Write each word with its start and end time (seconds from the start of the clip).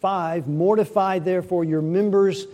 5 0.00 0.48
Mortify 0.48 1.18
therefore 1.18 1.64
your 1.64 1.82
members 1.82 2.46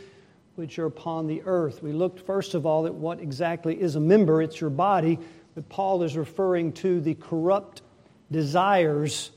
which 0.54 0.78
are 0.78 0.86
upon 0.86 1.26
the 1.26 1.42
earth. 1.44 1.82
We 1.82 1.92
looked 1.92 2.20
first 2.20 2.54
of 2.54 2.66
all 2.66 2.86
at 2.86 2.94
what 2.94 3.20
exactly 3.20 3.80
is 3.80 3.96
a 3.96 4.00
member, 4.00 4.42
it's 4.42 4.60
your 4.60 4.70
body, 4.70 5.18
but 5.54 5.68
Paul 5.68 6.02
is 6.02 6.16
referring 6.16 6.72
to 6.74 7.00
the 7.00 7.14
corrupt 7.14 7.82
desires 8.30 9.30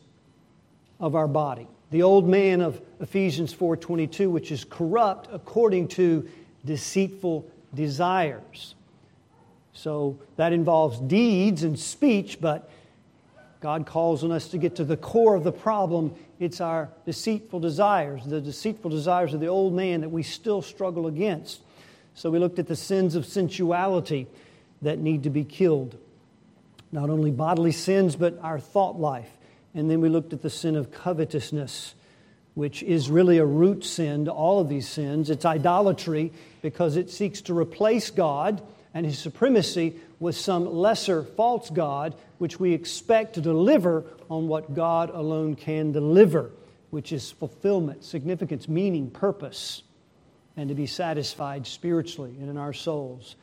of 0.99 1.15
our 1.15 1.27
body. 1.27 1.67
The 1.91 2.03
old 2.03 2.27
man 2.27 2.61
of 2.61 2.81
Ephesians 2.99 3.53
4:22 3.53 4.29
which 4.29 4.51
is 4.51 4.63
corrupt 4.63 5.29
according 5.31 5.87
to 5.89 6.27
deceitful 6.65 7.45
desires. 7.73 8.75
So 9.73 10.17
that 10.37 10.53
involves 10.53 10.99
deeds 10.99 11.63
and 11.63 11.77
speech, 11.77 12.39
but 12.41 12.69
God 13.65 13.87
calls 13.87 14.23
on 14.23 14.31
us 14.31 14.49
to 14.49 14.59
get 14.59 14.75
to 14.75 14.83
the 14.83 14.95
core 14.95 15.33
of 15.33 15.43
the 15.43 15.51
problem. 15.51 16.13
It's 16.39 16.61
our 16.61 16.87
deceitful 17.07 17.61
desires, 17.61 18.23
the 18.23 18.39
deceitful 18.39 18.91
desires 18.91 19.33
of 19.33 19.39
the 19.39 19.47
old 19.47 19.73
man 19.73 20.01
that 20.01 20.09
we 20.09 20.21
still 20.21 20.61
struggle 20.61 21.07
against. 21.07 21.61
So 22.13 22.29
we 22.29 22.37
looked 22.37 22.59
at 22.59 22.67
the 22.67 22.75
sins 22.75 23.15
of 23.15 23.25
sensuality 23.25 24.27
that 24.83 24.99
need 24.99 25.23
to 25.23 25.31
be 25.31 25.43
killed. 25.43 25.97
Not 26.91 27.09
only 27.09 27.31
bodily 27.31 27.71
sins, 27.71 28.15
but 28.15 28.37
our 28.43 28.59
thought 28.59 28.99
life. 28.99 29.35
And 29.73 29.89
then 29.89 29.99
we 29.99 30.09
looked 30.09 30.31
at 30.31 30.43
the 30.43 30.51
sin 30.51 30.75
of 30.75 30.91
covetousness, 30.91 31.95
which 32.53 32.83
is 32.83 33.09
really 33.09 33.39
a 33.39 33.45
root 33.45 33.83
sin 33.83 34.25
to 34.25 34.31
all 34.31 34.59
of 34.59 34.69
these 34.69 34.87
sins. 34.87 35.31
It's 35.31 35.43
idolatry 35.43 36.31
because 36.61 36.97
it 36.97 37.09
seeks 37.09 37.41
to 37.41 37.57
replace 37.57 38.11
God 38.11 38.61
and 38.95 39.05
his 39.05 39.19
supremacy 39.19 39.93
with 40.21 40.37
some 40.37 40.73
lesser 40.73 41.21
false 41.21 41.69
God, 41.69 42.15
which 42.37 42.59
we 42.59 42.73
expect 42.73 43.35
to 43.35 43.41
deliver 43.41 44.05
on 44.29 44.47
what 44.47 44.73
God 44.73 45.09
alone 45.09 45.55
can 45.55 45.91
deliver, 45.91 46.49
which 46.89 47.11
is 47.11 47.29
fulfillment, 47.29 48.05
significance, 48.05 48.69
meaning, 48.69 49.11
purpose, 49.11 49.83
and 50.55 50.69
to 50.69 50.75
be 50.75 50.87
satisfied 50.87 51.67
spiritually 51.67 52.33
and 52.39 52.49
in 52.49 52.57
our 52.57 52.71
souls 52.71 53.35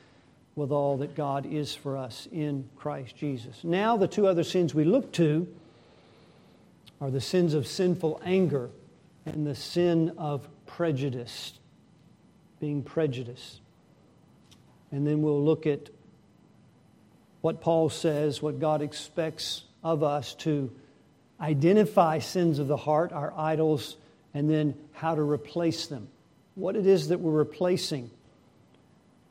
with 0.56 0.72
all 0.72 0.96
that 0.98 1.14
God 1.14 1.46
is 1.46 1.74
for 1.74 1.98
us 1.98 2.26
in 2.32 2.68
Christ 2.76 3.14
Jesus. 3.16 3.62
Now, 3.62 3.98
the 3.98 4.08
two 4.08 4.26
other 4.26 4.44
sins 4.44 4.74
we 4.74 4.84
look 4.84 5.12
to 5.12 5.46
are 7.00 7.10
the 7.10 7.20
sins 7.20 7.52
of 7.52 7.66
sinful 7.66 8.22
anger 8.24 8.70
and 9.26 9.46
the 9.46 9.54
sin 9.54 10.14
of 10.16 10.48
prejudice, 10.66 11.58
being 12.58 12.82
prejudiced. 12.82 13.61
And 14.92 15.06
then 15.06 15.22
we'll 15.22 15.42
look 15.42 15.66
at 15.66 15.88
what 17.40 17.60
Paul 17.60 17.88
says, 17.88 18.40
what 18.40 18.60
God 18.60 18.82
expects 18.82 19.64
of 19.82 20.02
us 20.04 20.34
to 20.34 20.70
identify 21.40 22.20
sins 22.20 22.60
of 22.60 22.68
the 22.68 22.76
heart, 22.76 23.10
our 23.12 23.32
idols, 23.36 23.96
and 24.32 24.48
then 24.48 24.74
how 24.92 25.14
to 25.14 25.22
replace 25.22 25.86
them. 25.86 26.08
What 26.54 26.76
it 26.76 26.86
is 26.86 27.08
that 27.08 27.18
we're 27.18 27.32
replacing 27.32 28.10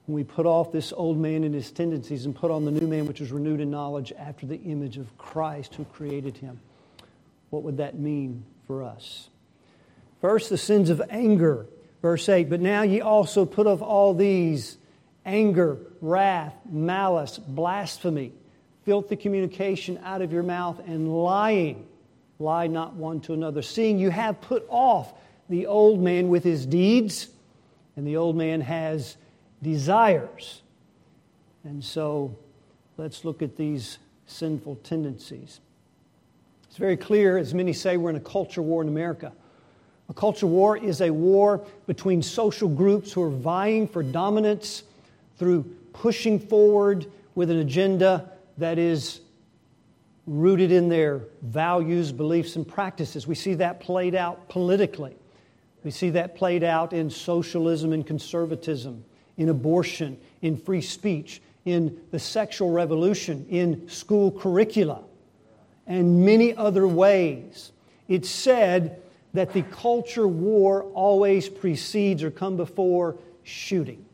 when 0.08 0.16
we 0.16 0.24
put 0.24 0.46
off 0.46 0.72
this 0.72 0.92
old 0.92 1.18
man 1.18 1.44
and 1.44 1.54
his 1.54 1.72
tendencies 1.72 2.26
and 2.26 2.36
put 2.36 2.52
on 2.52 2.66
the 2.66 2.72
new 2.72 2.88
man, 2.88 3.06
which 3.06 3.22
is 3.22 3.32
renewed 3.32 3.62
in 3.62 3.72
knowledge 3.72 4.12
after 4.18 4.46
the 4.46 4.58
image 4.64 4.98
of 4.98 5.18
Christ 5.18 5.76
who 5.76 5.86
created 5.86 6.36
him. 6.38 6.60
What 7.52 7.64
would 7.64 7.78
that 7.78 7.98
mean 7.98 8.44
for 8.68 8.84
us? 8.84 9.30
First, 10.20 10.50
the 10.50 10.58
sins 10.58 10.90
of 10.90 11.02
anger. 11.10 11.68
Verse 12.02 12.28
8, 12.28 12.50
but 12.50 12.60
now 12.60 12.82
ye 12.82 13.00
also 13.00 13.46
put 13.46 13.68
off 13.68 13.84
all 13.84 14.16
these 14.16 14.78
anger, 15.26 15.78
wrath, 16.02 16.56
malice, 16.70 17.38
blasphemy, 17.38 18.34
filthy 18.86 19.16
communication 19.16 20.00
out 20.04 20.22
of 20.22 20.34
your 20.34 20.44
mouth, 20.44 20.80
and 20.88 21.24
lying. 21.24 21.88
Lie 22.40 22.68
not 22.68 22.94
one 22.96 23.20
to 23.22 23.34
another, 23.34 23.62
seeing 23.62 24.00
you 24.00 24.10
have 24.10 24.42
put 24.42 24.66
off 24.70 25.14
the 25.50 25.68
old 25.68 26.02
man 26.02 26.30
with 26.30 26.44
his 26.44 26.66
deeds, 26.66 27.28
and 27.96 28.08
the 28.08 28.18
old 28.18 28.36
man 28.36 28.62
has 28.62 29.18
desires. 29.62 30.62
And 31.64 31.84
so 31.84 32.36
let's 32.98 33.24
look 33.24 33.42
at 33.42 33.58
these 33.58 34.00
sinful 34.26 34.78
tendencies. 34.78 35.60
It's 36.68 36.78
very 36.78 36.98
clear, 36.98 37.38
as 37.38 37.54
many 37.54 37.74
say, 37.74 37.98
we're 37.98 38.10
in 38.10 38.16
a 38.16 38.22
culture 38.22 38.62
war 38.62 38.82
in 38.82 38.88
America. 38.88 39.34
A 40.10 40.14
culture 40.14 40.48
war 40.48 40.78
is 40.78 41.02
a 41.02 41.12
war 41.12 41.66
between 41.86 42.22
social 42.22 42.70
groups 42.70 43.12
who 43.12 43.22
are 43.22 43.30
vying 43.30 43.88
for 43.88 44.02
dominance 44.02 44.84
through 45.42 45.64
pushing 45.92 46.38
forward 46.38 47.08
with 47.34 47.50
an 47.50 47.58
agenda 47.58 48.30
that 48.60 48.78
is 48.78 49.22
rooted 50.28 50.72
in 50.72 50.88
their 50.88 51.24
values, 51.42 52.12
beliefs, 52.12 52.58
and 52.58 52.68
practices. 52.68 53.26
We 53.26 53.34
see 53.34 53.56
that 53.56 53.80
played 53.80 54.14
out 54.14 54.50
politically. 54.50 55.16
We 55.84 55.90
see 55.90 56.12
that 56.12 56.36
played 56.36 56.64
out 56.64 56.94
in 56.94 57.10
socialism 57.10 57.92
and 57.92 58.06
conservatism, 58.06 59.04
in 59.36 59.50
abortion, 59.50 60.20
in 60.44 60.58
free 60.58 60.82
speech, 60.82 61.42
in 61.66 62.00
the 62.12 62.20
sexual 62.20 62.70
revolution, 62.70 63.48
in 63.50 63.90
school 63.90 64.32
curricula, 64.32 65.02
and 65.88 66.24
many 66.24 66.56
other 66.56 66.88
ways. 66.88 67.72
It's 68.08 68.30
said 68.30 69.02
that 69.34 69.54
the 69.54 69.64
culture 69.64 70.28
war 70.28 70.84
always 70.94 71.50
precedes 71.50 72.22
or 72.22 72.30
come 72.30 72.58
before 72.58 73.18
shooting. 73.42 74.06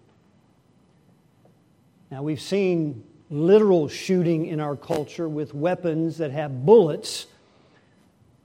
Now, 2.10 2.24
we've 2.24 2.42
seen 2.42 3.04
literal 3.30 3.90
shooting 3.90 4.46
in 4.46 4.62
our 4.62 4.78
culture 4.78 5.28
with 5.28 5.54
weapons 5.54 6.18
that 6.20 6.32
have 6.32 6.66
bullets, 6.66 7.28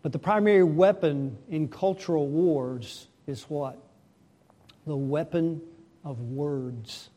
but 0.03 0.11
the 0.11 0.19
primary 0.19 0.65
weapon 0.65 1.39
in 1.49 1.69
cultural 1.69 2.27
wars 2.27 3.06
is 3.28 3.45
what? 3.45 3.78
The 4.87 4.97
weapon 4.97 5.61
of 6.05 6.21
words. 6.21 7.11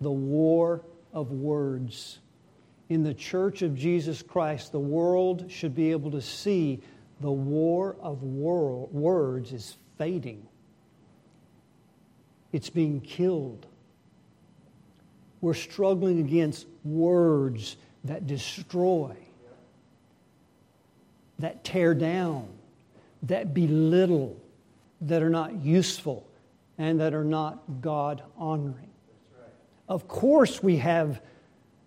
The 0.00 0.10
war 0.10 0.82
of 1.12 1.30
words. 1.30 2.18
In 2.88 3.04
the 3.04 3.14
church 3.14 3.62
of 3.62 3.76
Jesus 3.76 4.22
Christ, 4.22 4.72
the 4.72 4.80
world 4.80 5.48
should 5.48 5.76
be 5.76 5.92
able 5.92 6.10
to 6.10 6.20
see 6.20 6.80
the 7.20 7.30
war 7.30 7.96
of 8.00 8.24
words 8.24 9.52
is 9.52 9.76
fading. 9.98 10.48
It's 12.52 12.70
being 12.70 13.00
killed. 13.00 13.67
We're 15.40 15.54
struggling 15.54 16.20
against 16.20 16.66
words 16.84 17.76
that 18.04 18.26
destroy, 18.26 19.16
that 21.38 21.64
tear 21.64 21.94
down, 21.94 22.48
that 23.24 23.54
belittle, 23.54 24.36
that 25.02 25.22
are 25.22 25.30
not 25.30 25.54
useful, 25.62 26.26
and 26.76 27.00
that 27.00 27.14
are 27.14 27.24
not 27.24 27.62
God 27.80 28.22
honoring. 28.36 28.90
Of 29.88 30.06
course, 30.06 30.62
we 30.62 30.76
have 30.78 31.20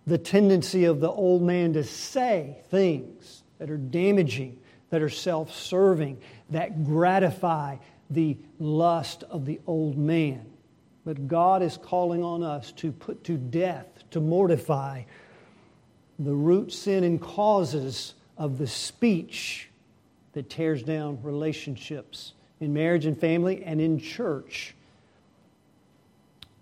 the 0.06 0.18
tendency 0.18 0.84
of 0.84 1.00
the 1.00 1.10
old 1.10 1.42
man 1.42 1.72
to 1.74 1.84
say 1.84 2.58
things 2.70 3.42
that 3.58 3.70
are 3.70 3.76
damaging, 3.76 4.58
that 4.90 5.02
are 5.02 5.08
self 5.08 5.54
serving, 5.54 6.18
that 6.50 6.84
gratify 6.84 7.76
the 8.10 8.36
lust 8.58 9.22
of 9.24 9.46
the 9.46 9.60
old 9.66 9.96
man. 9.96 10.51
But 11.04 11.26
God 11.26 11.62
is 11.62 11.76
calling 11.76 12.22
on 12.22 12.42
us 12.42 12.72
to 12.72 12.92
put 12.92 13.24
to 13.24 13.36
death, 13.36 14.04
to 14.10 14.20
mortify 14.20 15.02
the 16.18 16.34
root 16.34 16.72
sin 16.72 17.04
and 17.04 17.20
causes 17.20 18.14
of 18.38 18.58
the 18.58 18.66
speech 18.66 19.68
that 20.32 20.48
tears 20.48 20.82
down 20.82 21.18
relationships 21.22 22.32
in 22.60 22.72
marriage 22.72 23.06
and 23.06 23.18
family 23.18 23.64
and 23.64 23.80
in 23.80 23.98
church. 23.98 24.74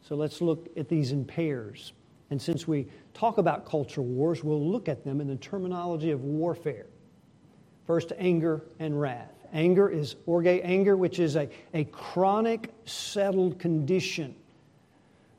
So 0.03 0.17
let's 0.17 0.41
look 0.41 0.69
at 0.77 0.89
these 0.89 1.13
in 1.13 1.25
pairs. 1.25 1.93
And 2.31 2.41
since 2.41 2.67
we 2.67 2.87
talk 3.13 3.39
about 3.39 3.67
culture 3.67 4.03
wars, 4.03 4.43
we'll 4.43 4.71
look 4.71 4.89
at 4.89 5.05
them 5.05 5.21
in 5.21 5.29
the 5.29 5.37
terminology 5.37 6.11
of 6.11 6.25
warfare. 6.25 6.87
First, 7.87 8.13
anger 8.19 8.63
and 8.79 9.01
wrath. 9.01 9.40
Anger 9.53 9.89
is 9.89 10.17
orge 10.27 10.47
anger, 10.47 10.97
which 10.97 11.19
is 11.19 11.37
a, 11.37 11.49
a 11.75 11.85
chronic, 11.85 12.73
settled 12.85 13.59
condition 13.59 14.35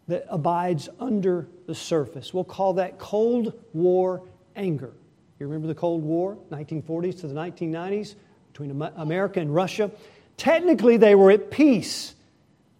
that 0.07 0.25
abides 0.29 0.89
under 0.99 1.47
the 1.67 1.75
surface. 1.75 2.33
We'll 2.33 2.43
call 2.43 2.73
that 2.73 2.99
Cold 2.99 3.53
War 3.73 4.23
anger. 4.55 4.93
You 5.39 5.47
remember 5.47 5.67
the 5.67 5.75
Cold 5.75 6.03
War, 6.03 6.37
1940s 6.51 7.21
to 7.21 7.27
the 7.27 7.33
1990s, 7.33 8.15
between 8.51 8.81
America 8.97 9.39
and 9.39 9.53
Russia? 9.55 9.89
Technically, 10.37 10.97
they 10.97 11.15
were 11.15 11.31
at 11.31 11.49
peace, 11.49 12.13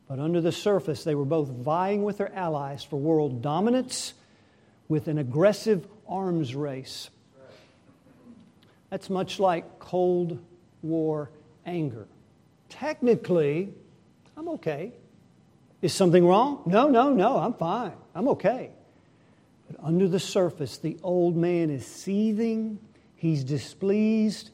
but 0.08 0.20
under 0.20 0.42
the 0.42 0.52
surface, 0.52 1.04
they 1.04 1.16
were 1.16 1.26
both 1.26 1.48
vying 1.48 2.04
with 2.04 2.18
their 2.18 2.34
allies 2.36 2.84
for 2.84 2.98
world 2.98 3.42
dominance 3.42 4.14
with 4.90 5.08
an 5.08 5.18
aggressive 5.18 5.88
arms 6.08 6.54
race. 6.54 7.10
That's 8.90 9.10
much 9.10 9.40
like 9.40 9.80
Cold 9.80 10.38
War 10.82 11.30
anger. 11.66 12.08
Technically, 12.70 13.74
I'm 14.38 14.48
okay. 14.50 14.94
Is 15.82 15.94
something 15.94 16.26
wrong? 16.26 16.62
No, 16.66 16.90
no, 16.90 17.12
no, 17.12 17.38
I'm 17.38 17.54
fine. 17.54 17.94
I'm 18.14 18.28
okay. 18.30 18.72
But 19.70 19.84
under 19.84 20.08
the 20.08 20.20
surface, 20.20 20.78
the 20.78 20.98
old 21.04 21.36
man 21.36 21.70
is 21.70 21.86
seething, 21.86 22.80
he's 23.16 23.44
displeased, 23.44 24.52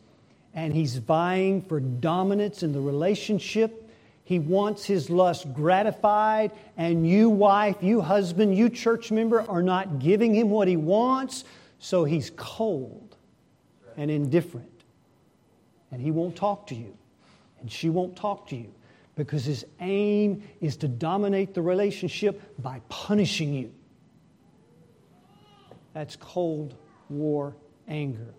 and 0.53 0.73
he's 0.73 0.97
vying 0.97 1.61
for 1.61 1.79
dominance 1.79 2.63
in 2.63 2.71
the 2.71 2.79
relationship. 2.79 3.89
He 4.23 4.39
wants 4.39 4.85
his 4.85 5.09
lust 5.09 5.53
gratified, 5.53 6.51
and 6.75 7.07
you, 7.07 7.29
wife, 7.29 7.77
you, 7.81 8.01
husband, 8.01 8.57
you, 8.57 8.69
church 8.69 9.11
member, 9.11 9.41
are 9.49 9.61
not 9.61 9.99
giving 9.99 10.33
him 10.33 10.49
what 10.49 10.67
he 10.67 10.77
wants, 10.77 11.45
so 11.79 12.03
he's 12.03 12.31
cold 12.35 13.15
and 13.95 14.11
indifferent. 14.11 14.76
And 15.91 16.01
he 16.01 16.11
won't 16.11 16.35
talk 16.35 16.67
to 16.67 16.75
you, 16.75 16.97
and 17.59 17.71
she 17.71 17.89
won't 17.89 18.15
talk 18.15 18.47
to 18.49 18.55
you 18.55 18.73
because 19.15 19.45
his 19.45 19.65
aim 19.79 20.43
is 20.61 20.77
to 20.77 20.87
dominate 20.87 21.53
the 21.53 21.61
relationship 21.61 22.41
by 22.59 22.81
punishing 22.89 23.53
you. 23.53 23.73
That's 25.93 26.15
Cold 26.15 26.75
War 27.09 27.55
anger. 27.87 28.33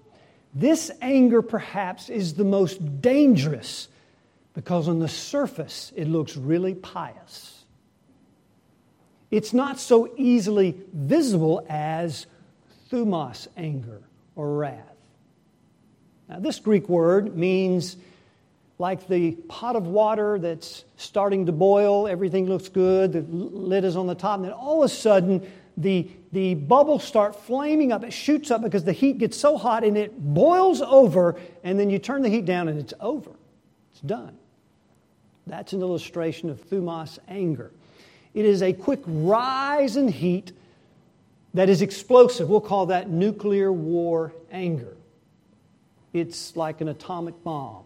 This 0.54 0.90
anger, 1.00 1.42
perhaps, 1.42 2.08
is 2.08 2.34
the 2.34 2.44
most 2.44 3.00
dangerous 3.00 3.88
because 4.54 4.88
on 4.88 4.98
the 4.98 5.08
surface 5.08 5.92
it 5.96 6.08
looks 6.08 6.36
really 6.36 6.74
pious. 6.74 7.64
It's 9.30 9.52
not 9.52 9.78
so 9.78 10.12
easily 10.16 10.76
visible 10.92 11.64
as 11.68 12.26
thumos 12.90 13.48
anger 13.56 14.02
or 14.36 14.56
wrath. 14.56 14.97
Now, 16.28 16.40
this 16.40 16.58
Greek 16.58 16.88
word 16.88 17.36
means 17.36 17.96
like 18.78 19.08
the 19.08 19.32
pot 19.48 19.74
of 19.74 19.86
water 19.86 20.38
that's 20.38 20.84
starting 20.96 21.46
to 21.46 21.52
boil, 21.52 22.06
everything 22.06 22.46
looks 22.46 22.68
good, 22.68 23.12
the 23.12 23.22
lid 23.22 23.84
is 23.84 23.96
on 23.96 24.06
the 24.06 24.14
top, 24.14 24.36
and 24.36 24.46
then 24.46 24.52
all 24.52 24.82
of 24.82 24.90
a 24.90 24.94
sudden 24.94 25.50
the, 25.76 26.08
the 26.32 26.54
bubbles 26.54 27.02
start 27.04 27.34
flaming 27.34 27.92
up. 27.92 28.04
It 28.04 28.12
shoots 28.12 28.50
up 28.50 28.62
because 28.62 28.84
the 28.84 28.92
heat 28.92 29.18
gets 29.18 29.36
so 29.36 29.56
hot 29.56 29.84
and 29.84 29.96
it 29.96 30.12
boils 30.16 30.80
over, 30.80 31.36
and 31.64 31.78
then 31.78 31.90
you 31.90 31.98
turn 31.98 32.22
the 32.22 32.28
heat 32.28 32.44
down 32.44 32.68
and 32.68 32.78
it's 32.78 32.94
over. 33.00 33.30
It's 33.92 34.00
done. 34.00 34.36
That's 35.46 35.72
an 35.72 35.80
illustration 35.80 36.50
of 36.50 36.60
thumos 36.68 37.18
anger. 37.26 37.72
It 38.34 38.44
is 38.44 38.62
a 38.62 38.72
quick 38.72 39.00
rise 39.06 39.96
in 39.96 40.08
heat 40.08 40.52
that 41.54 41.68
is 41.68 41.82
explosive. 41.82 42.48
We'll 42.48 42.60
call 42.60 42.86
that 42.86 43.08
nuclear 43.08 43.72
war 43.72 44.32
anger. 44.52 44.94
It's 46.12 46.56
like 46.56 46.80
an 46.80 46.88
atomic 46.88 47.42
bomb. 47.44 47.84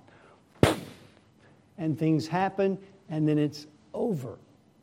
And 1.78 1.98
things 1.98 2.28
happen, 2.28 2.78
and 3.08 3.26
then 3.26 3.38
it's 3.38 3.66
over. 3.92 4.38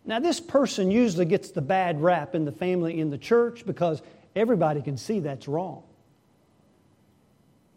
Now, 0.06 0.20
this 0.20 0.40
person 0.40 0.92
usually 0.92 1.26
gets 1.26 1.52
the 1.52 1.62
bad 1.62 2.02
rap 2.02 2.36
in 2.36 2.46
the 2.46 2.52
family, 2.52 3.00
in 3.00 3.10
the 3.10 3.18
church, 3.18 3.66
because 3.66 4.02
everybody 4.36 4.82
can 4.82 4.98
see 4.98 5.20
that's 5.20 5.48
wrong. 5.48 5.84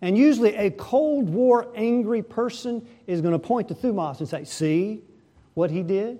And 0.00 0.18
usually, 0.18 0.56
a 0.56 0.70
Cold 0.70 1.28
War 1.28 1.68
angry 1.76 2.22
person 2.22 2.86
is 3.06 3.20
going 3.20 3.32
to 3.32 3.38
point 3.38 3.68
to 3.68 3.74
Thumos 3.74 4.18
and 4.18 4.28
say, 4.28 4.44
See 4.44 5.02
what 5.54 5.70
he 5.70 5.82
did? 5.82 6.18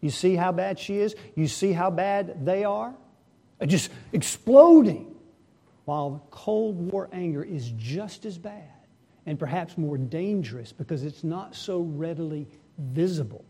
You 0.00 0.10
see 0.10 0.34
how 0.34 0.50
bad 0.50 0.78
she 0.78 0.98
is? 0.98 1.14
You 1.36 1.46
see 1.46 1.72
how 1.72 1.90
bad 1.90 2.44
they 2.44 2.64
are? 2.64 2.94
Just 3.64 3.90
exploding. 4.12 5.14
While 5.84 6.26
Cold 6.30 6.90
War 6.90 7.08
anger 7.12 7.44
is 7.44 7.70
just 7.76 8.24
as 8.24 8.38
bad 8.38 8.79
and 9.26 9.38
perhaps 9.38 9.76
more 9.76 9.96
dangerous 9.96 10.72
because 10.72 11.04
it's 11.04 11.24
not 11.24 11.54
so 11.54 11.80
readily 11.80 12.46
visible. 12.78 13.44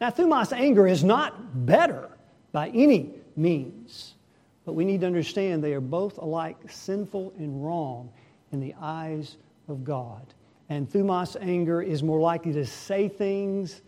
Now, 0.00 0.10
Thumos 0.10 0.52
anger 0.52 0.86
is 0.86 1.02
not 1.02 1.66
better 1.66 2.08
by 2.52 2.68
any 2.68 3.10
means, 3.36 4.14
but 4.64 4.74
we 4.74 4.84
need 4.84 5.00
to 5.00 5.06
understand 5.06 5.62
they 5.62 5.72
are 5.72 5.80
both 5.80 6.18
alike 6.18 6.56
sinful 6.70 7.32
and 7.38 7.64
wrong 7.64 8.10
in 8.52 8.60
the 8.60 8.74
eyes 8.80 9.36
of 9.66 9.84
God. 9.84 10.22
And 10.68 10.88
Thumos 10.88 11.36
anger 11.40 11.82
is 11.82 12.02
more 12.02 12.20
likely 12.20 12.52
to 12.52 12.66
say 12.66 13.08
things 13.08 13.80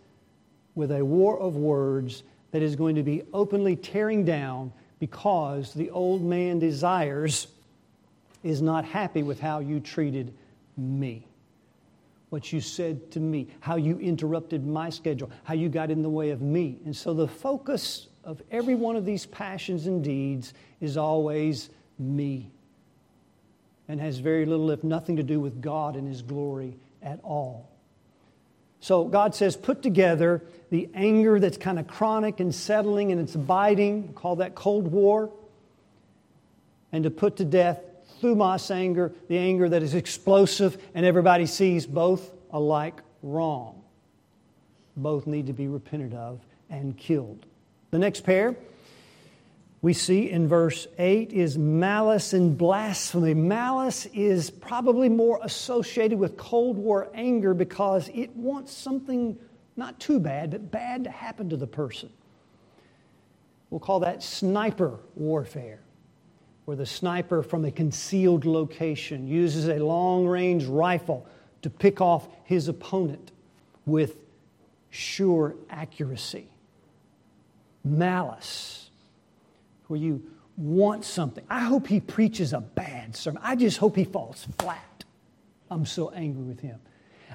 with 0.74 0.92
a 0.92 1.04
war 1.04 1.38
of 1.38 1.56
words 1.56 2.22
that 2.52 2.62
is 2.62 2.74
going 2.74 2.96
to 2.96 3.02
be 3.02 3.22
openly 3.32 3.76
tearing 3.76 4.24
down 4.24 4.72
because 4.98 5.74
the 5.74 5.90
old 5.90 6.22
man 6.22 6.58
desires 6.58 7.48
is 8.42 8.62
not 8.62 8.84
happy 8.84 9.22
with 9.22 9.40
how 9.40 9.60
you 9.60 9.80
treated 9.80 10.32
me. 10.76 11.26
What 12.30 12.52
you 12.52 12.60
said 12.60 13.10
to 13.12 13.20
me, 13.20 13.48
how 13.60 13.76
you 13.76 13.98
interrupted 13.98 14.64
my 14.64 14.90
schedule, 14.90 15.30
how 15.44 15.54
you 15.54 15.68
got 15.68 15.90
in 15.90 16.02
the 16.02 16.10
way 16.10 16.30
of 16.30 16.40
me. 16.40 16.78
And 16.84 16.94
so 16.94 17.12
the 17.12 17.26
focus 17.26 18.08
of 18.24 18.40
every 18.50 18.74
one 18.74 18.96
of 18.96 19.04
these 19.04 19.26
passions 19.26 19.86
and 19.86 20.04
deeds 20.04 20.54
is 20.80 20.96
always 20.96 21.70
me 21.98 22.50
and 23.88 24.00
has 24.00 24.18
very 24.18 24.46
little, 24.46 24.70
if 24.70 24.84
nothing, 24.84 25.16
to 25.16 25.24
do 25.24 25.40
with 25.40 25.60
God 25.60 25.96
and 25.96 26.06
His 26.06 26.22
glory 26.22 26.76
at 27.02 27.18
all. 27.24 27.68
So 28.78 29.04
God 29.04 29.34
says, 29.34 29.56
put 29.56 29.82
together 29.82 30.42
the 30.70 30.88
anger 30.94 31.40
that's 31.40 31.56
kind 31.56 31.78
of 31.78 31.86
chronic 31.86 32.40
and 32.40 32.54
settling 32.54 33.10
and 33.12 33.20
it's 33.20 33.34
abiding, 33.34 34.12
call 34.14 34.36
that 34.36 34.54
Cold 34.54 34.86
War, 34.88 35.30
and 36.92 37.04
to 37.04 37.10
put 37.10 37.36
to 37.36 37.44
death 37.44 37.80
thumos 38.20 38.70
anger, 38.70 39.12
the 39.28 39.38
anger 39.38 39.68
that 39.68 39.82
is 39.82 39.94
explosive 39.94 40.82
and 40.94 41.06
everybody 41.06 41.46
sees 41.46 41.86
both 41.86 42.30
alike 42.50 43.00
wrong. 43.22 43.82
Both 44.96 45.26
need 45.26 45.46
to 45.46 45.52
be 45.52 45.68
repented 45.68 46.14
of 46.14 46.40
and 46.68 46.96
killed. 46.96 47.46
The 47.90 47.98
next 47.98 48.22
pair, 48.22 48.56
we 49.82 49.94
see 49.94 50.30
in 50.30 50.46
verse 50.46 50.86
8 50.98 51.32
is 51.32 51.56
malice 51.56 52.34
and 52.34 52.56
blasphemy. 52.56 53.34
Malice 53.34 54.06
is 54.06 54.50
probably 54.50 55.08
more 55.08 55.40
associated 55.42 56.18
with 56.18 56.36
Cold 56.36 56.76
War 56.76 57.08
anger 57.14 57.54
because 57.54 58.10
it 58.12 58.36
wants 58.36 58.72
something 58.72 59.38
not 59.76 59.98
too 59.98 60.20
bad, 60.20 60.50
but 60.50 60.70
bad 60.70 61.04
to 61.04 61.10
happen 61.10 61.48
to 61.48 61.56
the 61.56 61.66
person. 61.66 62.10
We'll 63.70 63.80
call 63.80 64.00
that 64.00 64.22
sniper 64.22 64.98
warfare, 65.14 65.80
where 66.64 66.76
the 66.76 66.86
sniper 66.86 67.42
from 67.42 67.64
a 67.64 67.70
concealed 67.70 68.44
location 68.44 69.26
uses 69.26 69.68
a 69.68 69.76
long 69.76 70.26
range 70.26 70.64
rifle 70.66 71.26
to 71.62 71.70
pick 71.70 72.00
off 72.00 72.28
his 72.44 72.68
opponent 72.68 73.32
with 73.86 74.16
sure 74.90 75.54
accuracy. 75.68 76.48
Malice 77.84 78.90
where 79.90 79.98
you 79.98 80.22
want 80.56 81.04
something. 81.04 81.44
I 81.50 81.60
hope 81.60 81.88
he 81.88 81.98
preaches 82.00 82.52
a 82.52 82.60
bad 82.60 83.16
sermon. 83.16 83.42
I 83.44 83.56
just 83.56 83.78
hope 83.78 83.96
he 83.96 84.04
falls 84.04 84.46
flat. 84.58 85.04
I'm 85.70 85.84
so 85.84 86.10
angry 86.10 86.44
with 86.44 86.60
him. 86.60 86.78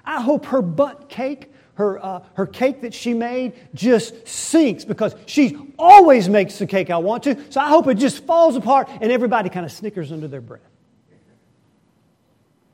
I 0.05 0.21
hope 0.21 0.45
her 0.47 0.61
butt 0.61 1.09
cake, 1.09 1.51
her, 1.75 2.03
uh, 2.03 2.23
her 2.33 2.45
cake 2.45 2.81
that 2.81 2.93
she 2.93 3.13
made, 3.13 3.53
just 3.73 4.27
sinks 4.27 4.85
because 4.85 5.15
she 5.25 5.57
always 5.77 6.27
makes 6.27 6.57
the 6.57 6.67
cake 6.67 6.89
I 6.89 6.97
want 6.97 7.23
to. 7.23 7.51
So 7.51 7.61
I 7.61 7.69
hope 7.69 7.87
it 7.87 7.95
just 7.95 8.25
falls 8.25 8.55
apart 8.55 8.89
and 9.01 9.11
everybody 9.11 9.49
kind 9.49 9.65
of 9.65 9.71
snickers 9.71 10.11
under 10.11 10.27
their 10.27 10.41
breath. 10.41 10.61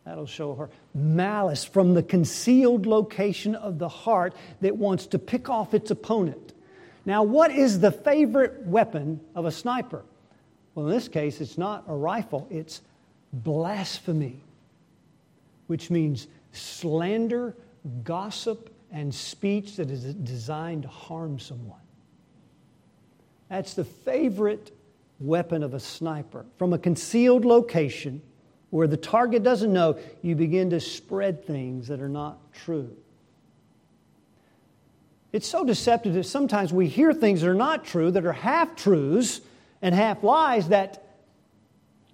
That'll 0.05 0.25
show 0.25 0.55
her 0.55 0.69
malice 0.93 1.63
from 1.63 1.93
the 1.93 2.03
concealed 2.03 2.85
location 2.85 3.55
of 3.55 3.79
the 3.79 3.87
heart 3.87 4.33
that 4.61 4.75
wants 4.75 5.07
to 5.07 5.19
pick 5.19 5.49
off 5.49 5.73
its 5.73 5.91
opponent. 5.91 6.53
Now, 7.05 7.23
what 7.23 7.51
is 7.51 7.79
the 7.79 7.91
favorite 7.91 8.65
weapon 8.65 9.19
of 9.35 9.45
a 9.45 9.51
sniper? 9.51 10.03
Well, 10.73 10.87
in 10.87 10.91
this 10.91 11.07
case, 11.07 11.41
it's 11.41 11.57
not 11.57 11.83
a 11.87 11.95
rifle, 11.95 12.47
it's 12.49 12.81
blasphemy, 13.33 14.39
which 15.67 15.89
means 15.89 16.27
slander, 16.51 17.55
gossip, 18.03 18.70
and 18.91 19.13
speech 19.13 19.77
that 19.77 19.89
is 19.89 20.13
designed 20.15 20.83
to 20.83 20.89
harm 20.89 21.39
someone. 21.39 21.79
That's 23.49 23.73
the 23.73 23.85
favorite 23.85 24.71
weapon 25.19 25.63
of 25.63 25.73
a 25.73 25.79
sniper. 25.79 26.45
From 26.57 26.73
a 26.73 26.77
concealed 26.77 27.45
location 27.45 28.21
where 28.69 28.87
the 28.87 28.97
target 28.97 29.43
doesn't 29.43 29.71
know, 29.71 29.97
you 30.21 30.35
begin 30.35 30.69
to 30.71 30.79
spread 30.79 31.45
things 31.45 31.87
that 31.87 32.01
are 32.01 32.09
not 32.09 32.53
true. 32.53 32.95
It's 35.31 35.47
so 35.47 35.63
deceptive 35.63 36.13
that 36.15 36.25
sometimes 36.25 36.73
we 36.73 36.87
hear 36.87 37.13
things 37.13 37.41
that 37.41 37.49
are 37.49 37.53
not 37.53 37.85
true, 37.85 38.11
that 38.11 38.25
are 38.25 38.33
half 38.33 38.75
truths 38.75 39.41
and 39.81 39.95
half 39.95 40.23
lies 40.23 40.67
that 40.69 41.05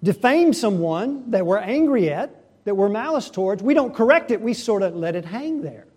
defame 0.02 0.52
someone 0.52 1.32
that 1.32 1.44
we're 1.44 1.58
angry 1.58 2.10
at, 2.10 2.30
that 2.64 2.76
we're 2.76 2.88
malice 2.88 3.30
towards. 3.30 3.62
We 3.62 3.74
don't 3.74 3.94
correct 3.94 4.30
it, 4.30 4.40
we 4.40 4.54
sort 4.54 4.82
of 4.82 4.94
let 4.94 5.16
it 5.16 5.24
hang 5.24 5.62
there 5.62 5.87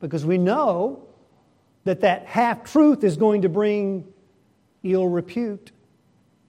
because 0.00 0.24
we 0.24 0.38
know 0.38 1.06
that 1.84 2.00
that 2.00 2.26
half 2.26 2.64
truth 2.64 3.04
is 3.04 3.16
going 3.16 3.42
to 3.42 3.48
bring 3.48 4.04
ill 4.82 5.08
repute 5.08 5.72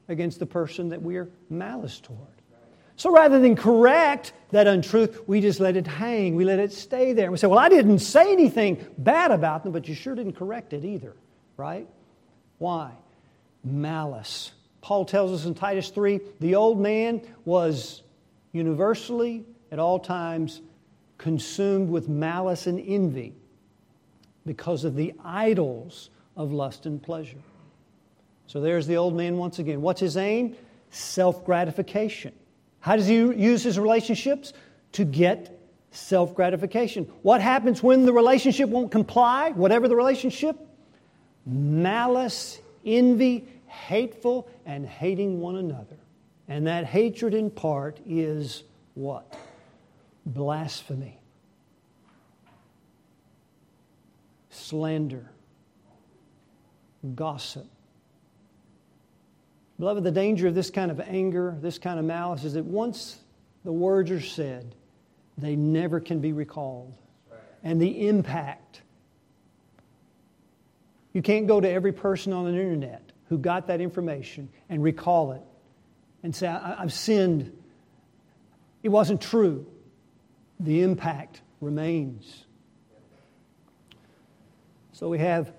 against 0.07 0.39
the 0.39 0.45
person 0.45 0.89
that 0.89 1.01
we're 1.01 1.29
malice 1.49 1.99
toward. 1.99 2.27
So 2.97 3.11
rather 3.11 3.39
than 3.39 3.55
correct 3.55 4.33
that 4.51 4.67
untruth, 4.67 5.27
we 5.27 5.41
just 5.41 5.59
let 5.59 5.75
it 5.75 5.87
hang. 5.87 6.35
We 6.35 6.45
let 6.45 6.59
it 6.59 6.71
stay 6.71 7.13
there. 7.13 7.31
We 7.31 7.37
say, 7.37 7.47
Well, 7.47 7.57
I 7.57 7.67
didn't 7.67 7.99
say 7.99 8.31
anything 8.31 8.85
bad 8.97 9.31
about 9.31 9.63
them, 9.63 9.71
but 9.71 9.87
you 9.87 9.95
sure 9.95 10.13
didn't 10.13 10.33
correct 10.33 10.73
it 10.73 10.85
either, 10.85 11.15
right? 11.57 11.87
Why? 12.59 12.91
Malice. 13.63 14.51
Paul 14.81 15.05
tells 15.05 15.31
us 15.31 15.45
in 15.47 15.55
Titus 15.55 15.89
3 15.89 16.19
the 16.39 16.55
old 16.55 16.79
man 16.79 17.21
was 17.43 18.03
universally, 18.51 19.45
at 19.71 19.79
all 19.79 19.97
times, 19.97 20.61
consumed 21.17 21.89
with 21.89 22.09
malice 22.09 22.67
and 22.67 22.79
envy 22.79 23.33
because 24.45 24.83
of 24.83 24.95
the 24.95 25.13
idols 25.23 26.09
of 26.35 26.51
lust 26.51 26.85
and 26.85 27.01
pleasure. 27.01 27.37
So 28.47 28.59
there's 28.59 28.87
the 28.87 28.97
old 28.97 29.15
man 29.15 29.37
once 29.37 29.59
again. 29.59 29.81
What's 29.81 30.01
his 30.01 30.17
aim? 30.17 30.55
Self 30.89 31.45
gratification. 31.45 32.33
How 32.79 32.95
does 32.95 33.07
he 33.07 33.15
use 33.15 33.63
his 33.63 33.79
relationships? 33.79 34.53
To 34.93 35.05
get 35.05 35.57
self 35.91 36.35
gratification. 36.35 37.05
What 37.21 37.41
happens 37.41 37.81
when 37.81 38.05
the 38.05 38.13
relationship 38.13 38.69
won't 38.69 38.91
comply, 38.91 39.51
whatever 39.51 39.87
the 39.87 39.95
relationship? 39.95 40.57
Malice, 41.45 42.59
envy, 42.85 43.47
hateful, 43.67 44.49
and 44.65 44.85
hating 44.85 45.39
one 45.39 45.55
another. 45.55 45.97
And 46.47 46.67
that 46.67 46.85
hatred 46.85 47.33
in 47.33 47.49
part 47.49 47.99
is 48.05 48.63
what? 48.95 49.33
Blasphemy, 50.25 51.17
slander, 54.71 55.29
gossip. 57.13 57.67
Beloved, 59.77 60.01
the 60.01 60.11
danger 60.11 60.47
of 60.47 60.55
this 60.55 60.69
kind 60.69 60.89
of 60.89 61.01
anger, 61.01 61.57
this 61.59 61.77
kind 61.77 61.99
of 61.99 62.05
malice, 62.05 62.45
is 62.45 62.53
that 62.53 62.63
once 62.63 63.19
the 63.65 63.71
words 63.73 64.11
are 64.11 64.21
said, 64.21 64.73
they 65.37 65.57
never 65.57 65.99
can 65.99 66.21
be 66.21 66.31
recalled. 66.31 66.93
And 67.63 67.81
the 67.81 68.07
impact. 68.07 68.81
You 71.11 71.21
can't 71.21 71.47
go 71.47 71.59
to 71.59 71.69
every 71.69 71.91
person 71.91 72.31
on 72.31 72.45
the 72.45 72.51
internet 72.51 73.11
who 73.27 73.37
got 73.37 73.67
that 73.67 73.81
information 73.81 74.47
and 74.69 74.81
recall 74.81 75.33
it 75.33 75.41
and 76.23 76.33
say, 76.33 76.47
I've 76.47 76.93
sinned. 76.93 77.51
It 78.83 78.89
wasn't 78.89 79.21
true. 79.21 79.67
The 80.61 80.81
impact 80.81 81.41
remains. 81.59 82.45
So 85.01 85.09
we 85.09 85.17
have 85.17 85.51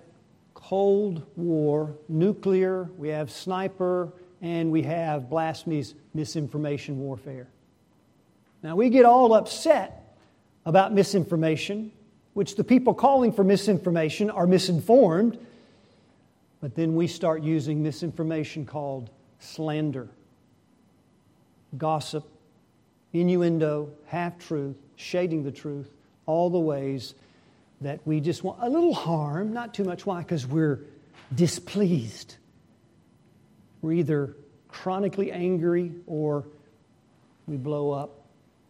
Cold 0.54 1.26
War, 1.34 1.96
nuclear, 2.08 2.88
we 2.96 3.08
have 3.08 3.28
sniper, 3.28 4.12
and 4.40 4.70
we 4.70 4.82
have 4.82 5.28
blasphemies, 5.28 5.96
misinformation 6.14 7.00
warfare. 7.00 7.48
Now, 8.62 8.76
we 8.76 8.88
get 8.88 9.04
all 9.04 9.34
upset 9.34 10.16
about 10.64 10.94
misinformation, 10.94 11.90
which 12.34 12.54
the 12.54 12.62
people 12.62 12.94
calling 12.94 13.32
for 13.32 13.42
misinformation 13.42 14.30
are 14.30 14.46
misinformed, 14.46 15.44
but 16.60 16.76
then 16.76 16.94
we 16.94 17.08
start 17.08 17.42
using 17.42 17.82
misinformation 17.82 18.64
called 18.64 19.10
slander, 19.40 20.08
gossip, 21.76 22.28
innuendo, 23.12 23.90
half 24.06 24.38
truth, 24.38 24.76
shading 24.94 25.42
the 25.42 25.50
truth, 25.50 25.92
all 26.26 26.48
the 26.48 26.60
ways 26.60 27.16
that 27.82 28.00
we 28.06 28.20
just 28.20 28.44
want 28.44 28.58
a 28.62 28.68
little 28.68 28.94
harm, 28.94 29.52
not 29.52 29.74
too 29.74 29.84
much. 29.84 30.06
Why? 30.06 30.20
Because 30.20 30.46
we're 30.46 30.80
displeased. 31.34 32.36
We're 33.80 33.92
either 33.92 34.36
chronically 34.68 35.32
angry 35.32 35.92
or 36.06 36.46
we 37.46 37.56
blow 37.56 37.90
up 37.90 38.22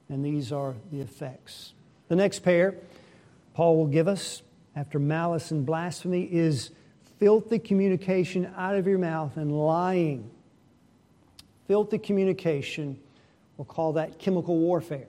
and 0.09 0.25
these 0.25 0.53
are 0.53 0.75
the 0.91 1.01
effects. 1.01 1.75
The 2.09 2.17
next 2.17 2.41
pair 2.41 2.77
Paul 3.55 3.77
will 3.77 3.87
give 3.87 4.09
us 4.09 4.43
after 4.75 4.99
malice 4.99 5.51
and 5.51 5.67
blasphemy 5.67 6.23
is 6.25 6.71
filthy 7.19 7.59
communication 7.59 8.53
out 8.57 8.75
of 8.75 8.87
your 8.87 8.99
mouth 8.99 9.37
and 9.37 9.53
lying. 9.53 10.31
Filthy 11.69 11.99
communication, 11.99 12.99
we'll 13.57 13.67
call 13.67 13.93
that 13.95 14.19
chemical 14.19 14.57
warfare. 14.57 15.07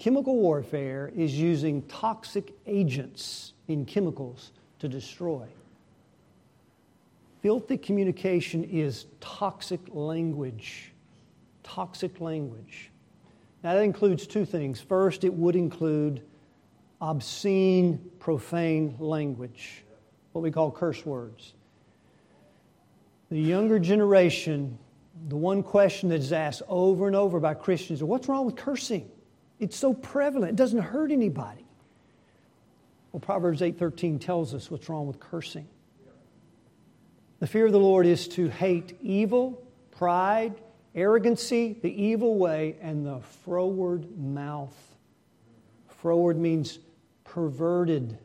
Chemical 0.00 0.36
warfare 0.36 1.12
is 1.14 1.38
using 1.38 1.82
toxic 1.82 2.54
agents 2.66 3.52
in 3.68 3.84
chemicals 3.84 4.50
to 4.78 4.88
destroy. 4.88 5.46
Filthy 7.42 7.76
communication 7.76 8.64
is 8.64 9.04
toxic 9.20 9.78
language. 9.90 10.92
Toxic 11.62 12.18
language. 12.18 12.90
Now, 13.62 13.74
that 13.74 13.82
includes 13.82 14.26
two 14.26 14.46
things. 14.46 14.80
First, 14.80 15.22
it 15.22 15.34
would 15.34 15.54
include 15.54 16.22
obscene, 17.02 18.10
profane 18.18 18.96
language, 18.98 19.84
what 20.32 20.40
we 20.40 20.50
call 20.50 20.70
curse 20.70 21.04
words. 21.04 21.52
The 23.30 23.38
younger 23.38 23.78
generation, 23.78 24.78
the 25.28 25.36
one 25.36 25.62
question 25.62 26.08
that 26.08 26.20
is 26.20 26.32
asked 26.32 26.62
over 26.68 27.06
and 27.06 27.14
over 27.14 27.38
by 27.38 27.52
Christians 27.52 27.98
is 27.98 28.02
what's 28.02 28.28
wrong 28.28 28.46
with 28.46 28.56
cursing? 28.56 29.10
It's 29.60 29.76
so 29.76 29.92
prevalent, 29.92 30.52
it 30.52 30.56
doesn't 30.56 30.80
hurt 30.80 31.12
anybody. 31.12 31.66
Well, 33.12 33.20
Proverbs 33.20 33.60
8:13 33.60 34.18
tells 34.18 34.54
us 34.54 34.70
what's 34.70 34.88
wrong 34.88 35.06
with 35.06 35.20
cursing. 35.20 35.68
The 37.40 37.46
fear 37.46 37.66
of 37.66 37.72
the 37.72 37.78
Lord 37.78 38.06
is 38.06 38.26
to 38.28 38.48
hate 38.48 38.96
evil, 39.00 39.62
pride, 39.90 40.60
arrogancy, 40.94 41.78
the 41.82 41.90
evil 41.90 42.36
way, 42.36 42.76
and 42.80 43.06
the 43.06 43.20
froward 43.20 44.18
mouth. 44.18 44.96
Froward 45.88 46.38
means 46.38 46.78
perverted, 47.24 48.18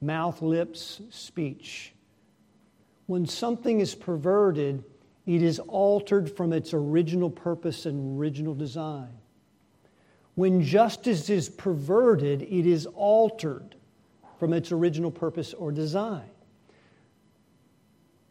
mouth, 0.00 0.40
lips, 0.42 1.02
speech. 1.10 1.94
When 3.06 3.26
something 3.26 3.80
is 3.80 3.94
perverted, 3.94 4.84
it 5.26 5.42
is 5.42 5.58
altered 5.58 6.30
from 6.30 6.52
its 6.52 6.72
original 6.72 7.30
purpose 7.30 7.86
and 7.86 8.18
original 8.18 8.54
design. 8.54 9.18
When 10.34 10.62
justice 10.62 11.28
is 11.28 11.48
perverted, 11.48 12.42
it 12.42 12.66
is 12.66 12.86
altered 12.86 13.74
from 14.38 14.52
its 14.52 14.72
original 14.72 15.10
purpose 15.10 15.52
or 15.54 15.70
design. 15.72 16.28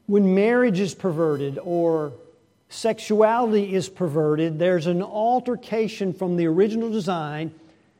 When 0.08 0.36
marriage 0.36 0.80
is 0.80 0.94
perverted 0.96 1.60
or 1.64 2.14
sexuality 2.70 3.74
is 3.74 3.88
perverted, 3.88 4.58
there's 4.60 4.88
an 4.88 5.02
altercation 5.02 6.14
from 6.14 6.36
the 6.38 6.48
original 6.48 6.90
design 6.90 7.54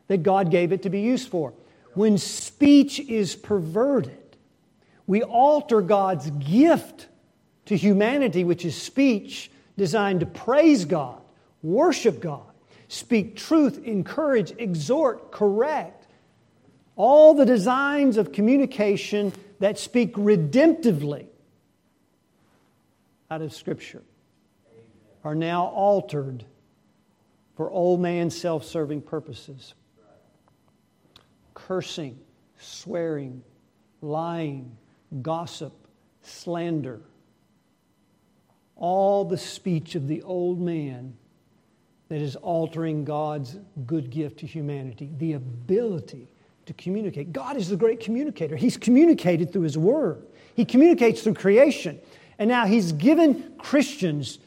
that 0.08 0.24
God 0.24 0.52
gave 0.52 0.72
it 0.72 0.82
to 0.84 0.90
be 0.90 1.02
used 1.02 1.30
for. 1.30 1.54
When 1.94 2.18
speech 2.18 3.00
is 3.00 3.36
perverted, 3.36 4.18
we 5.08 5.24
alter 5.24 5.82
God's 5.82 6.30
gift 6.32 7.08
to 7.66 7.78
humanity, 7.78 8.44
which 8.44 8.66
is 8.66 8.82
speech 8.82 9.52
designed 9.78 10.20
to 10.22 10.26
praise 10.26 10.86
God, 10.86 11.22
worship 11.64 12.20
God, 12.20 12.51
speak 12.92 13.38
truth, 13.38 13.82
encourage, 13.86 14.52
exhort, 14.58 15.32
correct. 15.32 16.08
All 16.98 17.34
the 17.34 17.46
designs 17.46 18.18
of 18.18 18.34
communication 18.34 19.32
that 19.60 19.80
speak 19.80 20.14
redemptively 20.16 21.28
out 23.30 23.42
of 23.42 23.54
Scripture 23.54 24.04
are 25.24 25.36
now 25.36 25.68
altered 25.68 26.44
for 27.56 27.72
old 27.72 28.02
man 28.02 28.30
self 28.30 28.66
serving 28.66 29.04
purposes. 29.04 29.74
Cursing, 31.54 32.20
swearing, 32.60 33.42
lying, 34.02 34.76
gossip, 35.22 35.74
slander. 36.24 37.00
All 38.76 39.24
the 39.24 39.38
speech 39.38 39.96
of 39.96 40.10
the 40.10 40.24
old 40.24 40.60
man 40.60 41.16
that 42.12 42.22
is 42.22 42.36
altering 42.36 43.06
God's 43.06 43.58
good 43.86 44.10
gift 44.10 44.40
to 44.40 44.46
humanity, 44.46 45.10
the 45.18 45.32
ability 45.32 46.28
to 46.66 46.74
communicate. 46.74 47.32
God 47.32 47.56
is 47.56 47.70
the 47.70 47.78
great 47.78 48.02
communicator. 48.02 48.58
He's 48.58 48.76
communicated 48.76 49.54
through 49.54 49.62
His 49.62 49.78
Word, 49.78 50.28
He 50.54 50.66
communicates 50.66 51.22
through 51.22 51.36
creation. 51.36 52.02
And 52.38 52.50
now 52.50 52.66
He's 52.66 52.92
given 52.92 53.54
Christians 53.58 54.40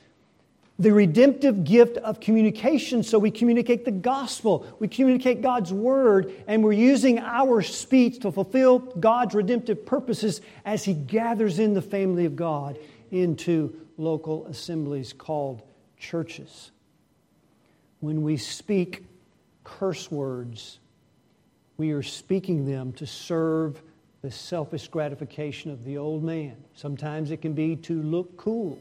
the 0.78 0.92
redemptive 0.92 1.64
gift 1.64 1.96
of 1.96 2.20
communication. 2.20 3.02
So 3.02 3.18
we 3.18 3.30
communicate 3.30 3.86
the 3.86 3.92
gospel, 3.92 4.66
we 4.78 4.86
communicate 4.86 5.40
God's 5.40 5.72
word, 5.72 6.34
and 6.46 6.62
we're 6.62 6.72
using 6.72 7.18
our 7.18 7.62
speech 7.62 8.18
to 8.20 8.30
fulfill 8.30 8.80
God's 8.80 9.34
redemptive 9.34 9.86
purposes 9.86 10.42
as 10.66 10.84
He 10.84 10.92
gathers 10.92 11.58
in 11.58 11.72
the 11.72 11.80
family 11.80 12.26
of 12.26 12.36
God 12.36 12.78
into 13.10 13.74
local 13.96 14.46
assemblies 14.48 15.14
called 15.14 15.62
churches. 15.96 16.70
When 18.04 18.22
we 18.22 18.36
speak 18.36 19.02
curse 19.64 20.10
words, 20.10 20.78
we 21.78 21.92
are 21.92 22.02
speaking 22.02 22.66
them 22.66 22.92
to 22.92 23.06
serve 23.06 23.80
the 24.20 24.30
selfish 24.30 24.88
gratification 24.88 25.70
of 25.70 25.86
the 25.86 25.96
old 25.96 26.22
man. 26.22 26.54
Sometimes 26.74 27.30
it 27.30 27.40
can 27.40 27.54
be 27.54 27.76
to 27.76 28.02
look 28.02 28.36
cool 28.36 28.78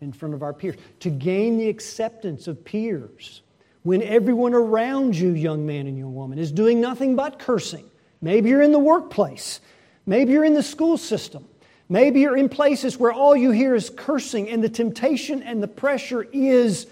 in 0.00 0.10
front 0.10 0.32
of 0.34 0.42
our 0.42 0.54
peers, 0.54 0.76
to 1.00 1.10
gain 1.10 1.58
the 1.58 1.68
acceptance 1.68 2.48
of 2.48 2.64
peers. 2.64 3.42
When 3.82 4.00
everyone 4.00 4.54
around 4.54 5.16
you, 5.16 5.32
young 5.32 5.66
man 5.66 5.86
and 5.86 5.98
young 5.98 6.14
woman, 6.14 6.38
is 6.38 6.50
doing 6.50 6.80
nothing 6.80 7.14
but 7.14 7.38
cursing. 7.38 7.84
Maybe 8.22 8.48
you're 8.48 8.62
in 8.62 8.72
the 8.72 8.78
workplace. 8.78 9.60
Maybe 10.06 10.32
you're 10.32 10.46
in 10.46 10.54
the 10.54 10.62
school 10.62 10.96
system. 10.96 11.46
Maybe 11.90 12.20
you're 12.20 12.38
in 12.38 12.48
places 12.48 12.96
where 12.96 13.12
all 13.12 13.36
you 13.36 13.50
hear 13.50 13.74
is 13.74 13.90
cursing, 13.90 14.48
and 14.48 14.64
the 14.64 14.70
temptation 14.70 15.42
and 15.42 15.62
the 15.62 15.68
pressure 15.68 16.26
is 16.32 16.86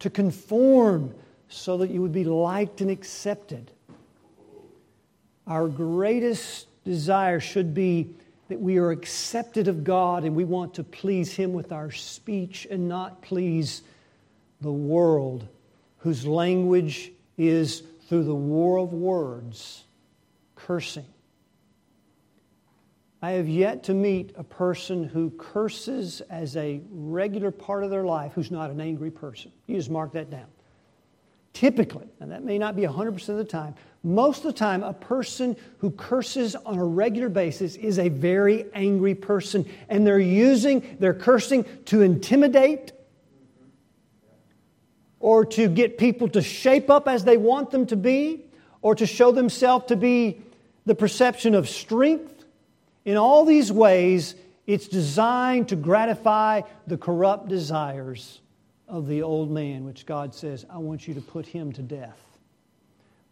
to 0.00 0.10
conform 0.10 1.14
so 1.48 1.78
that 1.78 1.90
you 1.90 2.02
would 2.02 2.12
be 2.12 2.24
liked 2.24 2.80
and 2.80 2.90
accepted. 2.90 3.70
Our 5.46 5.68
greatest 5.68 6.66
desire 6.84 7.40
should 7.40 7.74
be 7.74 8.14
that 8.48 8.60
we 8.60 8.78
are 8.78 8.90
accepted 8.90 9.68
of 9.68 9.84
God 9.84 10.24
and 10.24 10.34
we 10.34 10.44
want 10.44 10.74
to 10.74 10.84
please 10.84 11.32
Him 11.32 11.52
with 11.52 11.70
our 11.70 11.90
speech 11.90 12.66
and 12.70 12.88
not 12.88 13.22
please 13.22 13.82
the 14.60 14.72
world, 14.72 15.46
whose 15.98 16.26
language 16.26 17.12
is 17.38 17.82
through 18.08 18.24
the 18.24 18.34
war 18.34 18.78
of 18.78 18.92
words, 18.92 19.84
cursing. 20.56 21.06
I 23.22 23.32
have 23.32 23.48
yet 23.48 23.84
to 23.84 23.94
meet 23.94 24.32
a 24.36 24.44
person 24.44 25.04
who 25.04 25.30
curses 25.30 26.22
as 26.22 26.56
a 26.56 26.80
regular 26.90 27.50
part 27.50 27.84
of 27.84 27.90
their 27.90 28.04
life 28.04 28.32
who's 28.34 28.50
not 28.50 28.70
an 28.70 28.80
angry 28.80 29.10
person. 29.10 29.52
You 29.66 29.76
just 29.76 29.90
mark 29.90 30.12
that 30.12 30.30
down. 30.30 30.46
Typically, 31.52 32.06
and 32.20 32.30
that 32.32 32.44
may 32.44 32.56
not 32.56 32.76
be 32.76 32.82
100% 32.82 33.28
of 33.28 33.36
the 33.36 33.44
time, 33.44 33.74
most 34.02 34.38
of 34.38 34.44
the 34.44 34.52
time, 34.54 34.82
a 34.82 34.94
person 34.94 35.56
who 35.78 35.90
curses 35.90 36.56
on 36.56 36.78
a 36.78 36.84
regular 36.84 37.28
basis 37.28 37.76
is 37.76 37.98
a 37.98 38.08
very 38.08 38.64
angry 38.72 39.14
person, 39.14 39.68
and 39.90 40.06
they're 40.06 40.18
using 40.18 40.96
their 41.00 41.12
cursing 41.12 41.66
to 41.86 42.00
intimidate 42.00 42.92
or 45.18 45.44
to 45.44 45.68
get 45.68 45.98
people 45.98 46.28
to 46.28 46.40
shape 46.40 46.88
up 46.88 47.06
as 47.08 47.24
they 47.24 47.36
want 47.36 47.70
them 47.70 47.84
to 47.86 47.96
be 47.96 48.46
or 48.80 48.94
to 48.94 49.04
show 49.04 49.32
themselves 49.32 49.84
to 49.86 49.96
be 49.96 50.40
the 50.86 50.94
perception 50.94 51.54
of 51.54 51.68
strength. 51.68 52.39
In 53.04 53.16
all 53.16 53.44
these 53.44 53.72
ways, 53.72 54.34
it's 54.66 54.88
designed 54.88 55.68
to 55.68 55.76
gratify 55.76 56.62
the 56.86 56.96
corrupt 56.96 57.48
desires 57.48 58.40
of 58.86 59.06
the 59.06 59.22
old 59.22 59.50
man, 59.50 59.84
which 59.84 60.06
God 60.06 60.34
says, 60.34 60.66
I 60.68 60.78
want 60.78 61.08
you 61.08 61.14
to 61.14 61.20
put 61.20 61.46
him 61.46 61.72
to 61.72 61.82
death. 61.82 62.20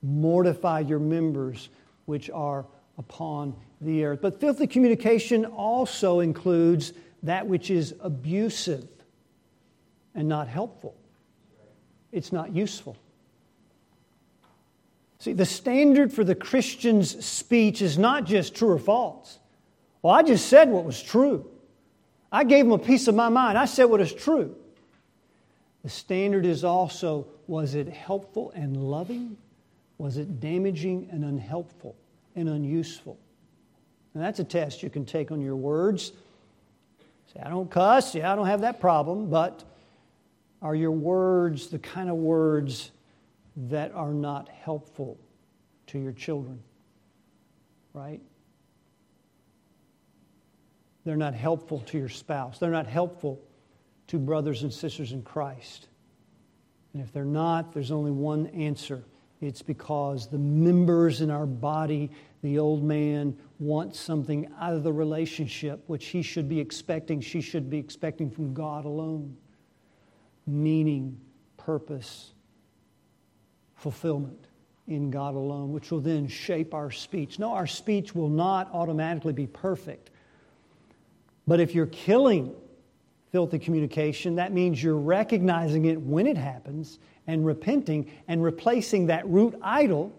Mortify 0.02 0.80
your 0.80 1.00
members 1.00 1.68
which 2.06 2.30
are 2.30 2.64
upon 2.96 3.54
the 3.80 4.04
earth. 4.04 4.20
But 4.22 4.40
filthy 4.40 4.66
communication 4.66 5.44
also 5.44 6.20
includes 6.20 6.92
that 7.22 7.46
which 7.46 7.70
is 7.70 7.94
abusive 8.00 8.86
and 10.14 10.28
not 10.28 10.48
helpful, 10.48 10.96
it's 12.10 12.32
not 12.32 12.54
useful. 12.54 12.96
See, 15.20 15.32
the 15.32 15.46
standard 15.46 16.12
for 16.12 16.22
the 16.22 16.34
Christian's 16.34 17.24
speech 17.24 17.82
is 17.82 17.98
not 17.98 18.24
just 18.24 18.54
true 18.54 18.70
or 18.70 18.78
false. 18.78 19.38
Well, 20.02 20.14
I 20.14 20.22
just 20.22 20.46
said 20.46 20.68
what 20.68 20.84
was 20.84 21.02
true. 21.02 21.48
I 22.30 22.44
gave 22.44 22.66
him 22.66 22.72
a 22.72 22.78
piece 22.78 23.08
of 23.08 23.14
my 23.14 23.28
mind. 23.28 23.58
I 23.58 23.64
said 23.64 23.84
what 23.84 24.00
is 24.00 24.12
true. 24.12 24.54
The 25.82 25.90
standard 25.90 26.44
is 26.44 26.64
also 26.64 27.26
was 27.46 27.74
it 27.74 27.88
helpful 27.88 28.52
and 28.54 28.76
loving? 28.76 29.36
Was 29.96 30.18
it 30.18 30.38
damaging 30.38 31.08
and 31.10 31.24
unhelpful 31.24 31.96
and 32.36 32.48
unuseful? 32.48 33.18
And 34.14 34.22
that's 34.22 34.38
a 34.38 34.44
test 34.44 34.82
you 34.82 34.90
can 34.90 35.04
take 35.04 35.30
on 35.30 35.40
your 35.40 35.56
words. 35.56 36.12
Say, 37.32 37.40
I 37.40 37.48
don't 37.48 37.70
cuss. 37.70 38.14
Yeah, 38.14 38.32
I 38.32 38.36
don't 38.36 38.46
have 38.46 38.60
that 38.60 38.80
problem. 38.80 39.30
But 39.30 39.64
are 40.60 40.74
your 40.74 40.90
words 40.90 41.68
the 41.68 41.78
kind 41.78 42.10
of 42.10 42.16
words 42.16 42.90
that 43.56 43.92
are 43.92 44.12
not 44.12 44.48
helpful 44.48 45.18
to 45.88 45.98
your 45.98 46.12
children? 46.12 46.62
Right? 47.94 48.20
They're 51.04 51.16
not 51.16 51.34
helpful 51.34 51.80
to 51.80 51.98
your 51.98 52.08
spouse. 52.08 52.58
They're 52.58 52.70
not 52.70 52.86
helpful 52.86 53.40
to 54.08 54.18
brothers 54.18 54.62
and 54.62 54.72
sisters 54.72 55.12
in 55.12 55.22
Christ. 55.22 55.88
And 56.92 57.02
if 57.02 57.12
they're 57.12 57.24
not, 57.24 57.72
there's 57.72 57.90
only 57.90 58.10
one 58.10 58.46
answer. 58.48 59.04
It's 59.40 59.62
because 59.62 60.28
the 60.28 60.38
members 60.38 61.20
in 61.20 61.30
our 61.30 61.46
body, 61.46 62.10
the 62.42 62.58
old 62.58 62.82
man, 62.82 63.36
wants 63.58 64.00
something 64.00 64.50
out 64.58 64.74
of 64.74 64.82
the 64.82 64.92
relationship 64.92 65.82
which 65.86 66.06
he 66.06 66.22
should 66.22 66.48
be 66.48 66.58
expecting, 66.58 67.20
she 67.20 67.40
should 67.40 67.70
be 67.70 67.78
expecting 67.78 68.30
from 68.30 68.52
God 68.54 68.84
alone 68.84 69.36
meaning, 70.48 71.20
purpose, 71.56 72.32
fulfillment 73.76 74.46
in 74.88 75.10
God 75.10 75.34
alone, 75.34 75.72
which 75.72 75.90
will 75.90 76.00
then 76.00 76.26
shape 76.26 76.72
our 76.72 76.90
speech. 76.90 77.38
No, 77.38 77.52
our 77.52 77.66
speech 77.66 78.14
will 78.14 78.30
not 78.30 78.70
automatically 78.72 79.34
be 79.34 79.46
perfect. 79.46 80.10
But 81.48 81.60
if 81.60 81.74
you're 81.74 81.86
killing 81.86 82.54
filthy 83.32 83.58
communication, 83.58 84.36
that 84.36 84.52
means 84.52 84.82
you're 84.82 84.98
recognizing 84.98 85.86
it 85.86 85.98
when 85.98 86.26
it 86.26 86.36
happens 86.36 86.98
and 87.26 87.44
repenting 87.44 88.12
and 88.28 88.44
replacing 88.44 89.06
that 89.06 89.26
root 89.26 89.58
idol. 89.62 90.12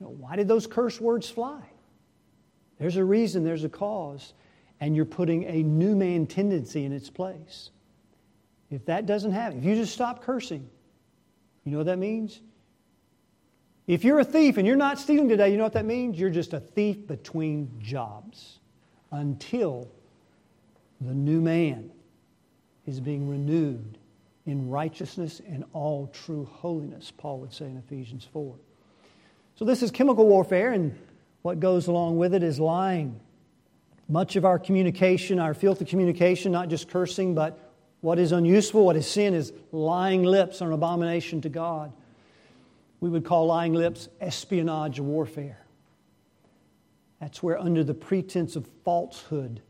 You 0.00 0.06
know, 0.06 0.12
why 0.12 0.36
did 0.36 0.48
those 0.48 0.66
curse 0.66 0.98
words 0.98 1.28
fly? 1.28 1.60
There's 2.78 2.96
a 2.96 3.04
reason, 3.04 3.44
there's 3.44 3.64
a 3.64 3.68
cause, 3.68 4.32
and 4.80 4.96
you're 4.96 5.04
putting 5.04 5.44
a 5.44 5.62
new 5.62 5.94
man 5.94 6.26
tendency 6.26 6.86
in 6.86 6.92
its 6.92 7.10
place. 7.10 7.68
If 8.70 8.86
that 8.86 9.04
doesn't 9.04 9.32
happen, 9.32 9.58
if 9.58 9.64
you 9.66 9.74
just 9.74 9.92
stop 9.92 10.24
cursing, 10.24 10.66
you 11.64 11.72
know 11.72 11.78
what 11.78 11.86
that 11.86 11.98
means? 11.98 12.40
If 13.86 14.02
you're 14.02 14.20
a 14.20 14.24
thief 14.24 14.56
and 14.56 14.66
you're 14.66 14.76
not 14.76 14.98
stealing 14.98 15.28
today, 15.28 15.50
you 15.50 15.58
know 15.58 15.64
what 15.64 15.74
that 15.74 15.84
means? 15.84 16.18
You're 16.18 16.30
just 16.30 16.54
a 16.54 16.60
thief 16.60 17.06
between 17.06 17.70
jobs 17.80 18.59
until 19.10 19.88
the 21.00 21.14
new 21.14 21.40
man 21.40 21.90
is 22.86 23.00
being 23.00 23.28
renewed 23.28 23.98
in 24.46 24.68
righteousness 24.68 25.40
and 25.48 25.64
all 25.72 26.08
true 26.12 26.48
holiness, 26.52 27.12
Paul 27.16 27.40
would 27.40 27.52
say 27.52 27.66
in 27.66 27.76
Ephesians 27.76 28.26
4. 28.32 28.54
So, 29.56 29.64
this 29.64 29.82
is 29.82 29.90
chemical 29.90 30.26
warfare, 30.26 30.72
and 30.72 30.98
what 31.42 31.60
goes 31.60 31.86
along 31.86 32.16
with 32.16 32.34
it 32.34 32.42
is 32.42 32.58
lying. 32.58 33.20
Much 34.08 34.36
of 34.36 34.44
our 34.44 34.58
communication, 34.58 35.38
our 35.38 35.54
filthy 35.54 35.84
communication, 35.84 36.50
not 36.52 36.68
just 36.68 36.88
cursing, 36.88 37.34
but 37.34 37.70
what 38.00 38.18
is 38.18 38.32
unuseful, 38.32 38.84
what 38.84 38.96
is 38.96 39.06
sin, 39.06 39.34
is 39.34 39.52
lying 39.72 40.24
lips 40.24 40.62
are 40.62 40.68
an 40.68 40.72
abomination 40.72 41.40
to 41.42 41.48
God. 41.48 41.92
We 43.00 43.08
would 43.08 43.24
call 43.24 43.46
lying 43.46 43.74
lips 43.74 44.08
espionage 44.20 44.98
warfare. 44.98 45.64
That's 47.20 47.42
where, 47.42 47.58
under 47.58 47.84
the 47.84 47.94
pretense 47.94 48.56
of 48.56 48.66
falsehood, 48.84 49.60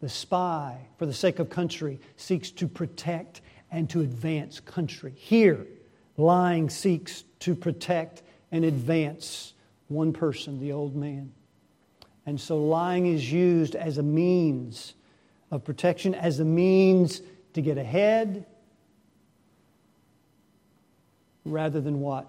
the 0.00 0.08
spy, 0.08 0.78
for 0.96 1.06
the 1.06 1.12
sake 1.12 1.38
of 1.38 1.50
country, 1.50 2.00
seeks 2.16 2.50
to 2.52 2.66
protect 2.66 3.42
and 3.70 3.90
to 3.90 4.00
advance 4.00 4.60
country. 4.60 5.12
Here, 5.16 5.66
lying 6.16 6.70
seeks 6.70 7.24
to 7.40 7.54
protect 7.54 8.22
and 8.50 8.64
advance 8.64 9.52
one 9.88 10.12
person, 10.12 10.60
the 10.60 10.72
old 10.72 10.96
man. 10.96 11.32
And 12.24 12.40
so 12.40 12.62
lying 12.62 13.06
is 13.06 13.30
used 13.30 13.74
as 13.74 13.98
a 13.98 14.02
means 14.02 14.94
of 15.50 15.64
protection, 15.64 16.14
as 16.14 16.40
a 16.40 16.44
means 16.44 17.20
to 17.54 17.60
get 17.60 17.78
ahead, 17.78 18.46
rather 21.44 21.80
than 21.80 22.00
what? 22.00 22.26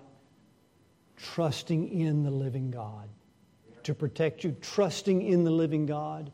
Trusting 1.17 1.99
in 1.99 2.23
the 2.23 2.31
living 2.31 2.71
God. 2.71 3.09
To 3.83 3.95
protect 3.95 4.43
you, 4.43 4.55
trusting 4.61 5.21
in 5.21 5.43
the 5.43 5.51
living 5.51 5.85
God 5.85 6.31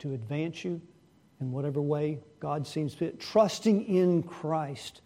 to 0.00 0.12
advance 0.12 0.64
you 0.64 0.80
in 1.40 1.52
whatever 1.52 1.80
way 1.80 2.20
God 2.40 2.66
seems 2.66 2.94
fit, 2.94 3.20
trusting 3.20 3.84
in 3.86 4.22
Christ, 4.22 5.00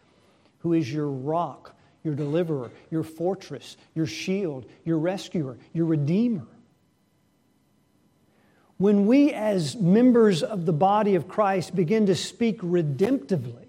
who 0.58 0.72
is 0.72 0.92
your 0.92 1.08
rock, 1.08 1.74
your 2.04 2.14
deliverer, 2.14 2.70
your 2.90 3.02
fortress, 3.02 3.76
your 3.94 4.06
shield, 4.06 4.66
your 4.84 4.98
rescuer, 4.98 5.56
your 5.72 5.86
redeemer. 5.86 6.46
When 8.76 9.06
we, 9.06 9.32
as 9.32 9.76
members 9.76 10.42
of 10.42 10.66
the 10.66 10.72
body 10.72 11.14
of 11.14 11.28
Christ, 11.28 11.76
begin 11.76 12.06
to 12.06 12.16
speak 12.16 12.60
redemptively, 12.60 13.66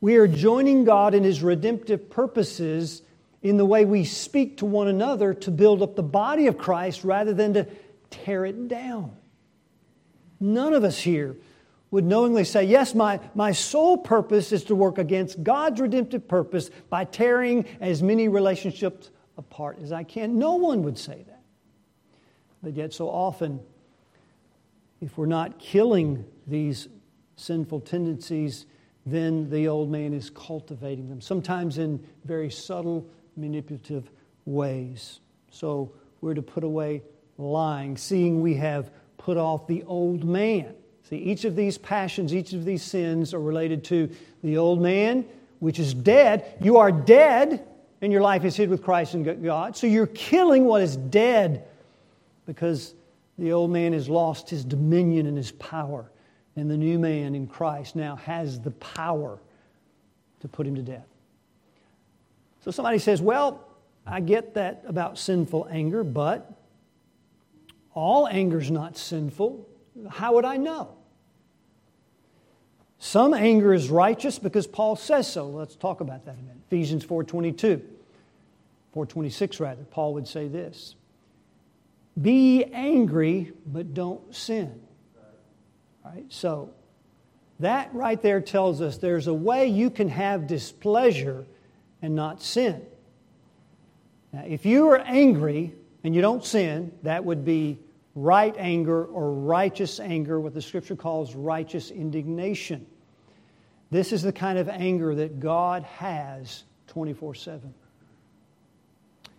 we 0.00 0.16
are 0.16 0.28
joining 0.28 0.84
God 0.84 1.14
in 1.14 1.24
His 1.24 1.42
redemptive 1.42 2.08
purposes 2.08 3.02
in 3.42 3.56
the 3.56 3.64
way 3.64 3.84
we 3.84 4.04
speak 4.04 4.58
to 4.58 4.66
one 4.66 4.88
another 4.88 5.32
to 5.32 5.50
build 5.50 5.82
up 5.82 5.94
the 5.94 6.02
body 6.02 6.46
of 6.46 6.58
Christ 6.58 7.04
rather 7.04 7.32
than 7.32 7.54
to 7.54 7.66
tear 8.10 8.44
it 8.44 8.68
down. 8.68 9.16
None 10.40 10.72
of 10.72 10.84
us 10.84 10.98
here 10.98 11.36
would 11.90 12.04
knowingly 12.04 12.44
say, 12.44 12.64
Yes, 12.64 12.94
my, 12.94 13.20
my 13.34 13.52
sole 13.52 13.96
purpose 13.96 14.52
is 14.52 14.64
to 14.64 14.74
work 14.74 14.98
against 14.98 15.42
God's 15.42 15.80
redemptive 15.80 16.28
purpose 16.28 16.70
by 16.90 17.04
tearing 17.04 17.64
as 17.80 18.02
many 18.02 18.28
relationships 18.28 19.10
apart 19.36 19.78
as 19.82 19.92
I 19.92 20.02
can. 20.02 20.38
No 20.38 20.56
one 20.56 20.82
would 20.82 20.98
say 20.98 21.24
that. 21.26 21.42
But 22.62 22.74
yet, 22.74 22.92
so 22.92 23.08
often, 23.08 23.60
if 25.00 25.16
we're 25.16 25.26
not 25.26 25.58
killing 25.58 26.24
these 26.46 26.88
sinful 27.36 27.80
tendencies, 27.80 28.66
then 29.06 29.48
the 29.48 29.68
old 29.68 29.90
man 29.90 30.12
is 30.12 30.28
cultivating 30.28 31.08
them, 31.08 31.20
sometimes 31.20 31.78
in 31.78 32.04
very 32.24 32.50
subtle, 32.50 33.08
manipulative 33.38 34.10
ways. 34.44 35.20
So 35.50 35.92
we're 36.20 36.34
to 36.34 36.42
put 36.42 36.64
away 36.64 37.02
lying, 37.38 37.96
seeing 37.96 38.42
we 38.42 38.54
have 38.54 38.90
put 39.16 39.36
off 39.36 39.66
the 39.66 39.82
old 39.84 40.24
man. 40.24 40.74
See, 41.08 41.16
each 41.16 41.44
of 41.44 41.56
these 41.56 41.78
passions, 41.78 42.34
each 42.34 42.52
of 42.52 42.64
these 42.64 42.82
sins 42.82 43.32
are 43.32 43.40
related 43.40 43.84
to 43.84 44.10
the 44.42 44.58
old 44.58 44.80
man, 44.80 45.24
which 45.60 45.78
is 45.78 45.94
dead. 45.94 46.58
You 46.60 46.76
are 46.78 46.92
dead 46.92 47.64
and 48.00 48.12
your 48.12 48.22
life 48.22 48.44
is 48.44 48.56
hid 48.56 48.68
with 48.68 48.82
Christ 48.82 49.14
in 49.14 49.22
God. 49.42 49.76
So 49.76 49.86
you're 49.86 50.06
killing 50.06 50.64
what 50.64 50.82
is 50.82 50.96
dead 50.96 51.66
because 52.46 52.94
the 53.38 53.52
old 53.52 53.70
man 53.70 53.92
has 53.92 54.08
lost 54.08 54.50
his 54.50 54.64
dominion 54.64 55.26
and 55.26 55.36
his 55.36 55.52
power. 55.52 56.10
And 56.56 56.70
the 56.70 56.76
new 56.76 56.98
man 56.98 57.34
in 57.34 57.46
Christ 57.46 57.96
now 57.96 58.16
has 58.16 58.60
the 58.60 58.72
power 58.72 59.38
to 60.40 60.48
put 60.48 60.66
him 60.66 60.74
to 60.74 60.82
death. 60.82 61.06
So 62.68 62.72
somebody 62.72 62.98
says, 62.98 63.22
Well, 63.22 63.66
I 64.06 64.20
get 64.20 64.52
that 64.52 64.84
about 64.86 65.16
sinful 65.16 65.68
anger, 65.70 66.04
but 66.04 66.52
all 67.94 68.28
anger 68.28 68.60
is 68.60 68.70
not 68.70 68.98
sinful. 68.98 69.66
How 70.10 70.34
would 70.34 70.44
I 70.44 70.58
know? 70.58 70.94
Some 72.98 73.32
anger 73.32 73.72
is 73.72 73.88
righteous 73.88 74.38
because 74.38 74.66
Paul 74.66 74.96
says 74.96 75.32
so. 75.32 75.46
Let's 75.48 75.76
talk 75.76 76.02
about 76.02 76.26
that 76.26 76.34
a 76.34 76.42
minute. 76.42 76.58
Ephesians 76.66 77.06
4:22. 77.06 77.80
426 78.92 79.60
rather. 79.60 79.84
Paul 79.84 80.12
would 80.12 80.28
say 80.28 80.46
this. 80.46 80.94
Be 82.20 82.64
angry, 82.64 83.50
but 83.64 83.94
don't 83.94 84.34
sin. 84.34 84.78
Right? 86.04 86.26
So 86.28 86.74
that 87.60 87.94
right 87.94 88.20
there 88.20 88.42
tells 88.42 88.82
us 88.82 88.98
there's 88.98 89.26
a 89.26 89.32
way 89.32 89.68
you 89.68 89.88
can 89.88 90.10
have 90.10 90.46
displeasure 90.46 91.46
and 92.02 92.14
not 92.14 92.42
sin. 92.42 92.84
Now, 94.32 94.44
if 94.46 94.66
you 94.66 94.88
are 94.88 94.98
angry 94.98 95.74
and 96.04 96.14
you 96.14 96.20
don't 96.20 96.44
sin, 96.44 96.92
that 97.02 97.24
would 97.24 97.44
be 97.44 97.78
right 98.14 98.54
anger 98.58 99.04
or 99.04 99.32
righteous 99.32 100.00
anger, 100.00 100.40
what 100.40 100.54
the 100.54 100.62
scripture 100.62 100.96
calls 100.96 101.34
righteous 101.34 101.90
indignation. 101.90 102.86
This 103.90 104.12
is 104.12 104.22
the 104.22 104.32
kind 104.32 104.58
of 104.58 104.68
anger 104.68 105.14
that 105.14 105.40
God 105.40 105.82
has 105.84 106.64
24 106.88 107.34
7. 107.34 107.74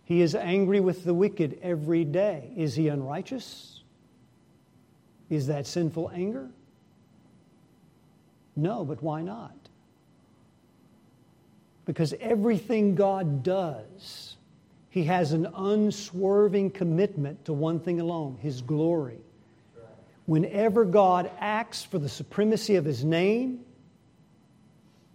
He 0.06 0.22
is 0.22 0.34
angry 0.34 0.80
with 0.80 1.04
the 1.04 1.14
wicked 1.14 1.60
every 1.62 2.04
day. 2.04 2.52
Is 2.58 2.76
he 2.76 2.88
unrighteous? 2.88 3.82
Is 5.30 5.48
that 5.48 5.68
sinful 5.68 6.10
anger? 6.12 6.50
No, 8.56 8.84
but 8.84 9.04
why 9.04 9.22
not? 9.22 9.59
Because 11.90 12.14
everything 12.22 12.94
God 12.94 13.42
does, 13.42 14.36
He 14.92 15.06
has 15.06 15.32
an 15.32 15.48
unswerving 15.56 16.70
commitment 16.70 17.46
to 17.46 17.54
one 17.54 17.80
thing 17.80 18.00
alone 18.00 18.38
His 18.40 18.62
glory. 18.62 19.18
Whenever 20.28 20.86
God 20.86 21.32
acts 21.40 21.84
for 21.84 21.98
the 21.98 22.08
supremacy 22.08 22.76
of 22.76 22.86
His 22.86 23.04
name, 23.04 23.62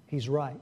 He's 0.08 0.28
right. 0.28 0.60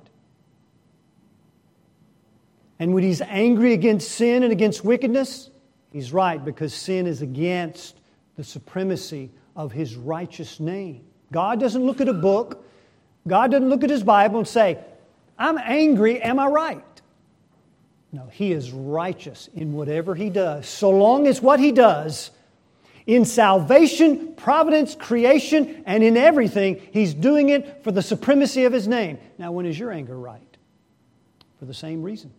And 2.79 2.93
when 2.93 3.05
He's 3.05 3.23
angry 3.23 3.73
against 3.73 4.13
sin 4.13 4.43
and 4.43 4.53
against 4.53 4.85
wickedness, 4.85 5.49
He's 5.95 6.13
right 6.13 6.45
because 6.45 6.75
sin 6.75 7.07
is 7.07 7.23
against 7.23 7.97
the 8.37 8.45
supremacy 8.45 9.31
of 9.57 9.73
His 9.73 9.97
righteous 9.97 10.61
name. 10.61 11.07
God 11.33 11.59
doesn't 11.59 11.83
look 11.83 12.03
at 12.03 12.09
a 12.09 12.13
book 12.13 12.63
God 13.27 13.53
doesn't 13.53 13.69
look 13.69 13.85
at 13.85 13.91
his 13.91 14.03
Bible 14.03 14.39
and 14.39 14.49
say, 14.49 14.79
I'm 15.43 15.59
angry, 15.59 16.23
am 16.23 16.39
I 16.39 16.47
right? 16.47 16.85
No, 18.13 18.27
he 18.27 18.53
is 18.53 18.71
righteous 18.71 19.49
in 19.55 19.73
whatever 19.73 20.15
he 20.15 20.31
does, 20.31 20.69
so 20.69 20.91
long 20.91 21.27
as 21.27 21.43
what 21.43 21.59
he 21.59 21.73
does 21.73 22.31
in 23.07 23.25
salvation, 23.25 24.35
providence, 24.35 24.95
creation, 24.95 25.83
and 25.87 26.05
in 26.05 26.17
everything, 26.17 26.81
he's 26.93 27.13
doing 27.13 27.49
it 27.49 27.83
for 27.83 27.91
the 27.91 28.03
supremacy 28.03 28.65
of 28.65 28.73
his 28.73 28.87
name. 28.87 29.19
Now, 29.39 29.51
when 29.51 29.67
is 29.67 29.77
your 29.77 29.91
anger 29.91 30.17
right? 30.17 30.57
For 31.59 31.65
the 31.65 31.75
same 31.75 32.03
reason. 32.03 32.33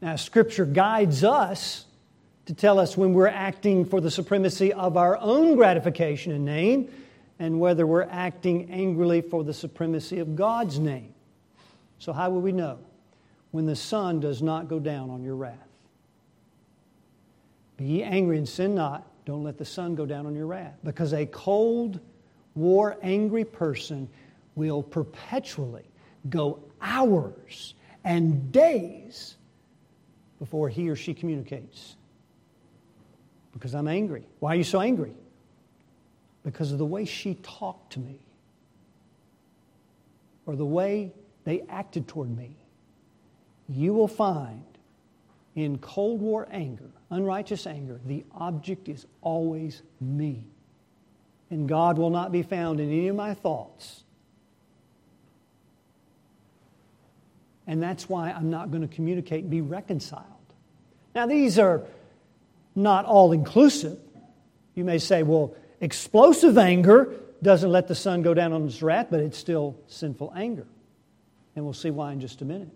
Now, 0.00 0.16
Scripture 0.16 0.64
guides 0.64 1.24
us 1.24 1.84
to 2.46 2.54
tell 2.54 2.78
us 2.78 2.96
when 2.96 3.12
we're 3.12 3.26
acting 3.26 3.84
for 3.84 4.00
the 4.00 4.10
supremacy 4.10 4.72
of 4.72 4.96
our 4.96 5.18
own 5.18 5.56
gratification 5.56 6.32
and 6.32 6.44
name 6.44 6.88
and 7.38 7.60
whether 7.60 7.86
we're 7.86 8.08
acting 8.10 8.70
angrily 8.70 9.20
for 9.20 9.44
the 9.44 9.52
supremacy 9.52 10.18
of 10.18 10.36
God's 10.36 10.78
name. 10.78 11.14
So, 11.98 12.12
how 12.12 12.30
will 12.30 12.40
we 12.40 12.52
know? 12.52 12.78
When 13.50 13.66
the 13.66 13.76
sun 13.76 14.20
does 14.20 14.42
not 14.42 14.68
go 14.68 14.78
down 14.78 15.10
on 15.10 15.22
your 15.22 15.36
wrath. 15.36 15.68
Be 17.76 17.84
ye 17.84 18.02
angry 18.02 18.38
and 18.38 18.48
sin 18.48 18.74
not. 18.74 19.06
Don't 19.24 19.42
let 19.42 19.58
the 19.58 19.64
sun 19.64 19.94
go 19.94 20.06
down 20.06 20.26
on 20.26 20.34
your 20.34 20.46
wrath. 20.46 20.74
Because 20.84 21.12
a 21.12 21.26
cold, 21.26 22.00
war 22.54 22.96
angry 23.02 23.44
person 23.44 24.08
will 24.54 24.82
perpetually 24.82 25.84
go 26.28 26.60
hours 26.80 27.74
and 28.04 28.52
days 28.52 29.36
before 30.38 30.68
he 30.68 30.88
or 30.88 30.96
she 30.96 31.14
communicates. 31.14 31.96
Because 33.52 33.74
I'm 33.74 33.88
angry. 33.88 34.26
Why 34.38 34.52
are 34.52 34.56
you 34.56 34.64
so 34.64 34.80
angry? 34.80 35.14
Because 36.46 36.70
of 36.70 36.78
the 36.78 36.86
way 36.86 37.04
she 37.04 37.34
talked 37.42 37.94
to 37.94 37.98
me 37.98 38.20
or 40.46 40.54
the 40.54 40.64
way 40.64 41.10
they 41.42 41.62
acted 41.68 42.06
toward 42.06 42.30
me, 42.36 42.54
you 43.68 43.92
will 43.92 44.06
find 44.06 44.62
in 45.56 45.76
Cold 45.78 46.20
War 46.20 46.46
anger, 46.52 46.88
unrighteous 47.10 47.66
anger, 47.66 47.98
the 48.06 48.24
object 48.32 48.88
is 48.88 49.06
always 49.22 49.82
me. 50.00 50.44
And 51.50 51.68
God 51.68 51.98
will 51.98 52.10
not 52.10 52.30
be 52.30 52.44
found 52.44 52.78
in 52.78 52.90
any 52.90 53.08
of 53.08 53.16
my 53.16 53.34
thoughts. 53.34 54.04
And 57.66 57.82
that's 57.82 58.08
why 58.08 58.30
I'm 58.30 58.50
not 58.50 58.70
going 58.70 58.86
to 58.86 58.94
communicate 58.94 59.42
and 59.42 59.50
be 59.50 59.62
reconciled. 59.62 60.22
Now, 61.12 61.26
these 61.26 61.58
are 61.58 61.82
not 62.76 63.04
all 63.04 63.32
inclusive. 63.32 63.98
You 64.76 64.84
may 64.84 64.98
say, 64.98 65.24
well, 65.24 65.56
Explosive 65.80 66.56
anger 66.58 67.14
doesn't 67.42 67.70
let 67.70 67.88
the 67.88 67.94
sun 67.94 68.22
go 68.22 68.34
down 68.34 68.52
on 68.52 68.64
his 68.64 68.82
wrath, 68.82 69.08
but 69.10 69.20
it's 69.20 69.36
still 69.36 69.76
sinful 69.86 70.32
anger. 70.34 70.66
And 71.54 71.64
we'll 71.64 71.74
see 71.74 71.90
why 71.90 72.12
in 72.12 72.20
just 72.20 72.42
a 72.42 72.44
minute. 72.44 72.70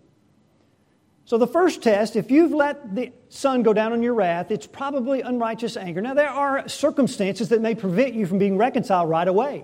So, 1.25 1.37
the 1.37 1.47
first 1.47 1.81
test, 1.81 2.15
if 2.15 2.29
you've 2.29 2.51
let 2.51 2.95
the 2.95 3.11
sun 3.29 3.63
go 3.63 3.73
down 3.73 3.93
on 3.93 4.03
your 4.03 4.13
wrath, 4.13 4.51
it's 4.51 4.67
probably 4.67 5.21
unrighteous 5.21 5.77
anger. 5.77 6.01
Now, 6.01 6.13
there 6.13 6.29
are 6.29 6.67
circumstances 6.67 7.49
that 7.49 7.61
may 7.61 7.75
prevent 7.75 8.13
you 8.13 8.25
from 8.25 8.37
being 8.37 8.57
reconciled 8.57 9.09
right 9.09 9.27
away, 9.27 9.63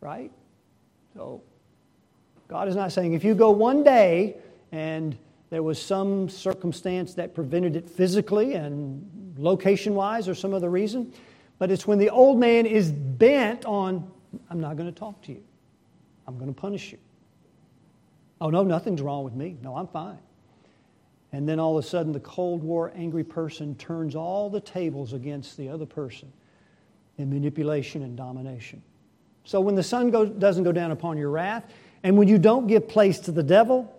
right? 0.00 0.30
So, 1.14 1.42
God 2.48 2.68
is 2.68 2.76
not 2.76 2.92
saying 2.92 3.14
if 3.14 3.24
you 3.24 3.34
go 3.34 3.50
one 3.50 3.82
day 3.82 4.36
and 4.72 5.16
there 5.50 5.62
was 5.62 5.80
some 5.80 6.28
circumstance 6.28 7.14
that 7.14 7.34
prevented 7.34 7.76
it 7.76 7.88
physically 7.88 8.54
and 8.54 9.34
location 9.38 9.94
wise 9.94 10.28
or 10.28 10.34
some 10.34 10.54
other 10.54 10.70
reason, 10.70 11.12
but 11.58 11.70
it's 11.70 11.86
when 11.86 11.98
the 11.98 12.10
old 12.10 12.38
man 12.38 12.66
is 12.66 12.90
bent 12.90 13.64
on, 13.64 14.10
I'm 14.50 14.60
not 14.60 14.76
going 14.76 14.92
to 14.92 14.98
talk 14.98 15.22
to 15.22 15.32
you. 15.32 15.42
I'm 16.26 16.36
going 16.38 16.52
to 16.52 16.60
punish 16.60 16.92
you. 16.92 16.98
Oh, 18.40 18.50
no, 18.50 18.62
nothing's 18.62 19.00
wrong 19.00 19.24
with 19.24 19.34
me. 19.34 19.56
No, 19.62 19.76
I'm 19.76 19.86
fine. 19.86 20.18
And 21.32 21.48
then 21.48 21.58
all 21.58 21.76
of 21.76 21.84
a 21.84 21.88
sudden, 21.88 22.12
the 22.12 22.20
Cold 22.20 22.62
War 22.62 22.92
angry 22.94 23.24
person 23.24 23.74
turns 23.74 24.14
all 24.14 24.50
the 24.50 24.60
tables 24.60 25.12
against 25.12 25.56
the 25.56 25.68
other 25.68 25.86
person 25.86 26.32
in 27.18 27.30
manipulation 27.30 28.02
and 28.02 28.16
domination. 28.16 28.82
So 29.44 29.60
when 29.60 29.74
the 29.74 29.82
sun 29.82 30.10
goes, 30.10 30.30
doesn't 30.30 30.64
go 30.64 30.72
down 30.72 30.90
upon 30.90 31.18
your 31.18 31.30
wrath, 31.30 31.64
and 32.02 32.16
when 32.16 32.28
you 32.28 32.38
don't 32.38 32.66
give 32.66 32.88
place 32.88 33.18
to 33.20 33.32
the 33.32 33.42
devil, 33.42 33.92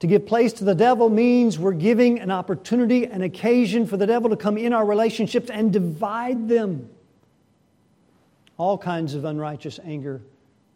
to 0.00 0.06
give 0.06 0.26
place 0.26 0.52
to 0.54 0.64
the 0.64 0.74
devil 0.74 1.08
means 1.08 1.58
we're 1.58 1.72
giving 1.72 2.20
an 2.20 2.30
opportunity, 2.30 3.04
an 3.04 3.22
occasion 3.22 3.86
for 3.86 3.96
the 3.96 4.06
devil 4.06 4.28
to 4.30 4.36
come 4.36 4.58
in 4.58 4.72
our 4.72 4.84
relationships 4.84 5.48
and 5.48 5.72
divide 5.72 6.48
them. 6.48 6.90
All 8.58 8.76
kinds 8.76 9.14
of 9.14 9.24
unrighteous 9.24 9.80
anger 9.84 10.20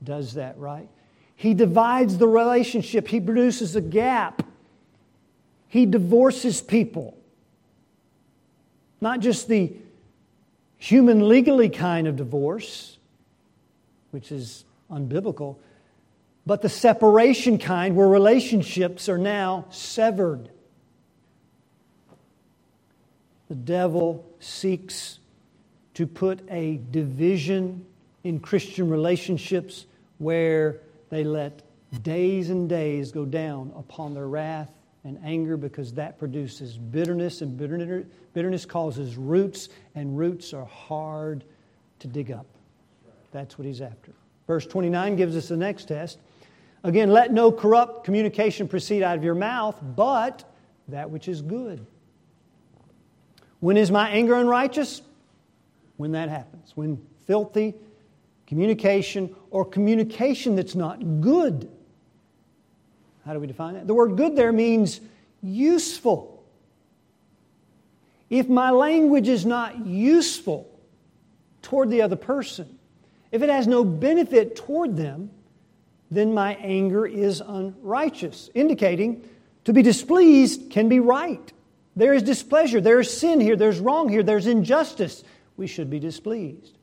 does 0.03 0.35
that, 0.35 0.59
right? 0.59 0.89
He 1.37 1.55
divides 1.55 2.19
the 2.19 2.29
relationship, 2.29 3.09
he 3.09 3.21
produces 3.21 3.77
a 3.77 3.81
gap, 3.81 4.43
he 5.69 5.87
divorces 5.87 6.61
people. 6.61 7.17
Not 9.01 9.21
just 9.21 9.49
the 9.49 9.73
human 10.77 11.29
legally 11.29 11.69
kind 11.69 12.07
of 12.07 12.17
divorce, 12.17 12.99
which 14.11 14.33
is 14.33 14.65
unbiblical 14.91 15.57
but 16.47 16.63
the 16.63 16.69
separation 16.69 17.59
kind 17.59 17.95
where 17.97 18.09
relationships 18.09 19.09
are 19.09 19.19
now 19.19 19.67
severed. 19.71 20.49
The 23.49 23.55
devil 23.55 24.25
seeks 24.41 25.19
to 25.95 26.07
put 26.07 26.41
a 26.51 26.81
division 26.91 27.85
in 28.25 28.41
Christian 28.41 28.89
relationships 28.89 29.87
where 30.19 30.79
they 31.09 31.25
let 31.25 31.63
days 32.03 32.51
and 32.51 32.69
days 32.69 33.11
go 33.11 33.25
down 33.25 33.73
upon 33.77 34.15
their 34.15 34.29
wrath 34.29 34.69
and 35.05 35.19
anger 35.25 35.57
because 35.57 35.93
that 35.95 36.19
produces 36.19 36.77
bitterness, 36.77 37.41
and 37.41 37.57
bitterness 37.57 38.65
causes 38.67 39.17
roots, 39.17 39.69
and 39.95 40.17
roots 40.17 40.53
are 40.53 40.67
hard 40.67 41.43
to 41.99 42.07
dig 42.07 42.31
up. 42.31 42.47
That's 43.33 43.59
what 43.59 43.67
he's 43.67 43.81
after. 43.81 44.13
Verse 44.47 44.67
29 44.67 45.17
gives 45.17 45.37
us 45.37 45.49
the 45.49 45.57
next 45.57 45.87
test 45.89 46.19
Again, 46.83 47.11
let 47.11 47.33
no 47.33 47.53
corrupt 47.53 48.05
communication 48.05 48.67
proceed 48.67 49.03
out 49.03 49.17
of 49.17 49.25
your 49.25 49.35
mouth, 49.35 49.79
but 49.95 50.45
that 50.89 51.11
which 51.11 51.29
is 51.29 51.43
good. 51.43 51.85
When 53.61 53.77
is 53.77 53.91
my 53.91 54.09
anger 54.09 54.35
unrighteous? 54.35 55.03
When 55.99 56.13
that 56.13 56.31
happens. 56.31 56.73
When 56.75 57.01
filthy 57.27 57.75
communication 58.47 59.35
or 59.51 59.65
communication 59.65 60.57
that's 60.57 60.75
not 60.75 61.21
good. 61.21 61.71
How 63.25 63.35
do 63.35 63.41
we 63.41 63.47
define 63.47 63.75
that? 63.75 63.87
The 63.87 63.95
word 63.95 64.17
good 64.17 64.35
there 64.35 64.53
means 64.53 65.01
useful. 65.43 66.43
If 68.31 68.49
my 68.49 68.71
language 68.71 69.29
is 69.29 69.45
not 69.45 69.87
useful 69.87 70.69
toward 71.63 71.91
the 71.91 72.03
other 72.03 72.17
person, 72.17 72.79
if 73.31 73.43
it 73.43 73.51
has 73.51 73.67
no 73.67 73.85
benefit 73.85 74.57
toward 74.57 74.97
them, 74.97 75.31
then 76.11 76.35
my 76.35 76.55
anger 76.57 77.07
is 77.07 77.41
unrighteous, 77.41 78.51
indicating 78.55 79.29
to 79.65 79.73
be 79.73 79.83
displeased 79.83 80.71
can 80.71 80.89
be 80.89 81.01
right. 81.01 81.53
There 81.97 82.15
is 82.15 82.23
displeasure, 82.23 82.81
there 82.81 83.01
is 83.01 83.17
sin 83.17 83.41
here, 83.41 83.57
there's 83.57 83.79
wrong 83.79 84.09
here, 84.09 84.23
there's 84.23 84.47
injustice. 84.47 85.23
We 85.57 85.67
should 85.67 85.91
be 85.91 85.99
displeased. 85.99 86.79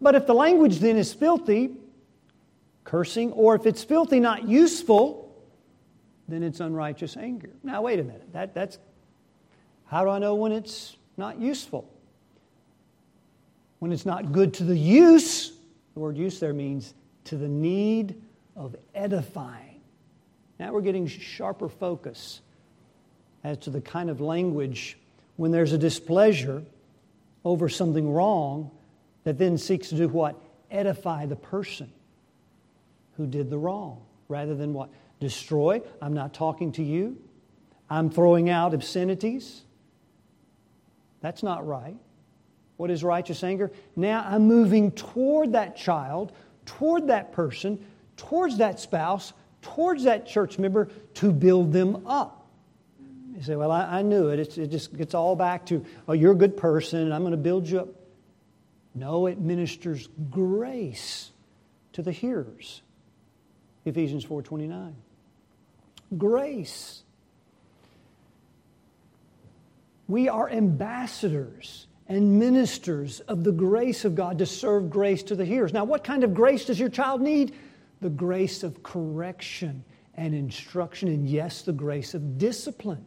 But 0.00 0.14
if 0.14 0.26
the 0.26 0.34
language 0.34 0.78
then 0.78 0.96
is 0.96 1.12
filthy, 1.12 1.76
cursing, 2.84 3.32
or 3.32 3.54
if 3.54 3.66
it's 3.66 3.84
filthy, 3.84 4.18
not 4.18 4.48
useful, 4.48 5.30
then 6.26 6.42
it's 6.42 6.60
unrighteous 6.60 7.16
anger. 7.16 7.50
Now, 7.62 7.82
wait 7.82 8.00
a 8.00 8.04
minute. 8.04 8.32
That, 8.32 8.54
that's 8.54 8.78
how 9.86 10.04
do 10.04 10.10
I 10.10 10.18
know 10.18 10.36
when 10.36 10.52
it's 10.52 10.96
not 11.16 11.38
useful? 11.38 11.88
When 13.80 13.92
it's 13.92 14.06
not 14.06 14.32
good 14.32 14.54
to 14.54 14.64
the 14.64 14.76
use, 14.76 15.52
the 15.94 16.00
word 16.00 16.16
use 16.16 16.38
there 16.40 16.52
means 16.52 16.94
to 17.24 17.36
the 17.36 17.48
need 17.48 18.20
of 18.60 18.76
edifying. 18.94 19.80
Now 20.58 20.72
we're 20.72 20.82
getting 20.82 21.06
sharper 21.06 21.68
focus 21.68 22.42
as 23.42 23.56
to 23.58 23.70
the 23.70 23.80
kind 23.80 24.10
of 24.10 24.20
language 24.20 24.98
when 25.36 25.50
there's 25.50 25.72
a 25.72 25.78
displeasure 25.78 26.62
over 27.42 27.70
something 27.70 28.12
wrong 28.12 28.70
that 29.24 29.38
then 29.38 29.56
seeks 29.56 29.88
to 29.88 29.96
do 29.96 30.08
what? 30.08 30.38
Edify 30.70 31.24
the 31.24 31.36
person 31.36 31.90
who 33.16 33.26
did 33.26 33.48
the 33.48 33.56
wrong 33.56 34.02
rather 34.28 34.54
than 34.54 34.74
what? 34.74 34.90
Destroy. 35.20 35.80
I'm 36.02 36.12
not 36.12 36.34
talking 36.34 36.72
to 36.72 36.82
you. 36.82 37.16
I'm 37.88 38.10
throwing 38.10 38.50
out 38.50 38.74
obscenities. 38.74 39.62
That's 41.22 41.42
not 41.42 41.66
right. 41.66 41.96
What 42.76 42.90
is 42.90 43.02
righteous 43.02 43.42
anger? 43.42 43.70
Now 43.96 44.22
I'm 44.28 44.42
moving 44.42 44.92
toward 44.92 45.52
that 45.52 45.78
child, 45.78 46.32
toward 46.66 47.08
that 47.08 47.32
person, 47.32 47.82
towards 48.20 48.58
that 48.58 48.78
spouse, 48.78 49.32
towards 49.62 50.04
that 50.04 50.26
church 50.26 50.58
member 50.58 50.88
to 51.14 51.32
build 51.32 51.72
them 51.72 52.06
up. 52.06 52.46
You 53.34 53.42
say, 53.42 53.56
Well, 53.56 53.72
I, 53.72 54.00
I 54.00 54.02
knew 54.02 54.28
it. 54.28 54.38
It's, 54.38 54.58
it 54.58 54.70
just 54.70 54.94
gets 54.94 55.14
all 55.14 55.34
back 55.34 55.66
to, 55.66 55.84
Oh, 56.06 56.12
you're 56.12 56.32
a 56.32 56.36
good 56.36 56.56
person, 56.56 57.00
and 57.00 57.14
I'm 57.14 57.22
going 57.22 57.30
to 57.32 57.38
build 57.38 57.66
you 57.66 57.80
up. 57.80 57.88
No, 58.94 59.26
it 59.26 59.38
ministers 59.38 60.08
grace 60.30 61.30
to 61.94 62.02
the 62.02 62.12
hearers. 62.12 62.82
Ephesians 63.86 64.24
4:29. 64.24 64.92
Grace. 66.18 67.02
We 70.08 70.28
are 70.28 70.50
ambassadors 70.50 71.86
and 72.08 72.38
ministers 72.38 73.20
of 73.20 73.44
the 73.44 73.52
grace 73.52 74.04
of 74.04 74.16
God 74.16 74.38
to 74.38 74.46
serve 74.46 74.90
grace 74.90 75.22
to 75.22 75.36
the 75.36 75.44
hearers. 75.44 75.72
Now, 75.72 75.84
what 75.84 76.02
kind 76.02 76.24
of 76.24 76.34
grace 76.34 76.64
does 76.66 76.78
your 76.78 76.88
child 76.88 77.22
need? 77.22 77.54
The 78.00 78.10
grace 78.10 78.62
of 78.62 78.82
correction 78.82 79.84
and 80.14 80.34
instruction, 80.34 81.08
and 81.08 81.28
yes, 81.28 81.62
the 81.62 81.72
grace 81.72 82.14
of 82.14 82.38
discipline. 82.38 83.04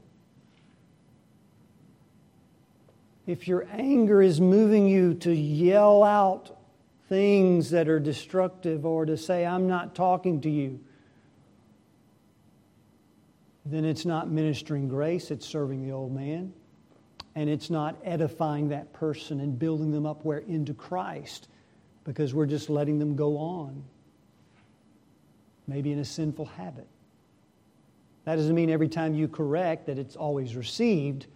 if 3.25 3.47
your 3.47 3.65
anger 3.71 4.21
is 4.21 4.41
moving 4.41 4.87
you 4.87 5.13
to 5.13 5.33
yell 5.33 6.03
out 6.03 6.57
things 7.07 7.69
that 7.69 7.87
are 7.87 7.99
destructive 7.99 8.85
or 8.85 9.05
to 9.05 9.15
say, 9.15 9.45
I'm 9.45 9.67
not 9.67 9.95
talking 9.95 10.41
to 10.41 10.49
you, 10.49 10.79
then 13.65 13.85
it's 13.85 14.05
not 14.05 14.29
ministering 14.29 14.89
grace, 14.89 15.31
it's 15.31 15.47
serving 15.47 15.85
the 15.85 15.93
old 15.93 16.13
man. 16.13 16.53
And 17.35 17.49
it's 17.49 17.69
not 17.69 17.95
edifying 18.03 18.69
that 18.69 18.93
person 18.93 19.39
and 19.39 19.57
building 19.57 19.89
them 19.89 20.05
up 20.05 20.23
where 20.23 20.39
into 20.39 20.73
Christ 20.73 21.47
because 22.03 22.33
we're 22.33 22.45
just 22.45 22.69
letting 22.69 22.99
them 22.99 23.15
go 23.15 23.37
on, 23.37 23.83
maybe 25.67 25.91
in 25.91 25.99
a 25.99 26.05
sinful 26.05 26.45
habit. 26.45 26.87
That 28.25 28.35
doesn't 28.35 28.55
mean 28.55 28.69
every 28.69 28.87
time 28.87 29.13
you 29.13 29.27
correct 29.27 29.87
that 29.87 29.97
it's 29.97 30.15
always 30.15 30.55
received. 30.55 31.27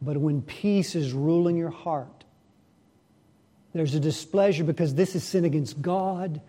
But 0.00 0.16
when 0.16 0.42
peace 0.42 0.94
is 0.94 1.12
ruling 1.12 1.56
your 1.56 1.70
heart, 1.70 2.24
there's 3.72 3.94
a 3.94 4.00
displeasure 4.00 4.64
because 4.64 4.94
this 4.94 5.14
is 5.14 5.22
sin 5.22 5.44
against 5.44 5.80
God. 5.80 6.40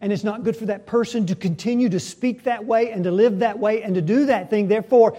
And 0.00 0.12
it's 0.12 0.24
not 0.24 0.44
good 0.44 0.56
for 0.56 0.66
that 0.66 0.86
person 0.86 1.26
to 1.26 1.34
continue 1.34 1.88
to 1.90 2.00
speak 2.00 2.44
that 2.44 2.64
way 2.64 2.90
and 2.90 3.04
to 3.04 3.10
live 3.10 3.40
that 3.40 3.58
way 3.58 3.82
and 3.82 3.96
to 3.96 4.00
do 4.00 4.26
that 4.26 4.48
thing. 4.48 4.68
Therefore, 4.68 5.18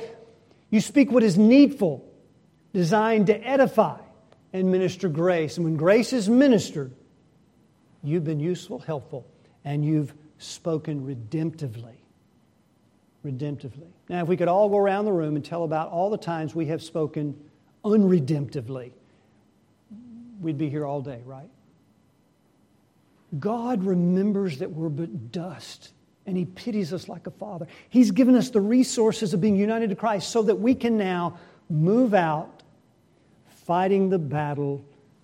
you 0.69 0.81
speak 0.81 1.11
what 1.11 1.21
is 1.21 1.37
needful, 1.37 2.09
designed 2.73 3.27
to 3.27 3.47
edify 3.47 3.99
and 4.53 4.71
minister 4.71 5.07
grace. 5.07 5.57
And 5.57 5.65
when 5.65 5.75
grace 5.75 6.13
is 6.13 6.29
ministered, 6.29 6.93
you've 8.03 8.23
been 8.23 8.39
useful, 8.39 8.79
helpful, 8.79 9.27
and 9.63 9.85
you've 9.85 10.13
spoken 10.41 11.01
redemptively. 11.05 11.95
Redemptively. 13.25 13.87
Now, 14.09 14.21
if 14.23 14.27
we 14.27 14.35
could 14.35 14.47
all 14.47 14.69
go 14.69 14.77
around 14.77 15.05
the 15.05 15.13
room 15.13 15.35
and 15.35 15.45
tell 15.45 15.63
about 15.63 15.89
all 15.89 16.09
the 16.09 16.17
times 16.17 16.55
we 16.55 16.65
have 16.67 16.81
spoken 16.81 17.39
unredemptively, 17.85 18.91
we'd 20.41 20.57
be 20.57 20.69
here 20.69 20.85
all 20.85 21.01
day, 21.01 21.21
right? 21.25 21.49
God 23.39 23.83
remembers 23.83 24.57
that 24.57 24.71
we're 24.71 24.89
but 24.89 25.31
dust 25.31 25.93
and 26.25 26.35
He 26.35 26.45
pities 26.45 26.93
us 26.93 27.07
like 27.07 27.27
a 27.27 27.31
father. 27.31 27.67
He's 27.89 28.11
given 28.11 28.35
us 28.35 28.49
the 28.49 28.61
resources 28.61 29.33
of 29.33 29.41
being 29.41 29.55
united 29.55 29.89
to 29.89 29.95
Christ 29.95 30.29
so 30.29 30.41
that 30.43 30.55
we 30.55 30.75
can 30.75 30.97
now 30.97 31.39
move 31.69 32.13
out 32.13 32.63
fighting 33.65 34.09
the 34.09 34.19
battle 34.19 34.83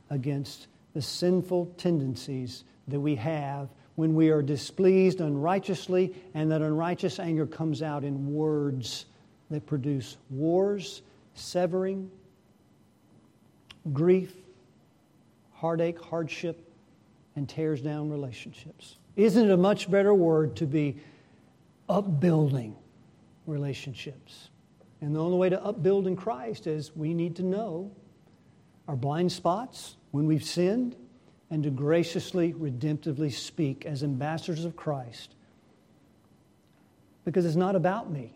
against 0.09 0.67
the 0.93 1.01
sinful 1.01 1.73
tendencies 1.77 2.63
that 2.87 2.99
we 2.99 3.15
have 3.15 3.69
when 3.97 4.13
we 4.13 4.29
are 4.29 4.43
displeased 4.43 5.21
unrighteously 5.21 6.13
and 6.35 6.51
that 6.51 6.61
unrighteous 6.61 7.17
anger 7.17 7.47
comes 7.47 7.81
out 7.81 8.03
in 8.03 8.31
words 8.31 9.07
that 9.49 9.65
produce 9.65 10.17
wars, 10.29 11.01
severing, 11.33 12.11
grief, 13.93 14.35
heartache, 15.51 15.99
hardship, 15.99 16.63
and 17.35 17.49
tears 17.49 17.81
down 17.81 18.07
relationships. 18.11 18.97
Isn't 19.15 19.49
it 19.49 19.51
a 19.51 19.57
much 19.57 19.89
better 19.89 20.13
word 20.13 20.55
to 20.57 20.67
be 20.67 20.97
upbuilding 21.89 22.75
relationships? 23.47 24.49
And 25.01 25.15
the 25.15 25.19
only 25.19 25.39
way 25.39 25.49
to 25.49 25.59
upbuild 25.63 26.05
in 26.05 26.15
Christ 26.15 26.67
is 26.67 26.95
we 26.95 27.15
need 27.15 27.35
to 27.37 27.43
know 27.43 27.91
our 28.87 28.95
blind 28.95 29.31
spots 29.31 29.95
when 30.11 30.27
we've 30.27 30.43
sinned 30.43 30.95
and 31.49 31.63
to 31.63 31.69
graciously, 31.69 32.53
redemptively 32.53 33.31
speak 33.31 33.85
as 33.85 34.03
ambassadors 34.03 34.65
of 34.65 34.75
Christ. 34.75 35.35
Because 37.23 37.45
it's 37.45 37.55
not 37.55 37.75
about 37.75 38.11
me. 38.11 38.33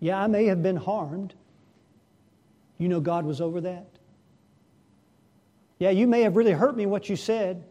Yeah, 0.00 0.20
I 0.20 0.26
may 0.26 0.46
have 0.46 0.62
been 0.62 0.76
harmed. 0.76 1.34
You 2.78 2.88
know, 2.88 3.00
God 3.00 3.24
was 3.24 3.40
over 3.40 3.60
that. 3.60 3.86
Yeah, 5.78 5.90
you 5.90 6.06
may 6.06 6.22
have 6.22 6.36
really 6.36 6.52
hurt 6.52 6.76
me 6.76 6.86
what 6.86 7.08
you 7.08 7.16
said. 7.16 7.64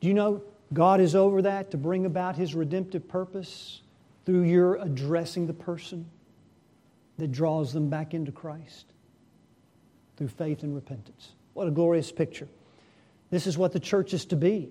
Do 0.00 0.08
you 0.08 0.14
know 0.14 0.42
God 0.72 1.00
is 1.00 1.14
over 1.14 1.42
that 1.42 1.70
to 1.70 1.76
bring 1.76 2.04
about 2.04 2.36
his 2.36 2.54
redemptive 2.54 3.08
purpose 3.08 3.80
through 4.26 4.42
your 4.42 4.76
addressing 4.76 5.46
the 5.46 5.54
person 5.54 6.06
that 7.18 7.32
draws 7.32 7.72
them 7.72 7.88
back 7.88 8.12
into 8.12 8.32
Christ 8.32 8.86
through 10.16 10.28
faith 10.28 10.62
and 10.62 10.74
repentance? 10.74 11.32
What 11.54 11.68
a 11.68 11.70
glorious 11.70 12.10
picture. 12.12 12.48
This 13.30 13.46
is 13.46 13.58
what 13.58 13.72
the 13.72 13.80
church 13.80 14.14
is 14.14 14.24
to 14.26 14.36
be. 14.36 14.70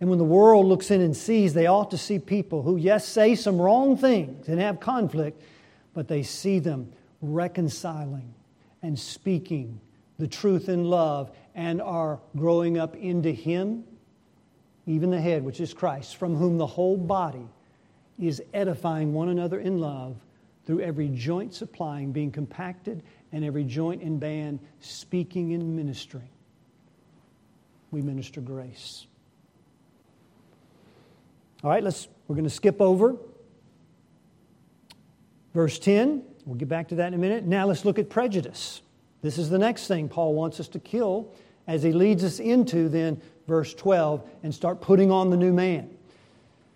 And 0.00 0.08
when 0.08 0.18
the 0.18 0.24
world 0.24 0.66
looks 0.66 0.90
in 0.90 1.00
and 1.00 1.16
sees, 1.16 1.54
they 1.54 1.66
ought 1.66 1.90
to 1.92 1.98
see 1.98 2.18
people 2.18 2.62
who, 2.62 2.76
yes, 2.76 3.06
say 3.06 3.34
some 3.34 3.60
wrong 3.60 3.96
things 3.96 4.48
and 4.48 4.60
have 4.60 4.80
conflict, 4.80 5.40
but 5.94 6.08
they 6.08 6.22
see 6.22 6.58
them 6.58 6.92
reconciling 7.20 8.34
and 8.82 8.98
speaking 8.98 9.80
the 10.18 10.26
truth 10.26 10.68
in 10.68 10.84
love 10.84 11.30
and 11.54 11.80
are 11.80 12.20
growing 12.36 12.78
up 12.78 12.96
into 12.96 13.30
Him, 13.30 13.84
even 14.86 15.10
the 15.10 15.20
head, 15.20 15.44
which 15.44 15.60
is 15.60 15.72
Christ, 15.72 16.16
from 16.16 16.34
whom 16.34 16.58
the 16.58 16.66
whole 16.66 16.96
body 16.96 17.46
is 18.18 18.42
edifying 18.52 19.12
one 19.12 19.28
another 19.28 19.60
in 19.60 19.78
love 19.78 20.16
through 20.64 20.80
every 20.80 21.08
joint 21.08 21.54
supplying, 21.54 22.12
being 22.12 22.30
compacted, 22.30 23.02
and 23.32 23.44
every 23.44 23.64
joint 23.64 24.02
and 24.02 24.20
band 24.20 24.60
speaking 24.80 25.54
and 25.54 25.76
ministering. 25.76 26.28
We 27.92 28.02
minister 28.02 28.40
grace. 28.40 29.06
All 31.62 31.70
right, 31.70 31.84
let's. 31.84 32.08
We're 32.26 32.34
going 32.34 32.44
to 32.44 32.50
skip 32.50 32.80
over 32.80 33.16
verse 35.54 35.78
10. 35.78 36.22
We'll 36.46 36.56
get 36.56 36.68
back 36.68 36.88
to 36.88 36.96
that 36.96 37.08
in 37.08 37.14
a 37.14 37.18
minute. 37.18 37.44
Now 37.44 37.66
let's 37.66 37.84
look 37.84 37.98
at 37.98 38.10
prejudice. 38.10 38.82
This 39.20 39.38
is 39.38 39.50
the 39.50 39.58
next 39.58 39.86
thing 39.86 40.08
Paul 40.08 40.34
wants 40.34 40.58
us 40.58 40.68
to 40.68 40.78
kill 40.78 41.32
as 41.66 41.82
he 41.82 41.92
leads 41.92 42.24
us 42.24 42.40
into 42.40 42.88
then 42.88 43.20
verse 43.46 43.74
12 43.74 44.28
and 44.42 44.54
start 44.54 44.80
putting 44.80 45.10
on 45.10 45.30
the 45.30 45.36
new 45.36 45.52
man. 45.52 45.90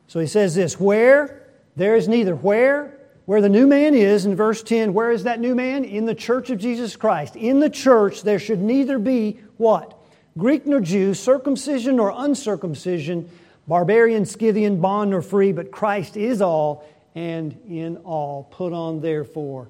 So 0.07 0.21
he 0.21 0.27
says 0.27 0.55
this 0.55 0.79
Where 0.79 1.43
there 1.75 1.97
is 1.97 2.07
neither 2.07 2.37
where, 2.37 2.99
where 3.25 3.41
the 3.41 3.49
new 3.49 3.67
man 3.67 3.95
is 3.95 4.27
in 4.27 4.37
verse 4.37 4.63
10, 4.63 4.95
where 4.95 5.11
is 5.11 5.25
that 5.25 5.41
new 5.41 5.55
man? 5.55 5.85
In 5.85 6.05
the 6.05 6.15
church 6.15 6.51
of 6.51 6.59
Jesus 6.59 6.95
Christ. 6.95 7.35
In 7.35 7.61
the 7.61 7.71
church, 7.71 8.23
there 8.23 8.39
should 8.39 8.61
neither 8.61 8.99
be 8.99 9.41
what? 9.57 9.96
Greek 10.39 10.67
nor 10.67 10.81
Jew, 10.81 11.15
circumcision 11.15 11.97
nor 11.97 12.13
uncircumcision, 12.15 13.31
barbarian, 13.67 14.27
Scythian, 14.27 14.81
bond 14.81 15.11
nor 15.11 15.23
free, 15.23 15.53
but 15.53 15.71
Christ 15.71 16.17
is 16.17 16.43
all 16.43 16.87
and 17.15 17.59
in 17.69 17.97
all. 17.99 18.45
Put 18.45 18.73
on, 18.73 19.01
therefore, 19.01 19.69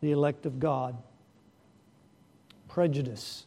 the 0.00 0.10
elect 0.10 0.46
of 0.46 0.58
God. 0.58 0.96
Prejudice. 2.68 3.46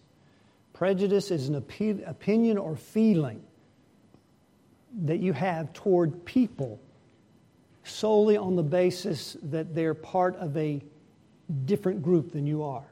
Prejudice 0.74 1.30
is 1.30 1.50
an 1.50 1.56
opinion 1.56 2.58
or 2.58 2.76
feeling 2.76 3.44
that 5.04 5.20
you 5.20 5.34
have 5.34 5.72
toward 5.74 6.26
people 6.26 6.80
solely 7.84 8.38
on 8.38 8.56
the 8.56 8.64
basis 8.64 9.38
that 9.44 9.76
they're 9.76 9.94
part 9.94 10.36
of 10.38 10.56
a 10.58 10.82
different 11.66 12.02
group 12.02 12.32
than 12.32 12.48
you 12.48 12.64
are. 12.64 12.91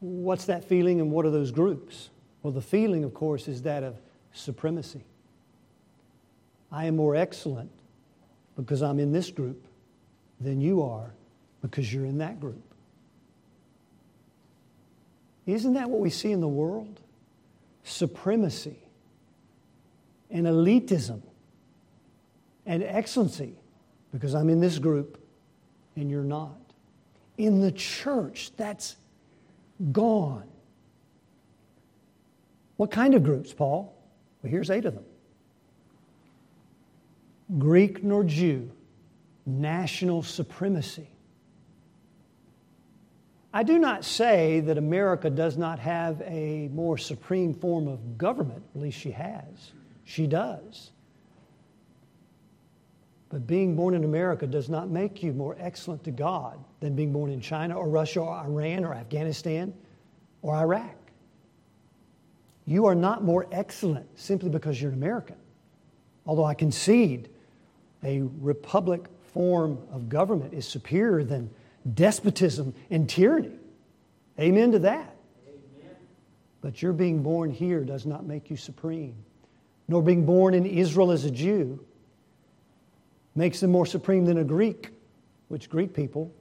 What's 0.00 0.46
that 0.46 0.64
feeling 0.64 1.00
and 1.00 1.10
what 1.10 1.24
are 1.24 1.30
those 1.30 1.50
groups? 1.50 2.10
Well, 2.42 2.52
the 2.52 2.60
feeling, 2.60 3.04
of 3.04 3.14
course, 3.14 3.48
is 3.48 3.62
that 3.62 3.82
of 3.82 3.96
supremacy. 4.32 5.04
I 6.70 6.86
am 6.86 6.96
more 6.96 7.16
excellent 7.16 7.70
because 8.56 8.82
I'm 8.82 8.98
in 8.98 9.12
this 9.12 9.30
group 9.30 9.66
than 10.40 10.60
you 10.60 10.82
are 10.82 11.10
because 11.62 11.92
you're 11.92 12.04
in 12.04 12.18
that 12.18 12.40
group. 12.40 12.62
Isn't 15.46 15.74
that 15.74 15.88
what 15.88 16.00
we 16.00 16.10
see 16.10 16.32
in 16.32 16.40
the 16.40 16.48
world? 16.48 17.00
Supremacy 17.84 18.76
and 20.30 20.46
elitism 20.46 21.22
and 22.66 22.82
excellency 22.82 23.54
because 24.12 24.34
I'm 24.34 24.50
in 24.50 24.60
this 24.60 24.78
group 24.78 25.22
and 25.94 26.10
you're 26.10 26.24
not. 26.24 26.58
In 27.38 27.60
the 27.60 27.70
church, 27.70 28.50
that's 28.56 28.96
gone. 29.92 30.48
What 32.76 32.90
kind 32.90 33.14
of 33.14 33.22
groups, 33.22 33.52
Paul? 33.52 33.94
Well, 34.42 34.50
here's 34.50 34.70
eight 34.70 34.84
of 34.84 34.94
them 34.94 35.04
Greek 37.58 38.02
nor 38.02 38.24
Jew, 38.24 38.70
national 39.44 40.22
supremacy. 40.22 41.08
I 43.54 43.62
do 43.62 43.78
not 43.78 44.04
say 44.04 44.60
that 44.60 44.76
America 44.76 45.30
does 45.30 45.56
not 45.56 45.78
have 45.78 46.20
a 46.26 46.68
more 46.74 46.98
supreme 46.98 47.54
form 47.54 47.88
of 47.88 48.18
government, 48.18 48.62
at 48.74 48.80
least 48.82 48.98
she 48.98 49.12
has. 49.12 49.72
She 50.04 50.26
does. 50.26 50.90
But 53.36 53.46
being 53.46 53.76
born 53.76 53.92
in 53.92 54.02
America 54.02 54.46
does 54.46 54.70
not 54.70 54.88
make 54.88 55.22
you 55.22 55.34
more 55.34 55.58
excellent 55.60 56.02
to 56.04 56.10
God 56.10 56.58
than 56.80 56.96
being 56.96 57.12
born 57.12 57.30
in 57.30 57.38
China 57.38 57.76
or 57.76 57.86
Russia 57.86 58.20
or 58.20 58.34
Iran 58.34 58.82
or 58.82 58.94
Afghanistan 58.94 59.74
or 60.40 60.56
Iraq. 60.56 60.96
You 62.64 62.86
are 62.86 62.94
not 62.94 63.22
more 63.22 63.46
excellent 63.52 64.06
simply 64.18 64.48
because 64.48 64.80
you're 64.80 64.90
an 64.90 64.96
American. 64.96 65.36
Although 66.24 66.46
I 66.46 66.54
concede 66.54 67.28
a 68.02 68.22
republic 68.40 69.04
form 69.34 69.80
of 69.92 70.08
government 70.08 70.54
is 70.54 70.66
superior 70.66 71.22
than 71.22 71.50
despotism 71.92 72.72
and 72.88 73.06
tyranny. 73.06 73.52
Amen 74.40 74.72
to 74.72 74.78
that. 74.78 75.14
Amen. 75.46 75.96
But 76.62 76.80
your 76.80 76.94
being 76.94 77.22
born 77.22 77.50
here 77.50 77.84
does 77.84 78.06
not 78.06 78.24
make 78.24 78.48
you 78.48 78.56
supreme, 78.56 79.14
nor 79.88 80.00
being 80.00 80.24
born 80.24 80.54
in 80.54 80.64
Israel 80.64 81.12
as 81.12 81.26
a 81.26 81.30
Jew 81.30 81.84
makes 83.36 83.60
them 83.60 83.70
more 83.70 83.86
supreme 83.86 84.24
than 84.24 84.38
a 84.38 84.44
Greek, 84.44 84.90
which 85.48 85.68
Greek 85.68 85.94
people 85.94 86.32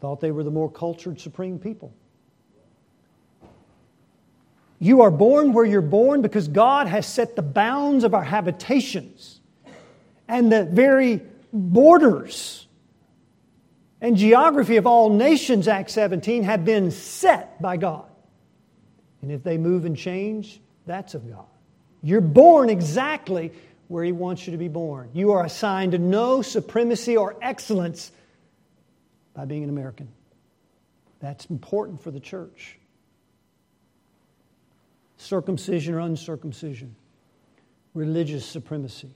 thought 0.00 0.20
they 0.20 0.30
were 0.30 0.44
the 0.44 0.50
more 0.50 0.70
cultured, 0.70 1.20
supreme 1.20 1.58
people. 1.58 1.92
You 4.78 5.00
are 5.00 5.10
born 5.10 5.52
where 5.52 5.64
you're 5.64 5.80
born 5.80 6.20
because 6.20 6.48
God 6.48 6.86
has 6.86 7.06
set 7.06 7.34
the 7.34 7.42
bounds 7.42 8.04
of 8.04 8.14
our 8.14 8.22
habitations 8.22 9.40
and 10.28 10.52
the 10.52 10.64
very 10.64 11.22
borders 11.52 12.66
and 14.00 14.16
geography 14.16 14.76
of 14.76 14.86
all 14.86 15.08
nations, 15.08 15.66
Acts 15.66 15.94
17, 15.94 16.42
have 16.42 16.64
been 16.64 16.90
set 16.90 17.60
by 17.62 17.78
God. 17.78 18.04
And 19.22 19.32
if 19.32 19.42
they 19.42 19.56
move 19.56 19.86
and 19.86 19.96
change, 19.96 20.60
that's 20.84 21.14
of 21.14 21.28
God. 21.28 21.46
You're 22.02 22.20
born 22.20 22.68
exactly 22.68 23.52
where 23.88 24.04
He 24.04 24.12
wants 24.12 24.46
you 24.46 24.52
to 24.52 24.58
be 24.58 24.68
born. 24.68 25.10
You 25.12 25.32
are 25.32 25.44
assigned 25.44 25.98
no 25.98 26.42
supremacy 26.42 27.16
or 27.16 27.36
excellence 27.40 28.12
by 29.34 29.44
being 29.44 29.62
an 29.62 29.70
American. 29.70 30.08
That's 31.20 31.46
important 31.46 32.02
for 32.02 32.10
the 32.10 32.20
church. 32.20 32.78
Circumcision 35.18 35.94
or 35.94 36.00
uncircumcision, 36.00 36.94
religious 37.94 38.44
supremacy. 38.44 39.10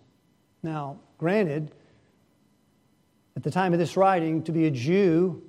Now, 0.63 0.99
granted, 1.19 1.73
at 3.37 3.43
the 3.43 3.51
time 3.51 3.73
of 3.73 3.79
this 3.79 3.97
writing, 3.97 4.43
to 4.45 4.53
be 4.53 4.67
a 4.67 4.71
Jew, 4.71 5.43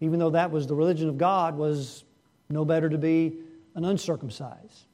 even 0.00 0.18
though 0.18 0.30
that 0.30 0.50
was 0.50 0.66
the 0.66 0.74
religion 0.74 1.08
of 1.08 1.18
God, 1.18 1.56
was 1.56 2.04
no 2.48 2.64
better 2.64 2.88
to 2.88 2.98
be 2.98 3.38
an 3.74 3.84
uncircumcised. 3.84 4.86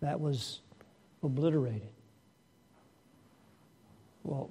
That 0.00 0.20
was 0.20 0.60
obliterated. 1.22 1.88
Well, 4.26 4.50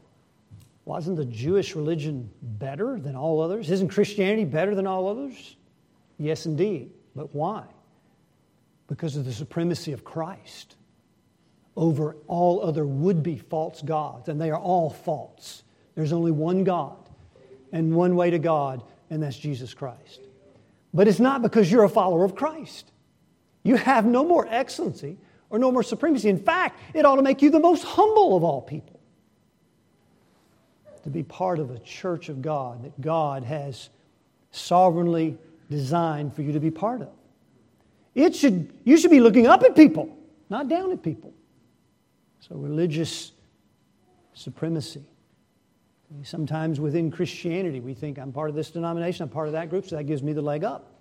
wasn't 0.86 1.18
the 1.18 1.26
Jewish 1.26 1.76
religion 1.76 2.30
better 2.42 2.98
than 3.00 3.16
all 3.16 3.42
others? 3.42 3.70
Isn't 3.70 3.90
Christianity 3.90 4.46
better 4.46 4.74
than 4.74 4.88
all 4.88 5.10
others? 5.10 5.58
Yes, 6.18 6.46
indeed. 6.46 6.92
But 7.16 7.36
why? 7.36 7.66
Because 8.88 9.18
of 9.18 9.26
the 9.26 9.34
supremacy 9.34 9.92
of 9.92 10.04
Christ 10.04 10.78
over 11.76 12.16
all 12.28 12.64
other 12.64 12.86
would 12.86 13.22
be 13.22 13.38
false 13.38 13.82
gods, 13.82 14.30
and 14.30 14.40
they 14.40 14.50
are 14.50 14.60
all 14.60 14.90
false. 14.90 15.64
There's 15.96 16.14
only 16.14 16.32
one 16.32 16.64
God 16.64 16.98
and 17.74 17.94
one 17.94 18.16
way 18.16 18.30
to 18.30 18.40
God, 18.40 18.82
and 19.10 19.22
that's 19.22 19.38
Jesus 19.38 19.74
Christ. 19.74 20.22
But 20.94 21.10
it's 21.10 21.20
not 21.20 21.42
because 21.42 21.70
you're 21.70 21.84
a 21.84 21.90
follower 21.90 22.24
of 22.24 22.36
Christ. 22.36 22.92
You 23.64 23.76
have 23.76 24.06
no 24.06 24.24
more 24.24 24.48
excellency 24.50 25.18
or 25.50 25.60
no 25.60 25.72
more 25.72 25.84
supremacy. 25.84 26.30
In 26.30 26.38
fact, 26.38 26.80
it 26.94 27.06
ought 27.06 27.18
to 27.18 27.22
make 27.22 27.42
you 27.42 27.50
the 27.50 27.60
most 27.60 27.84
humble 27.84 28.38
of 28.38 28.44
all 28.46 28.62
people 28.62 28.95
to 31.06 31.12
be 31.12 31.22
part 31.22 31.60
of 31.60 31.70
a 31.70 31.78
church 31.80 32.30
of 32.30 32.42
God 32.42 32.84
that 32.84 33.00
God 33.00 33.44
has 33.44 33.90
sovereignly 34.50 35.38
designed 35.70 36.34
for 36.34 36.42
you 36.42 36.52
to 36.52 36.60
be 36.60 36.72
part 36.72 37.02
of. 37.02 37.12
It 38.16 38.36
should, 38.36 38.74
you 38.84 38.98
should 38.98 39.12
be 39.12 39.20
looking 39.20 39.46
up 39.46 39.62
at 39.62 39.76
people, 39.76 40.18
not 40.50 40.68
down 40.68 40.92
at 40.92 41.04
people. 41.04 41.32
So, 42.40 42.56
religious 42.56 43.34
supremacy. 44.34 45.04
Sometimes 46.24 46.80
within 46.80 47.12
Christianity, 47.12 47.80
we 47.80 47.94
think 47.94 48.18
I'm 48.18 48.32
part 48.32 48.50
of 48.50 48.56
this 48.56 48.72
denomination, 48.72 49.24
I'm 49.24 49.30
part 49.30 49.48
of 49.48 49.54
that 49.54 49.70
group, 49.70 49.86
so 49.88 49.98
that 49.98 50.06
gives 50.06 50.24
me 50.24 50.34
the 50.34 50.42
leg 50.42 50.64
up. 50.64 50.92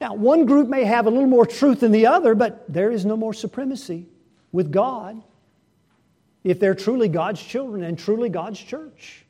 Now, 0.00 0.14
one 0.14 0.46
group 0.46 0.68
may 0.68 0.84
have 0.84 1.06
a 1.06 1.10
little 1.10 1.28
more 1.28 1.46
truth 1.46 1.80
than 1.80 1.92
the 1.92 2.06
other, 2.06 2.34
but 2.34 2.64
there 2.68 2.90
is 2.90 3.04
no 3.04 3.16
more 3.16 3.34
supremacy 3.34 4.06
with 4.50 4.72
God 4.72 5.22
if 6.44 6.58
they're 6.58 6.74
truly 6.74 7.08
God's 7.08 7.42
children 7.42 7.82
and 7.82 7.98
truly 7.98 8.28
God's 8.28 8.58
church. 8.58 9.26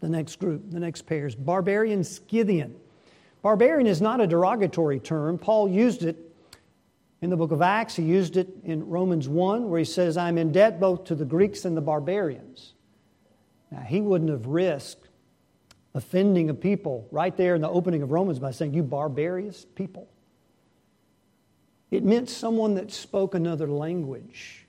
The 0.00 0.08
next 0.08 0.38
group, 0.38 0.70
the 0.70 0.80
next 0.80 1.02
pair 1.02 1.26
is 1.26 1.34
barbarian 1.34 2.04
Scythian. 2.04 2.74
Barbarian 3.42 3.86
is 3.86 4.00
not 4.00 4.20
a 4.20 4.26
derogatory 4.26 5.00
term. 5.00 5.38
Paul 5.38 5.68
used 5.68 6.02
it 6.02 6.16
in 7.22 7.30
the 7.30 7.36
book 7.36 7.52
of 7.52 7.62
Acts. 7.62 7.96
He 7.96 8.02
used 8.02 8.36
it 8.36 8.48
in 8.64 8.88
Romans 8.88 9.28
1, 9.28 9.68
where 9.68 9.78
he 9.78 9.84
says, 9.84 10.16
I'm 10.16 10.38
in 10.38 10.52
debt 10.52 10.80
both 10.80 11.04
to 11.04 11.14
the 11.14 11.24
Greeks 11.24 11.64
and 11.64 11.76
the 11.76 11.80
barbarians. 11.80 12.74
Now, 13.70 13.80
he 13.80 14.00
wouldn't 14.00 14.30
have 14.30 14.46
risked 14.46 15.08
offending 15.94 16.50
a 16.50 16.54
people 16.54 17.08
right 17.10 17.36
there 17.36 17.54
in 17.54 17.62
the 17.62 17.70
opening 17.70 18.02
of 18.02 18.10
Romans 18.10 18.38
by 18.38 18.50
saying, 18.50 18.74
You 18.74 18.82
barbarous 18.82 19.64
people. 19.74 20.08
It 21.90 22.04
meant 22.04 22.28
someone 22.28 22.74
that 22.74 22.90
spoke 22.92 23.34
another 23.34 23.68
language. 23.68 24.66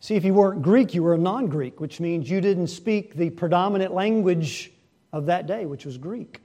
See, 0.00 0.14
if 0.14 0.24
you 0.24 0.34
weren't 0.34 0.62
Greek, 0.62 0.94
you 0.94 1.02
were 1.02 1.14
a 1.14 1.18
non 1.18 1.48
Greek, 1.48 1.80
which 1.80 1.98
means 2.00 2.30
you 2.30 2.40
didn't 2.40 2.68
speak 2.68 3.14
the 3.14 3.30
predominant 3.30 3.94
language 3.94 4.72
of 5.12 5.26
that 5.26 5.46
day, 5.46 5.66
which 5.66 5.86
was 5.86 5.96
Greek. 5.98 6.40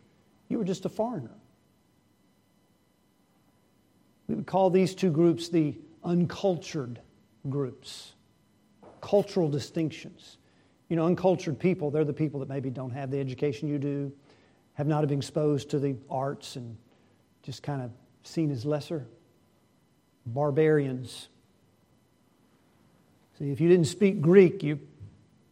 You 0.48 0.58
were 0.58 0.64
just 0.64 0.86
a 0.86 0.90
foreigner. 0.90 1.36
We 4.28 4.36
would 4.36 4.48
call 4.48 4.70
these 4.70 4.96
two 4.96 5.12
groups 5.12 5.50
the 5.50 5.78
uncultured 6.04 7.02
groups, 7.50 8.14
cultural 9.02 9.50
distinctions. 9.50 10.38
You 10.88 10.96
know, 10.96 11.06
uncultured 11.06 11.60
people, 11.60 11.92
they're 11.92 12.06
the 12.06 12.14
people 12.14 12.40
that 12.40 12.50
maybe 12.50 12.70
don't 12.70 12.92
have 12.92 13.12
the 13.12 13.20
education 13.20 13.68
you 13.68 13.78
do, 13.78 14.12
have 14.74 14.88
not 14.88 15.08
been 15.08 15.18
exposed 15.18 15.70
to 15.72 15.80
the 15.80 15.96
arts, 16.10 16.56
and 16.56 16.78
just 17.44 17.62
kind 17.62 17.82
of 17.82 17.92
seen 18.24 18.52
as 18.52 18.66
lesser. 18.66 19.06
Barbarians. 20.26 21.28
See, 23.40 23.52
if 23.52 23.60
you 23.60 23.70
didn't 23.70 23.88
speak 23.88 24.22
Greek, 24.22 24.64
you 24.64 24.80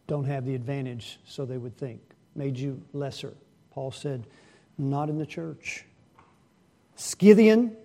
don't 0.06 0.24
have 0.24 0.44
the 0.44 0.54
advantage, 0.54 1.18
so 1.24 1.44
they 1.44 1.58
would 1.58 1.76
think. 1.76 2.00
Made 2.34 2.58
you 2.58 2.82
lesser. 2.92 3.34
Paul 3.70 3.90
said, 3.90 4.26
not 4.78 5.08
in 5.08 5.18
the 5.18 5.26
church. 5.26 5.84
Scythian, 6.96 7.76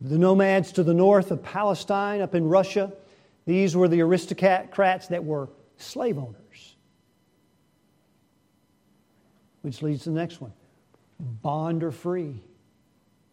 the 0.00 0.18
nomads 0.18 0.72
to 0.72 0.82
the 0.82 0.94
north 0.94 1.30
of 1.30 1.42
Palestine, 1.42 2.20
up 2.20 2.34
in 2.34 2.48
Russia, 2.48 2.92
these 3.46 3.76
were 3.76 3.88
the 3.88 4.00
aristocrats 4.00 5.08
that 5.08 5.24
were 5.24 5.48
slave 5.76 6.18
owners. 6.18 6.76
Which 9.62 9.82
leads 9.82 10.04
to 10.04 10.10
the 10.10 10.16
next 10.16 10.40
one 10.40 10.52
bond 11.20 11.82
or 11.82 11.90
free. 11.90 12.40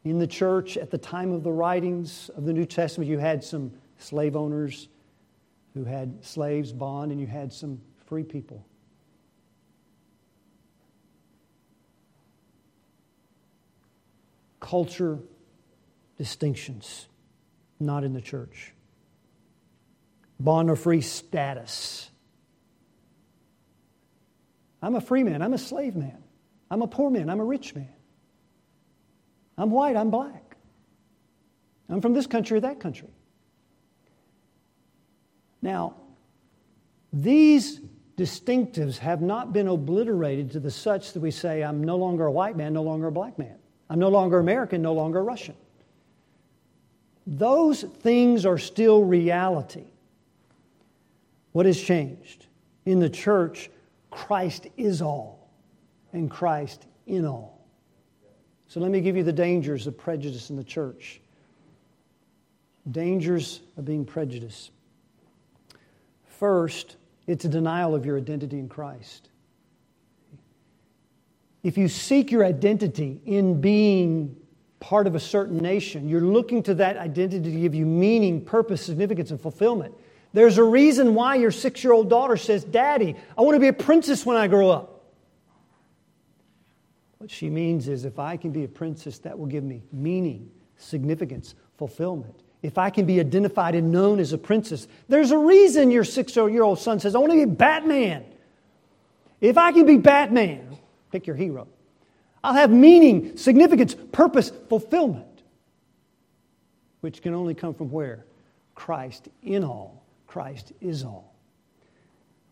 In 0.10 0.20
the 0.20 0.28
church, 0.28 0.78
at 0.78 0.90
the 0.90 0.98
time 0.98 1.34
of 1.34 1.44
the 1.44 1.52
writings 1.52 2.30
of 2.38 2.46
the 2.46 2.54
New 2.54 2.66
Testament, 2.66 3.10
you 3.10 3.18
had 3.18 3.44
some 3.44 3.74
slave 3.98 4.38
owners 4.38 4.88
who 5.74 5.84
had 5.84 6.24
slaves 6.24 6.72
bond, 6.72 7.12
and 7.12 7.20
you 7.20 7.28
had 7.28 7.52
some 7.52 7.82
free 8.06 8.24
people. 8.24 8.66
Culture 14.62 15.20
distinctions, 16.18 17.08
not 17.78 18.06
in 18.06 18.14
the 18.14 18.22
church. 18.22 18.74
Bond 20.40 20.70
or 20.70 20.78
free 20.78 21.02
status. 21.02 22.10
I'm 24.82 24.96
a 24.96 25.02
free 25.02 25.24
man. 25.24 25.42
I'm 25.42 25.54
a 25.54 25.58
slave 25.58 25.98
man. 25.98 26.24
I'm 26.72 26.82
a 26.82 26.88
poor 26.88 27.10
man. 27.10 27.30
I'm 27.30 27.42
a 27.42 27.46
rich 27.46 27.76
man. 27.76 27.90
I'm 29.58 29.72
white. 29.72 29.96
I'm 29.96 30.10
black. 30.10 30.56
I'm 31.90 32.02
from 32.02 32.14
this 32.14 32.28
country 32.28 32.58
or 32.58 32.62
that 32.62 32.80
country. 32.80 33.10
Now, 35.62 35.96
these 37.12 37.82
distinctives 38.18 38.98
have 38.98 39.22
not 39.22 39.54
been 39.54 39.68
obliterated 39.68 40.52
to 40.52 40.60
the 40.60 40.72
such 40.72 41.14
that 41.14 41.20
we 41.20 41.32
say, 41.32 41.64
I'm 41.64 41.84
no 41.84 41.96
longer 41.96 42.26
a 42.26 42.32
white 42.32 42.58
man, 42.58 42.74
no 42.74 42.84
longer 42.84 43.08
a 43.08 43.12
black 43.12 43.40
man. 43.40 43.56
I'm 43.90 44.00
no 44.00 44.10
longer 44.10 44.40
American, 44.40 44.82
no 44.82 44.94
longer 44.94 45.24
Russian. 45.24 45.56
Those 47.26 47.84
things 47.84 48.46
are 48.46 48.58
still 48.58 49.04
reality. 49.04 49.86
What 51.52 51.66
has 51.66 51.80
changed? 51.80 52.46
In 52.86 53.00
the 53.00 53.10
church, 53.10 53.70
Christ 54.12 54.68
is 54.78 55.02
all, 55.02 55.50
and 56.14 56.30
Christ 56.30 56.86
in 57.06 57.26
all. 57.26 57.57
So 58.68 58.80
let 58.80 58.92
me 58.92 59.02
give 59.02 59.16
you 59.16 59.24
the 59.24 59.34
dangers 59.34 59.88
of 59.88 59.98
prejudice 59.98 60.50
in 60.50 60.58
the 60.58 60.64
church. 60.64 61.22
Dangers 62.90 63.62
of 63.78 63.86
being 63.86 64.06
prejudiced. 64.06 64.72
First, 66.26 66.98
it's 67.26 67.46
a 67.46 67.50
denial 67.50 67.96
of 67.96 68.06
your 68.06 68.18
identity 68.18 68.60
in 68.60 68.70
Christ. 68.70 69.30
If 71.64 71.78
you 71.78 71.88
seek 71.88 72.32
your 72.32 72.46
identity 72.46 73.20
in 73.26 73.60
being 73.60 74.36
part 74.80 75.08
of 75.08 75.16
a 75.16 75.20
certain 75.20 75.58
nation, 75.58 76.08
you're 76.08 76.22
looking 76.22 76.62
to 76.64 76.74
that 76.76 76.98
identity 76.98 77.52
to 77.52 77.60
give 77.60 77.74
you 77.74 77.86
meaning, 77.86 78.44
purpose, 78.44 78.86
significance, 78.86 79.32
and 79.32 79.42
fulfillment. 79.42 79.94
There's 80.34 80.58
a 80.58 80.64
reason 80.64 81.16
why 81.16 81.36
your 81.36 81.52
six 81.52 81.84
year 81.84 81.94
old 81.94 82.10
daughter 82.10 82.38
says, 82.38 82.64
Daddy, 82.64 83.16
I 83.38 83.42
want 83.42 83.56
to 83.56 83.60
be 83.60 83.70
a 83.70 83.74
princess 83.74 84.26
when 84.26 84.38
I 84.38 84.48
grow 84.48 84.70
up. 84.70 84.97
What 87.18 87.32
she 87.32 87.50
means 87.50 87.88
is 87.88 88.06
if 88.06 88.20
I 88.20 88.38
can 88.38 88.52
be 88.52 88.64
a 88.64 88.68
princess, 88.68 89.18
that 89.20 89.38
will 89.38 89.48
give 89.48 89.64
me 89.64 89.82
meaning, 89.92 90.52
significance, 90.78 91.56
fulfillment. 91.78 92.44
If 92.62 92.78
I 92.78 92.90
can 92.90 93.06
be 93.06 93.20
identified 93.20 93.76
and 93.76 93.92
known 93.92 94.20
as 94.20 94.34
a 94.34 94.38
princess, 94.38 94.88
there's 95.08 95.32
a 95.32 95.38
reason 95.38 95.92
your 95.92 96.04
six 96.04 96.36
year 96.36 96.64
old 96.64 96.80
son 96.80 97.00
says, 97.00 97.16
I 97.16 97.20
want 97.20 97.32
to 97.32 97.38
be 97.38 97.46
Batman. 97.46 98.26
If 99.42 99.58
I 99.58 99.72
can 99.72 99.86
be 99.86 99.98
Batman, 99.98 100.78
pick 101.12 101.28
your 101.28 101.36
hero, 101.36 101.68
I'll 102.44 102.54
have 102.54 102.72
meaning, 102.72 103.38
significance, 103.38 103.96
purpose, 104.12 104.52
fulfillment, 104.70 105.26
which 107.02 107.22
can 107.22 107.34
only 107.34 107.54
come 107.54 107.74
from 107.74 107.92
where? 107.92 108.26
Christ 108.74 109.30
in 109.44 109.64
all. 109.64 110.04
Christ 110.28 110.72
is 110.82 111.04
all. 111.04 111.36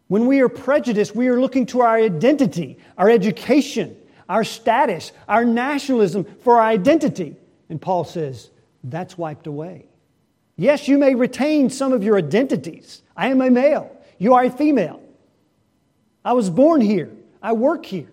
When 0.07 0.27
we 0.27 0.41
are 0.41 0.49
prejudiced, 0.49 1.15
we 1.15 1.27
are 1.27 1.39
looking 1.39 1.65
to 1.67 1.81
our 1.81 1.95
identity, 1.95 2.77
our 2.97 3.09
education, 3.09 3.95
our 4.29 4.43
status, 4.43 5.11
our 5.27 5.45
nationalism 5.45 6.25
for 6.41 6.59
our 6.59 6.67
identity. 6.67 7.35
And 7.69 7.81
Paul 7.81 8.03
says, 8.03 8.49
that's 8.83 9.17
wiped 9.17 9.47
away. 9.47 9.87
Yes, 10.57 10.87
you 10.87 10.97
may 10.97 11.15
retain 11.15 11.69
some 11.69 11.91
of 11.91 12.03
your 12.03 12.17
identities. 12.17 13.01
I 13.15 13.27
am 13.27 13.41
a 13.41 13.49
male. 13.49 13.91
You 14.17 14.35
are 14.35 14.45
a 14.45 14.49
female. 14.49 15.01
I 16.23 16.33
was 16.33 16.49
born 16.49 16.81
here. 16.81 17.11
I 17.41 17.53
work 17.53 17.85
here. 17.85 18.11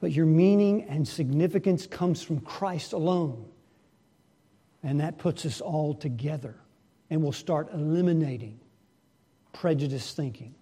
But 0.00 0.12
your 0.12 0.26
meaning 0.26 0.84
and 0.84 1.06
significance 1.06 1.86
comes 1.86 2.22
from 2.22 2.40
Christ 2.40 2.92
alone. 2.92 3.46
And 4.82 5.00
that 5.00 5.18
puts 5.18 5.46
us 5.46 5.60
all 5.60 5.94
together. 5.94 6.56
And 7.08 7.22
we'll 7.22 7.32
start 7.32 7.72
eliminating 7.72 8.58
prejudice 9.52 10.12
thinking. 10.14 10.54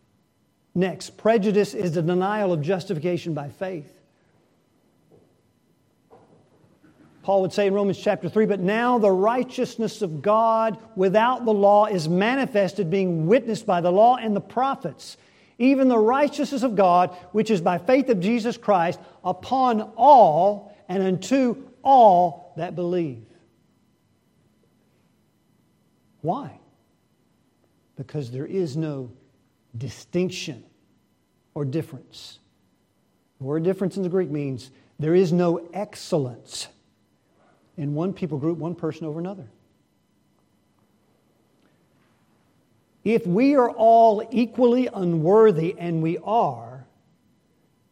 Next, 0.75 1.17
prejudice 1.17 1.75
is 1.75 1.93
the 1.93 2.03
denial 2.03 2.53
of 2.53 2.61
justification 2.61 3.35
by 3.35 3.49
faith. 3.49 4.00
Paul 7.31 7.43
would 7.43 7.53
say 7.53 7.69
in 7.69 7.75
Romans 7.75 7.97
chapter 7.97 8.29
3, 8.29 8.47
but 8.47 8.59
now 8.59 8.99
the 8.99 9.13
righteousness 9.13 10.03
of 10.03 10.21
God 10.21 10.79
without 10.97 11.45
the 11.45 11.53
law 11.53 11.87
is 11.87 12.09
manifested, 12.09 12.91
being 12.91 13.29
witnessed 13.29 13.67
by 13.67 13.81
the 13.81 13.93
law 13.93 14.17
and 14.17 14.35
the 14.35 14.41
prophets, 14.41 15.17
even 15.57 15.87
the 15.87 15.97
righteousness 15.97 16.65
of 16.65 16.75
God, 16.75 17.17
which 17.31 17.49
is 17.49 17.61
by 17.61 17.79
faith 17.79 18.09
of 18.09 18.19
Jesus 18.19 18.57
Christ, 18.57 18.99
upon 19.23 19.93
all 19.95 20.77
and 20.89 21.05
unto 21.05 21.55
all 21.85 22.53
that 22.57 22.75
believe. 22.75 23.25
Why? 26.23 26.59
Because 27.95 28.33
there 28.33 28.45
is 28.45 28.77
no 28.77 29.13
distinction 29.79 30.65
or 31.55 31.65
difference. 31.65 32.41
The 33.39 33.45
word 33.45 33.63
difference 33.63 33.97
in 33.97 34.03
the 34.03 34.09
Greek 34.09 34.31
means 34.31 34.73
there 34.99 35.15
is 35.15 35.33
no 35.33 35.69
excellence 35.73 36.67
in 37.77 37.95
one 37.95 38.13
people 38.13 38.39
group, 38.39 38.59
one 38.59 38.75
person 38.75 39.07
over 39.07 39.19
another. 39.19 39.47
If 43.05 43.27
we 43.27 43.55
are 43.57 43.71
all 43.71 44.27
equally 44.31 44.89
unworthy, 44.93 45.75
and 45.79 46.03
we 46.03 46.19
are, 46.19 46.85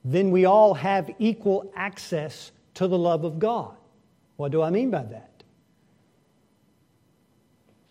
then 0.04 0.30
we 0.30 0.44
all 0.44 0.74
have 0.74 1.10
equal 1.18 1.72
access 1.74 2.52
to 2.74 2.86
the 2.86 2.98
love 2.98 3.24
of 3.24 3.38
God. 3.38 3.74
What 4.36 4.52
do 4.52 4.62
I 4.62 4.70
mean 4.70 4.90
by 4.90 5.02
that? 5.02 5.28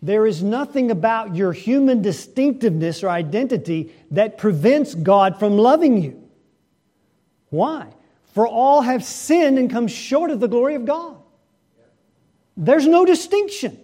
There 0.01 0.27
is 0.27 0.43
nothing 0.43 0.91
about 0.91 1.35
your 1.35 1.51
human 1.51 2.01
distinctiveness 2.01 3.03
or 3.03 3.09
identity 3.09 3.93
that 4.11 4.37
prevents 4.37 4.93
God 4.93 5.39
from 5.39 5.57
loving 5.57 6.01
you. 6.01 6.23
Why? 7.49 7.87
For 8.33 8.47
all 8.47 8.81
have 8.81 9.03
sinned 9.03 9.57
and 9.57 9.69
come 9.69 9.87
short 9.87 10.29
of 10.29 10.39
the 10.39 10.47
glory 10.47 10.75
of 10.75 10.85
God. 10.85 11.16
There's 12.57 12.87
no 12.87 13.05
distinction. 13.05 13.79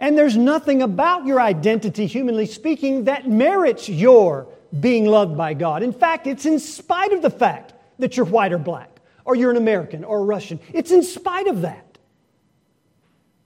And 0.00 0.18
there's 0.18 0.36
nothing 0.36 0.82
about 0.82 1.26
your 1.26 1.40
identity, 1.40 2.06
humanly 2.06 2.46
speaking, 2.46 3.04
that 3.04 3.28
merits 3.28 3.88
your 3.88 4.48
being 4.80 5.06
loved 5.06 5.36
by 5.36 5.54
God. 5.54 5.84
In 5.84 5.92
fact, 5.92 6.26
it's 6.26 6.44
in 6.44 6.58
spite 6.58 7.12
of 7.12 7.22
the 7.22 7.30
fact 7.30 7.74
that 8.00 8.16
you're 8.16 8.26
white 8.26 8.52
or 8.52 8.58
black, 8.58 8.90
or 9.24 9.36
you're 9.36 9.52
an 9.52 9.56
American 9.56 10.02
or 10.02 10.18
a 10.18 10.24
Russian. 10.24 10.58
It's 10.72 10.90
in 10.90 11.04
spite 11.04 11.46
of 11.46 11.62
that. 11.62 11.98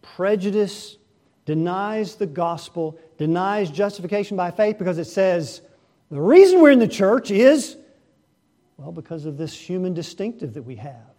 Prejudice 0.01 0.97
denies 1.45 2.15
the 2.15 2.27
gospel, 2.27 2.99
denies 3.19 3.71
justification 3.71 4.37
by 4.37 4.51
faith 4.51 4.79
because 4.79 4.97
it 4.97 5.05
says 5.05 5.61
the 6.11 6.21
reason 6.21 6.63
we're 6.63 6.71
in 6.71 6.79
the 6.79 6.89
church 6.89 7.31
is, 7.31 7.77
well, 8.79 8.93
because 8.93 9.27
of 9.27 9.37
this 9.37 9.53
human 9.53 9.93
distinctive 9.93 10.55
that 10.55 10.63
we 10.63 10.77
have. 10.77 11.16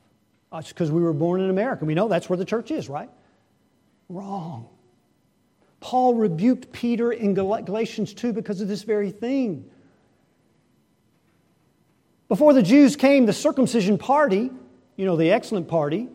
It's 0.54 0.70
because 0.70 0.92
we 0.92 1.02
were 1.02 1.14
born 1.14 1.42
in 1.42 1.50
America. 1.50 1.86
We 1.86 1.94
know 1.94 2.08
that's 2.08 2.30
where 2.30 2.38
the 2.38 2.46
church 2.46 2.72
is, 2.72 2.88
right? 2.90 3.10
Wrong. 4.10 4.70
Paul 5.80 6.16
rebuked 6.16 6.72
Peter 6.72 7.12
in 7.12 7.34
Galatians 7.34 8.14
2 8.14 8.34
because 8.34 8.62
of 8.62 8.68
this 8.68 8.84
very 8.84 9.12
thing. 9.12 9.70
Before 12.30 12.54
the 12.54 12.64
Jews 12.64 12.96
came, 12.96 13.26
the 13.26 13.34
circumcision 13.34 13.98
party, 13.98 14.50
you 14.96 15.06
know, 15.06 15.16
the 15.16 15.32
excellent 15.32 15.68
party, 15.68 16.10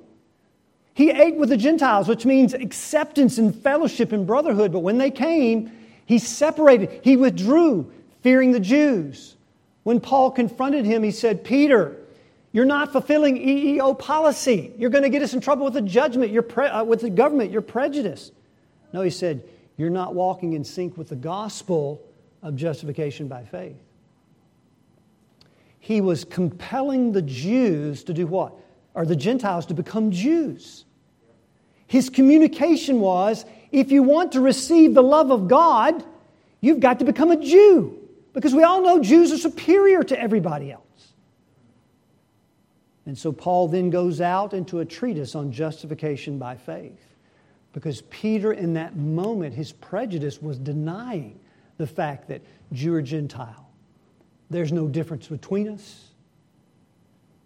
He 0.94 1.10
ate 1.10 1.36
with 1.36 1.48
the 1.48 1.56
Gentiles, 1.56 2.06
which 2.08 2.26
means 2.26 2.52
acceptance 2.52 3.38
and 3.38 3.54
fellowship 3.54 4.12
and 4.12 4.26
brotherhood. 4.26 4.72
But 4.72 4.80
when 4.80 4.98
they 4.98 5.10
came, 5.10 5.72
he 6.04 6.18
separated, 6.18 7.00
he 7.02 7.16
withdrew, 7.16 7.90
fearing 8.22 8.52
the 8.52 8.60
Jews. 8.60 9.36
When 9.84 10.00
Paul 10.00 10.30
confronted 10.30 10.84
him, 10.84 11.02
he 11.02 11.10
said, 11.10 11.44
Peter, 11.44 11.96
you're 12.52 12.66
not 12.66 12.92
fulfilling 12.92 13.36
EEO 13.38 13.98
policy. 13.98 14.72
You're 14.76 14.90
going 14.90 15.04
to 15.04 15.10
get 15.10 15.22
us 15.22 15.32
in 15.32 15.40
trouble 15.40 15.64
with 15.64 15.74
the 15.74 15.82
judgment, 15.82 16.30
you're 16.30 16.42
pre- 16.42 16.66
uh, 16.66 16.84
with 16.84 17.00
the 17.00 17.10
government, 17.10 17.50
you're 17.50 17.62
prejudiced. 17.62 18.32
No, 18.92 19.00
he 19.00 19.10
said, 19.10 19.42
You're 19.78 19.90
not 19.90 20.14
walking 20.14 20.52
in 20.52 20.62
sync 20.62 20.98
with 20.98 21.08
the 21.08 21.16
gospel 21.16 22.02
of 22.42 22.56
justification 22.56 23.26
by 23.26 23.44
faith. 23.44 23.76
He 25.80 26.00
was 26.00 26.24
compelling 26.24 27.12
the 27.12 27.22
Jews 27.22 28.04
to 28.04 28.12
do 28.12 28.26
what? 28.26 28.54
Or 28.94 29.06
the 29.06 29.16
Gentiles 29.16 29.66
to 29.66 29.74
become 29.74 30.10
Jews. 30.10 30.84
His 31.86 32.10
communication 32.10 33.00
was 33.00 33.44
if 33.72 33.90
you 33.90 34.02
want 34.02 34.32
to 34.32 34.40
receive 34.40 34.94
the 34.94 35.02
love 35.02 35.30
of 35.30 35.48
God, 35.48 36.04
you've 36.60 36.80
got 36.80 36.98
to 36.98 37.04
become 37.04 37.30
a 37.30 37.42
Jew. 37.42 37.98
Because 38.34 38.54
we 38.54 38.62
all 38.62 38.82
know 38.82 39.02
Jews 39.02 39.32
are 39.32 39.38
superior 39.38 40.02
to 40.04 40.18
everybody 40.18 40.70
else. 40.70 40.82
And 43.06 43.18
so 43.18 43.32
Paul 43.32 43.68
then 43.68 43.90
goes 43.90 44.20
out 44.20 44.54
into 44.54 44.80
a 44.80 44.84
treatise 44.84 45.34
on 45.34 45.50
justification 45.52 46.38
by 46.38 46.56
faith. 46.56 47.04
Because 47.72 48.02
Peter, 48.02 48.52
in 48.52 48.74
that 48.74 48.96
moment, 48.96 49.54
his 49.54 49.72
prejudice 49.72 50.40
was 50.40 50.58
denying 50.58 51.40
the 51.78 51.86
fact 51.86 52.28
that 52.28 52.42
Jew 52.72 52.94
or 52.94 53.02
Gentile, 53.02 53.68
there's 54.50 54.72
no 54.72 54.86
difference 54.86 55.26
between 55.26 55.68
us. 55.68 56.08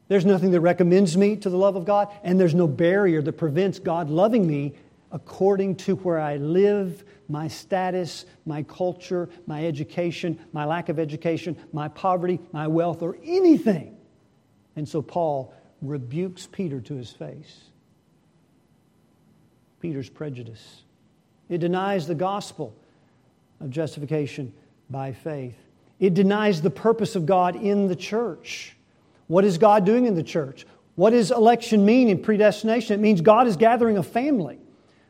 There's 0.09 0.25
nothing 0.25 0.51
that 0.53 0.61
recommends 0.61 1.17
me 1.17 1.37
to 1.37 1.51
the 1.51 1.57
love 1.57 1.77
of 1.77 1.85
God, 1.85 2.09
and 2.23 2.39
there's 2.39 2.55
no 2.55 2.67
barrier 2.67 3.23
that 3.23 3.33
prevents 3.35 3.79
God 3.79 4.11
loving 4.11 4.47
me 4.47 4.75
according 5.11 5.77
to 5.77 5.97
where 5.97 6.21
I 6.21 6.37
live, 6.37 7.05
my 7.29 7.49
status, 7.49 8.27
my 8.45 8.63
culture, 8.65 9.29
my 9.47 9.65
education, 9.65 10.39
my 10.53 10.65
lack 10.65 10.89
of 10.89 10.99
education, 10.99 11.57
my 11.73 11.89
poverty, 11.89 12.39
my 12.53 12.67
wealth, 12.67 13.03
or 13.03 13.17
anything. 13.25 13.96
And 14.77 14.89
so 14.89 15.03
Paul 15.03 15.53
rebukes 15.83 16.47
Peter 16.47 16.81
to 16.81 16.95
his 16.95 17.11
face. 17.11 17.65
Peter's 19.81 20.09
prejudice. 20.09 20.83
It 21.49 21.59
denies 21.59 22.07
the 22.07 22.15
gospel 22.15 22.75
of 23.61 23.71
justification 23.71 24.53
by 24.91 25.13
faith. 25.13 25.57
It 25.99 26.15
denies 26.15 26.61
the 26.61 26.71
purpose 26.71 27.17
of 27.17 27.27
God 27.27 27.57
in 27.57 27.89
the 27.89 27.97
church. 27.97 28.77
What 29.29 29.45
is 29.45 29.59
God 29.59 29.85
doing 29.85 30.07
in 30.07 30.15
the 30.15 30.23
church? 30.23 30.67
What 30.95 31.11
does 31.11 31.31
election 31.31 31.85
mean 31.85 32.09
in 32.09 32.23
predestination? 32.23 32.95
It 32.95 33.03
means 33.03 33.21
God 33.21 33.47
is 33.47 33.57
gathering 33.57 33.99
a 33.99 34.03
family 34.03 34.59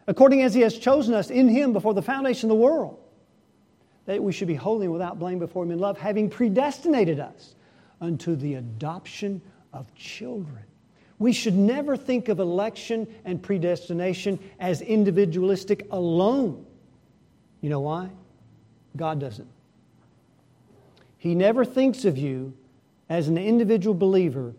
according 0.07 0.43
as 0.43 0.55
He 0.55 0.61
has 0.61 0.79
chosen 0.79 1.15
us 1.15 1.31
in 1.31 1.49
Him 1.49 1.73
before 1.73 1.95
the 1.95 2.03
foundation 2.03 2.51
of 2.51 2.57
the 2.57 2.63
world, 2.63 2.99
that 4.07 4.23
we 4.23 4.33
should 4.33 4.49
be 4.49 4.55
holy 4.55 4.87
and 4.87 4.93
without 4.93 5.19
blame 5.19 5.39
before 5.39 5.65
Him 5.65 5.73
in 5.73 5.79
love, 5.79 5.99
having 5.99 6.31
predestinated 6.31 7.21
us 7.21 7.55
unto 8.01 8.37
the 8.37 8.55
adoption 8.55 9.41
of 9.77 9.95
children. 9.95 10.65
We 11.19 11.33
should 11.33 11.55
never 11.55 11.97
think 11.97 12.29
of 12.29 12.41
election 12.41 13.07
and 13.25 13.43
predestination 13.43 14.39
as 14.59 14.83
individualistic 14.83 15.87
alone. 15.91 16.67
You 17.61 17.71
know 17.71 17.81
why? 17.81 18.11
God 18.97 19.21
doesn't. 19.21 19.49
He 21.19 21.35
never 21.35 21.65
thinks 21.65 22.05
of 22.05 22.19
you 22.19 22.55
as 23.09 23.29
an 23.29 23.39
individual 23.39 23.95
believer 23.95 24.55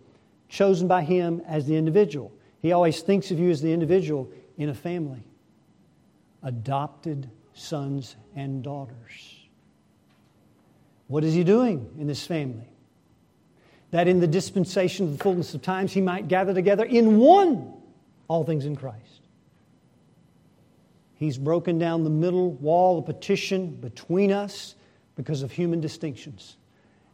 chosen 0.49 0.87
by 0.87 1.03
Him 1.03 1.41
as 1.47 1.65
the 1.65 1.75
individual. 1.75 2.31
He 2.61 2.71
always 2.71 3.01
thinks 3.01 3.31
of 3.31 3.39
you 3.39 3.49
as 3.49 3.61
the 3.61 3.71
individual 3.71 4.29
in 4.57 4.69
a 4.69 4.73
family 4.73 5.23
adopted 6.43 7.29
sons 7.53 8.15
and 8.35 8.63
daughters. 8.63 9.47
What 11.07 11.23
is 11.23 11.33
he 11.33 11.43
doing 11.43 11.89
in 11.97 12.07
this 12.07 12.25
family? 12.25 12.69
That 13.91 14.07
in 14.07 14.19
the 14.19 14.27
dispensation 14.27 15.05
of 15.07 15.17
the 15.17 15.23
fullness 15.23 15.53
of 15.53 15.61
times 15.61 15.93
he 15.93 16.01
might 16.01 16.27
gather 16.27 16.53
together 16.53 16.83
in 16.83 17.17
one 17.17 17.73
all 18.27 18.43
things 18.43 18.65
in 18.65 18.75
Christ. 18.75 19.21
He's 21.15 21.37
broken 21.37 21.79
down 21.79 22.03
the 22.03 22.09
middle 22.09 22.51
wall 22.51 22.99
of 22.99 23.05
petition 23.05 23.75
between 23.75 24.31
us 24.31 24.75
because 25.15 25.41
of 25.41 25.51
human 25.51 25.81
distinctions. 25.81 26.57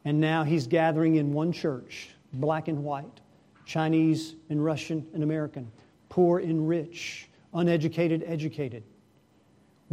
And 0.04 0.20
now 0.20 0.44
he's 0.44 0.68
gathering 0.68 1.16
in 1.16 1.32
one 1.32 1.54
church, 1.54 2.10
black 2.34 2.68
and 2.68 2.84
white, 2.84 3.22
Chinese 3.66 4.36
and 4.50 4.64
Russian 4.64 5.08
and 5.14 5.24
American, 5.24 5.72
poor 6.10 6.40
and 6.40 6.68
rich, 6.68 7.30
uneducated, 7.54 8.24
educated. 8.26 8.84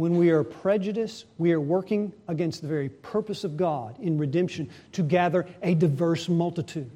When 0.01 0.17
we 0.17 0.31
are 0.31 0.43
prejudiced, 0.43 1.27
we 1.37 1.51
are 1.51 1.61
working 1.61 2.11
against 2.27 2.63
the 2.63 2.67
very 2.67 2.89
purpose 2.89 3.43
of 3.43 3.55
God 3.55 3.99
in 3.99 4.17
redemption 4.17 4.67
to 4.93 5.03
gather 5.03 5.45
a 5.61 5.75
diverse 5.75 6.27
multitude 6.27 6.89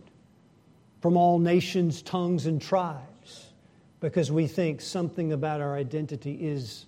from 1.03 1.16
all 1.16 1.38
nations, 1.38 2.01
tongues, 2.01 2.47
and 2.47 2.60
tribes 2.60 3.51
because 3.99 4.32
we 4.32 4.47
think 4.47 4.82
something 4.82 5.34
about 5.34 5.62
our 5.62 5.76
identity 5.76 6.34
is 6.34 6.88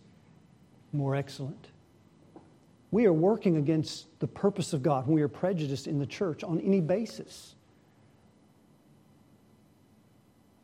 more 0.91 1.15
excellent. 1.15 1.67
We 2.89 3.05
are 3.05 3.13
working 3.13 3.57
against 3.57 4.07
the 4.19 4.25
purpose 4.25 4.73
of 4.73 4.81
God 4.81 5.05
when 5.05 5.13
we 5.13 5.21
are 5.21 5.27
prejudiced 5.27 5.85
in 5.85 5.99
the 5.99 6.07
church 6.07 6.43
on 6.43 6.59
any 6.61 6.81
basis 6.81 7.53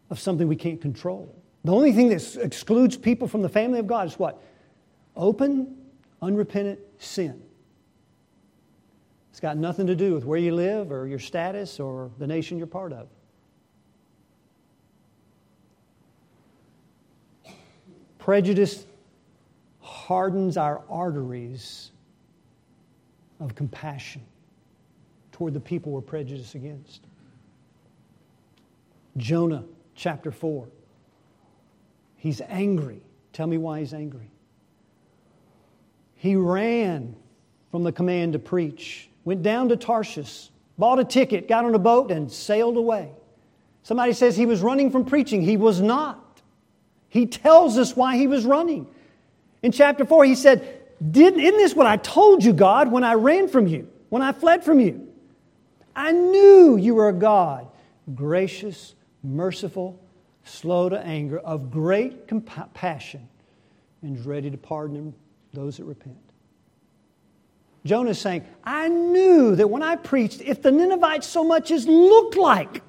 of 0.09 0.19
something 0.19 0.47
we 0.47 0.55
can't 0.55 0.81
control. 0.81 1.31
The 1.63 1.73
only 1.73 1.91
thing 1.91 2.09
that 2.09 2.37
excludes 2.37 2.97
people 2.97 3.27
from 3.27 3.43
the 3.43 3.49
family 3.49 3.77
of 3.77 3.85
God 3.85 4.07
is 4.07 4.17
what? 4.17 4.41
Open, 5.15 5.75
unrepentant 6.21 6.79
sin. 6.97 7.41
It's 9.31 9.39
got 9.39 9.57
nothing 9.57 9.87
to 9.87 9.95
do 9.95 10.13
with 10.13 10.25
where 10.25 10.39
you 10.39 10.53
live 10.53 10.91
or 10.91 11.07
your 11.07 11.19
status 11.19 11.79
or 11.79 12.11
the 12.19 12.27
nation 12.27 12.57
you're 12.57 12.67
part 12.67 12.93
of. 12.93 13.07
Prejudice 18.19 18.85
hardens 19.81 20.55
our 20.55 20.81
arteries 20.89 21.91
of 23.39 23.53
compassion 23.55 24.21
toward 25.31 25.53
the 25.53 25.59
people 25.59 25.91
we're 25.91 26.01
prejudiced 26.01 26.55
against. 26.55 27.01
Jonah 29.17 29.65
chapter 29.95 30.31
4. 30.31 30.67
He's 32.15 32.39
angry. 32.47 33.01
Tell 33.33 33.47
me 33.47 33.57
why 33.57 33.79
he's 33.79 33.93
angry. 33.93 34.29
He 36.23 36.37
ran 36.37 37.17
from 37.69 37.83
the 37.83 37.91
command 37.91 38.31
to 38.31 38.39
preach, 38.39 39.09
went 39.25 39.43
down 39.43 39.67
to 39.67 39.75
Tarshish, 39.75 40.51
bought 40.77 40.97
a 40.97 41.03
ticket, 41.03 41.49
got 41.49 41.65
on 41.65 41.75
a 41.75 41.79
boat, 41.79 42.11
and 42.11 42.31
sailed 42.31 42.77
away. 42.77 43.11
Somebody 43.83 44.13
says 44.13 44.37
he 44.37 44.45
was 44.45 44.61
running 44.61 44.89
from 44.89 45.03
preaching. 45.03 45.41
He 45.41 45.57
was 45.57 45.81
not. 45.81 46.41
He 47.09 47.25
tells 47.25 47.77
us 47.77 47.97
why 47.97 48.15
he 48.15 48.27
was 48.27 48.45
running. 48.45 48.87
In 49.63 49.73
chapter 49.73 50.05
4, 50.05 50.23
he 50.23 50.35
said, 50.35 50.83
Didn't, 51.11 51.41
Isn't 51.41 51.57
this 51.57 51.75
what 51.75 51.87
I 51.87 51.97
told 51.97 52.41
you, 52.41 52.53
God, 52.53 52.89
when 52.89 53.03
I 53.03 53.15
ran 53.15 53.49
from 53.49 53.67
you, 53.67 53.89
when 54.07 54.21
I 54.21 54.31
fled 54.31 54.63
from 54.63 54.79
you? 54.79 55.05
I 55.93 56.13
knew 56.13 56.77
you 56.77 56.95
were 56.95 57.09
a 57.09 57.13
God, 57.13 57.67
gracious, 58.15 58.95
merciful, 59.25 59.99
slow 60.45 60.87
to 60.87 60.99
anger, 60.99 61.39
of 61.39 61.69
great 61.69 62.29
compassion, 62.29 63.27
and 64.01 64.25
ready 64.25 64.49
to 64.49 64.57
pardon 64.57 65.13
those 65.53 65.77
that 65.77 65.85
repent. 65.85 66.17
Jonah 67.85 68.11
is 68.11 68.19
saying, 68.19 68.45
I 68.63 68.87
knew 68.87 69.55
that 69.55 69.67
when 69.67 69.83
I 69.83 69.95
preached, 69.95 70.41
if 70.41 70.61
the 70.61 70.71
Ninevites 70.71 71.27
so 71.27 71.43
much 71.43 71.69
as 71.69 71.87
looked 71.87 72.35
like 72.35 72.81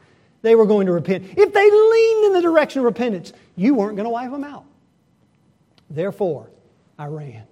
they 0.42 0.54
were 0.54 0.66
going 0.66 0.86
to 0.86 0.92
repent, 0.92 1.24
if 1.36 1.52
they 1.52 1.70
leaned 1.70 2.26
in 2.26 2.32
the 2.32 2.42
direction 2.42 2.80
of 2.80 2.84
repentance, 2.84 3.32
you 3.56 3.74
weren't 3.74 3.96
going 3.96 4.04
to 4.04 4.10
wipe 4.10 4.30
them 4.30 4.44
out. 4.44 4.64
Therefore, 5.90 6.50
I 6.98 7.06
ran. 7.06 7.44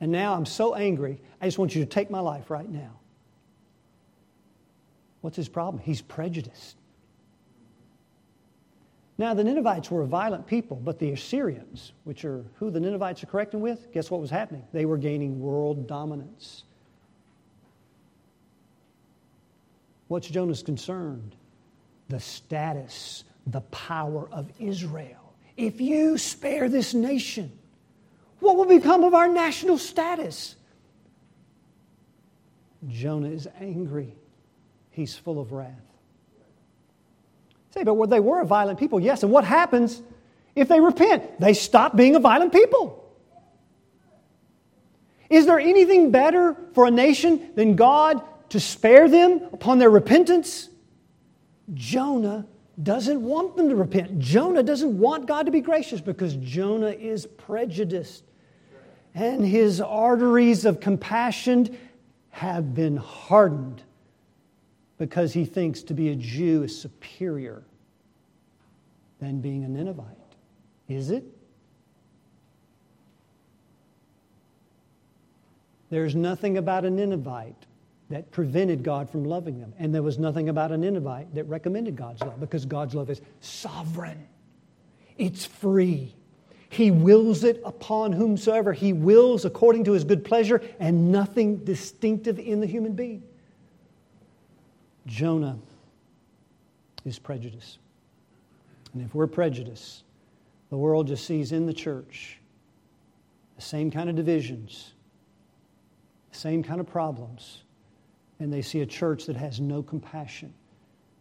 And 0.00 0.12
now 0.12 0.34
I'm 0.34 0.46
so 0.46 0.74
angry, 0.74 1.20
I 1.40 1.46
just 1.46 1.58
want 1.58 1.74
you 1.74 1.82
to 1.82 1.88
take 1.88 2.10
my 2.10 2.20
life 2.20 2.50
right 2.50 2.68
now. 2.68 3.00
What's 5.20 5.36
his 5.36 5.48
problem? 5.48 5.82
He's 5.82 6.00
prejudiced. 6.00 6.76
Now, 9.20 9.34
the 9.34 9.44
Ninevites 9.44 9.90
were 9.90 10.00
a 10.00 10.06
violent 10.06 10.46
people, 10.46 10.80
but 10.82 10.98
the 10.98 11.10
Assyrians, 11.10 11.92
which 12.04 12.24
are 12.24 12.42
who 12.54 12.70
the 12.70 12.80
Ninevites 12.80 13.22
are 13.22 13.26
correcting 13.26 13.60
with, 13.60 13.92
guess 13.92 14.10
what 14.10 14.18
was 14.18 14.30
happening? 14.30 14.64
They 14.72 14.86
were 14.86 14.96
gaining 14.96 15.38
world 15.38 15.86
dominance. 15.86 16.64
What's 20.08 20.26
Jonah's 20.26 20.62
concerned? 20.62 21.36
The 22.08 22.18
status, 22.18 23.24
the 23.46 23.60
power 23.60 24.26
of 24.32 24.50
Israel. 24.58 25.34
If 25.58 25.82
you 25.82 26.16
spare 26.16 26.70
this 26.70 26.94
nation, 26.94 27.52
what 28.38 28.56
will 28.56 28.64
become 28.64 29.04
of 29.04 29.12
our 29.12 29.28
national 29.28 29.76
status? 29.76 30.56
Jonah 32.88 33.28
is 33.28 33.46
angry. 33.60 34.14
He's 34.92 35.14
full 35.14 35.38
of 35.38 35.52
wrath. 35.52 35.89
Say, 37.70 37.84
but 37.84 38.10
they 38.10 38.20
were 38.20 38.40
a 38.40 38.44
violent 38.44 38.78
people. 38.78 39.00
Yes, 39.00 39.22
and 39.22 39.30
what 39.30 39.44
happens 39.44 40.02
if 40.56 40.68
they 40.68 40.80
repent? 40.80 41.40
They 41.40 41.54
stop 41.54 41.96
being 41.96 42.16
a 42.16 42.20
violent 42.20 42.52
people. 42.52 42.96
Is 45.28 45.46
there 45.46 45.60
anything 45.60 46.10
better 46.10 46.56
for 46.74 46.86
a 46.86 46.90
nation 46.90 47.52
than 47.54 47.76
God 47.76 48.22
to 48.50 48.58
spare 48.58 49.08
them 49.08 49.42
upon 49.52 49.78
their 49.78 49.90
repentance? 49.90 50.68
Jonah 51.72 52.46
doesn't 52.82 53.22
want 53.22 53.56
them 53.56 53.68
to 53.68 53.76
repent. 53.76 54.18
Jonah 54.18 54.64
doesn't 54.64 54.98
want 54.98 55.26
God 55.26 55.46
to 55.46 55.52
be 55.52 55.60
gracious 55.60 56.00
because 56.00 56.34
Jonah 56.36 56.90
is 56.90 57.26
prejudiced. 57.26 58.24
And 59.14 59.44
his 59.44 59.80
arteries 59.80 60.64
of 60.64 60.80
compassion 60.80 61.78
have 62.30 62.74
been 62.74 62.96
hardened 62.96 63.82
because 65.00 65.32
he 65.32 65.46
thinks 65.46 65.82
to 65.82 65.94
be 65.94 66.10
a 66.10 66.14
Jew 66.14 66.62
is 66.62 66.78
superior 66.78 67.62
than 69.18 69.40
being 69.40 69.64
a 69.64 69.68
Ninevite. 69.68 70.04
Is 70.88 71.10
it? 71.10 71.24
There's 75.88 76.14
nothing 76.14 76.58
about 76.58 76.84
a 76.84 76.90
Ninevite 76.90 77.64
that 78.10 78.30
prevented 78.30 78.82
God 78.82 79.08
from 79.08 79.24
loving 79.24 79.58
them. 79.58 79.72
And 79.78 79.94
there 79.94 80.02
was 80.02 80.18
nothing 80.18 80.50
about 80.50 80.70
a 80.70 80.76
Ninevite 80.76 81.34
that 81.34 81.44
recommended 81.44 81.96
God's 81.96 82.20
love 82.20 82.38
because 82.38 82.66
God's 82.66 82.94
love 82.94 83.08
is 83.08 83.22
sovereign, 83.40 84.28
it's 85.16 85.46
free. 85.46 86.14
He 86.68 86.90
wills 86.90 87.42
it 87.42 87.62
upon 87.64 88.12
whomsoever 88.12 88.74
he 88.74 88.92
wills 88.92 89.46
according 89.46 89.84
to 89.84 89.92
his 89.92 90.04
good 90.04 90.26
pleasure, 90.26 90.60
and 90.78 91.10
nothing 91.10 91.64
distinctive 91.64 92.38
in 92.38 92.60
the 92.60 92.66
human 92.66 92.92
being. 92.92 93.22
Jonah 95.06 95.58
is 97.04 97.18
prejudice. 97.18 97.78
And 98.92 99.02
if 99.02 99.14
we're 99.14 99.26
prejudiced, 99.26 100.04
the 100.70 100.76
world 100.76 101.06
just 101.06 101.26
sees 101.26 101.52
in 101.52 101.66
the 101.66 101.72
church 101.72 102.38
the 103.56 103.62
same 103.62 103.90
kind 103.90 104.08
of 104.08 104.16
divisions, 104.16 104.94
the 106.30 106.38
same 106.38 106.62
kind 106.62 106.80
of 106.80 106.86
problems, 106.86 107.62
and 108.38 108.52
they 108.52 108.62
see 108.62 108.80
a 108.80 108.86
church 108.86 109.26
that 109.26 109.36
has 109.36 109.60
no 109.60 109.82
compassion 109.82 110.52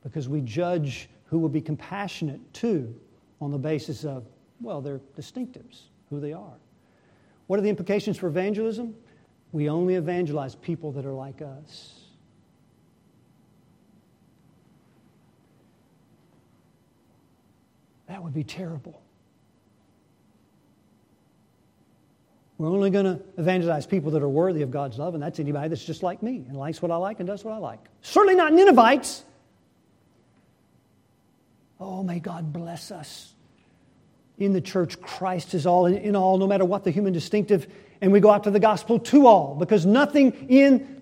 because 0.04 0.30
we 0.30 0.42
judge 0.42 1.10
who 1.26 1.38
will 1.38 1.50
be 1.50 1.62
compassionate 1.62 2.42
to 2.54 2.94
on 3.42 3.52
the 3.52 3.58
basis 3.58 4.06
of, 4.06 4.26
well, 4.62 4.82
their 4.82 5.00
distinctives, 5.18 5.84
who 6.10 6.20
they 6.20 6.34
are. 6.34 6.58
What 7.48 7.60
are 7.60 7.62
the 7.62 7.70
implications 7.70 8.18
for 8.18 8.28
evangelism? 8.28 8.96
We 9.52 9.70
only 9.70 9.96
evangelize 9.96 10.56
people 10.56 10.92
that 10.94 11.06
are 11.06 11.14
like 11.14 11.42
us. 11.42 11.99
That 18.10 18.24
would 18.24 18.34
be 18.34 18.44
terrible. 18.44 19.02
We're 22.58 22.68
only 22.68 22.90
going 22.90 23.06
to 23.06 23.22
evangelize 23.38 23.86
people 23.86 24.12
that 24.12 24.22
are 24.22 24.28
worthy 24.28 24.64
of 24.64 24.72
God's 24.72 24.98
love, 24.98 25.14
and 25.14 25.24
that's 25.24 25.40
anybody 25.40 25.70
that's 25.70 25.86
just 25.86 26.04
like 26.04 26.22
me 26.22 26.44
and 26.50 26.58
likes 26.58 26.82
what 26.82 26.92
I 26.92 26.98
like 26.98 27.20
and 27.20 27.28
does 27.28 27.46
what 27.46 27.54
I 27.54 27.58
like. 27.58 27.80
Certainly 28.02 28.36
not 28.36 28.52
Ninevites. 28.52 29.24
Oh, 31.80 32.04
may 32.04 32.20
God 32.20 32.52
bless 32.52 32.92
us. 32.92 33.34
In 34.40 34.54
the 34.54 34.62
church, 34.62 35.00
Christ 35.00 35.54
is 35.54 35.66
all 35.66 35.86
in, 35.86 36.16
all, 36.16 36.38
no 36.38 36.48
matter 36.48 36.66
what 36.66 36.84
the 36.84 36.92
human 36.92 37.14
distinctive, 37.14 37.68
and 38.02 38.12
we 38.12 38.20
go 38.20 38.32
out 38.32 38.44
to 38.46 38.52
the 38.52 38.60
gospel 38.60 39.00
to 39.00 39.28
all, 39.28 39.56
because 39.56 39.86
nothing 39.86 40.32
in 40.50 41.02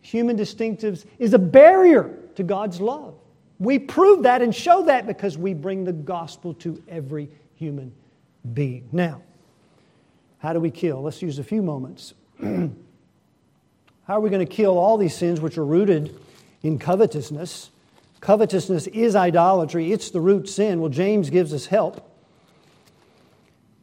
human 0.00 0.38
distinctives 0.38 1.04
is 1.18 1.34
a 1.34 1.38
barrier 1.38 2.16
to 2.36 2.44
God's 2.44 2.80
love. 2.80 3.14
We 3.58 3.78
prove 3.78 4.24
that 4.24 4.42
and 4.42 4.54
show 4.54 4.84
that 4.84 5.06
because 5.06 5.38
we 5.38 5.54
bring 5.54 5.84
the 5.84 5.92
gospel 5.92 6.54
to 6.54 6.82
every 6.88 7.30
human 7.54 7.92
being. 8.52 8.88
Now, 8.92 9.22
how 10.38 10.52
do 10.52 10.60
we 10.60 10.70
kill? 10.70 11.02
Let's 11.02 11.22
use 11.22 11.38
a 11.38 11.44
few 11.44 11.62
moments. 11.62 12.14
How 12.40 14.18
are 14.18 14.20
we 14.20 14.28
going 14.28 14.46
to 14.46 14.52
kill 14.52 14.76
all 14.76 14.98
these 14.98 15.16
sins 15.16 15.40
which 15.40 15.56
are 15.56 15.64
rooted 15.64 16.14
in 16.62 16.78
covetousness? 16.78 17.70
Covetousness 18.20 18.86
is 18.88 19.16
idolatry, 19.16 19.92
it's 19.92 20.10
the 20.10 20.20
root 20.20 20.48
sin. 20.48 20.80
Well, 20.80 20.90
James 20.90 21.30
gives 21.30 21.54
us 21.54 21.66
help. 21.66 22.10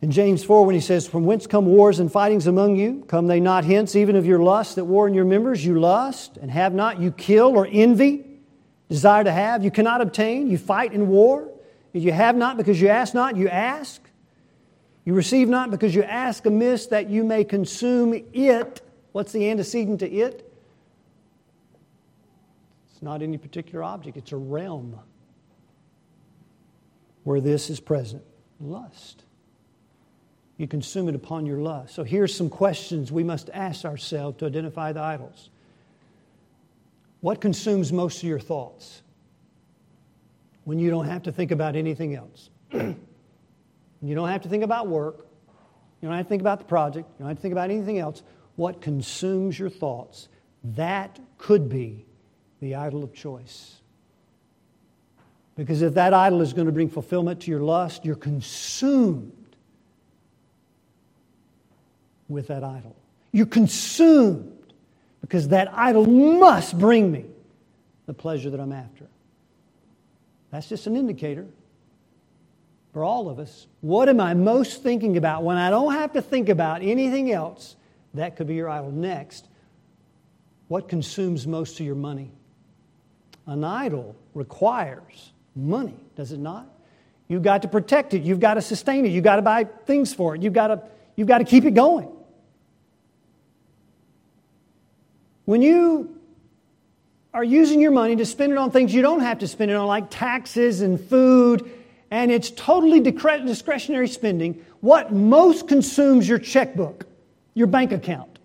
In 0.01 0.11
James 0.11 0.43
4, 0.43 0.65
when 0.65 0.73
he 0.73 0.81
says, 0.81 1.07
From 1.07 1.25
whence 1.25 1.47
come 1.47 1.65
wars 1.65 1.99
and 1.99 2.11
fightings 2.11 2.47
among 2.47 2.75
you? 2.75 3.03
Come 3.07 3.27
they 3.27 3.39
not 3.39 3.65
hence, 3.65 3.95
even 3.95 4.15
of 4.15 4.25
your 4.25 4.39
lust 4.39 4.75
that 4.75 4.85
war 4.85 5.07
in 5.07 5.13
your 5.13 5.25
members? 5.25 5.63
You 5.63 5.79
lust 5.79 6.37
and 6.37 6.49
have 6.49 6.73
not, 6.73 6.99
you 6.99 7.11
kill 7.11 7.49
or 7.49 7.67
envy, 7.71 8.25
desire 8.91 9.23
to 9.23 9.31
have, 9.31 9.63
you 9.63 9.71
cannot 9.71 10.01
obtain, 10.01 10.49
you 10.49 10.57
fight 10.57 10.91
in 10.91 11.07
war. 11.07 11.47
You 11.93 12.11
have 12.11 12.35
not 12.35 12.57
because 12.57 12.81
you 12.81 12.89
ask 12.89 13.13
not, 13.13 13.37
you 13.37 13.47
ask. 13.47 14.01
You 15.05 15.13
receive 15.13 15.47
not 15.47 15.71
because 15.71 15.95
you 15.95 16.03
ask 16.03 16.45
amiss 16.45 16.87
that 16.87 17.09
you 17.09 17.23
may 17.23 17.45
consume 17.45 18.13
it. 18.13 18.81
What's 19.13 19.31
the 19.31 19.49
antecedent 19.49 20.01
to 20.01 20.11
it? 20.11 20.53
It's 22.91 23.01
not 23.01 23.21
any 23.21 23.37
particular 23.37 23.81
object, 23.81 24.17
it's 24.17 24.33
a 24.33 24.37
realm 24.37 24.99
where 27.23 27.39
this 27.39 27.69
is 27.69 27.79
present 27.79 28.23
lust. 28.59 29.23
You 30.57 30.67
consume 30.67 31.07
it 31.07 31.15
upon 31.15 31.45
your 31.45 31.59
lust. 31.59 31.95
So 31.95 32.03
here's 32.03 32.35
some 32.35 32.49
questions 32.49 33.09
we 33.09 33.23
must 33.23 33.49
ask 33.53 33.85
ourselves 33.85 34.37
to 34.39 34.47
identify 34.47 34.91
the 34.91 35.01
idols. 35.01 35.49
What 37.21 37.39
consumes 37.39 37.93
most 37.93 38.17
of 38.17 38.23
your 38.23 38.39
thoughts 38.39 39.03
when 40.63 40.79
you 40.79 40.89
don't 40.89 41.05
have 41.05 41.23
to 41.23 41.31
think 41.31 41.51
about 41.51 41.75
anything 41.75 42.15
else? 42.15 42.49
You 44.03 44.15
don't 44.15 44.29
have 44.29 44.41
to 44.41 44.49
think 44.49 44.63
about 44.63 44.87
work. 44.87 45.27
You 46.01 46.07
don't 46.07 46.17
have 46.17 46.25
to 46.25 46.29
think 46.29 46.41
about 46.41 46.59
the 46.59 46.65
project. 46.65 47.07
You 47.07 47.23
don't 47.23 47.27
have 47.27 47.37
to 47.37 47.41
think 47.41 47.51
about 47.51 47.69
anything 47.69 47.99
else. 47.99 48.23
What 48.55 48.81
consumes 48.81 49.59
your 49.59 49.69
thoughts, 49.69 50.27
that 50.63 51.19
could 51.37 51.69
be 51.69 52.05
the 52.61 52.75
idol 52.75 53.03
of 53.03 53.13
choice. 53.13 53.77
Because 55.55 55.81
if 55.81 55.93
that 55.93 56.13
idol 56.13 56.41
is 56.41 56.53
going 56.53 56.65
to 56.65 56.71
bring 56.71 56.89
fulfillment 56.89 57.41
to 57.41 57.51
your 57.51 57.59
lust, 57.59 58.03
you're 58.03 58.15
consumed 58.15 59.55
with 62.27 62.47
that 62.47 62.63
idol. 62.63 62.95
You're 63.31 63.45
consumed 63.45 64.60
because 65.21 65.49
that 65.49 65.71
idol 65.73 66.05
must 66.05 66.77
bring 66.77 67.11
me 67.11 67.25
the 68.07 68.13
pleasure 68.13 68.49
that 68.49 68.59
I'm 68.59 68.73
after. 68.73 69.07
That's 70.51 70.67
just 70.67 70.87
an 70.87 70.97
indicator 70.97 71.45
for 72.93 73.03
all 73.03 73.29
of 73.29 73.39
us. 73.39 73.67
What 73.79 74.09
am 74.09 74.19
I 74.19 74.33
most 74.33 74.83
thinking 74.83 75.15
about 75.15 75.43
when 75.43 75.57
I 75.57 75.69
don't 75.69 75.93
have 75.93 76.13
to 76.13 76.21
think 76.21 76.49
about 76.49 76.81
anything 76.81 77.31
else? 77.31 77.75
That 78.13 78.35
could 78.35 78.47
be 78.47 78.55
your 78.55 78.69
idol. 78.69 78.91
Next, 78.91 79.47
what 80.67 80.89
consumes 80.89 81.47
most 81.47 81.79
of 81.79 81.85
your 81.85 81.95
money? 81.95 82.31
An 83.47 83.63
idol 83.63 84.15
requires 84.33 85.31
money, 85.55 85.95
does 86.15 86.31
it 86.31 86.39
not? 86.39 86.67
You've 87.27 87.43
got 87.43 87.61
to 87.61 87.69
protect 87.69 88.13
it, 88.13 88.23
you've 88.23 88.41
got 88.41 88.55
to 88.55 88.61
sustain 88.61 89.05
it, 89.05 89.09
you've 89.09 89.23
got 89.23 89.37
to 89.37 89.41
buy 89.41 89.63
things 89.63 90.13
for 90.13 90.35
it, 90.35 90.41
you've 90.41 90.53
got 90.53 90.67
to, 90.67 90.83
you've 91.15 91.27
got 91.27 91.37
to 91.37 91.45
keep 91.45 91.63
it 91.63 91.71
going. 91.71 92.09
When 95.51 95.61
you 95.61 96.17
are 97.33 97.43
using 97.43 97.81
your 97.81 97.91
money 97.91 98.15
to 98.15 98.25
spend 98.25 98.53
it 98.53 98.57
on 98.57 98.71
things 98.71 98.93
you 98.93 99.01
don't 99.01 99.19
have 99.19 99.39
to 99.39 99.49
spend 99.49 99.69
it 99.69 99.73
on, 99.73 99.85
like 99.85 100.09
taxes 100.09 100.79
and 100.79 100.97
food 100.97 101.69
and 102.09 102.31
it's 102.31 102.51
totally 102.51 103.01
discretionary 103.01 104.07
spending, 104.07 104.65
what 104.79 105.11
most 105.11 105.67
consumes 105.67 106.25
your 106.25 106.39
checkbook, 106.39 107.05
your 107.53 107.67
bank 107.67 107.91
account, 107.91 108.39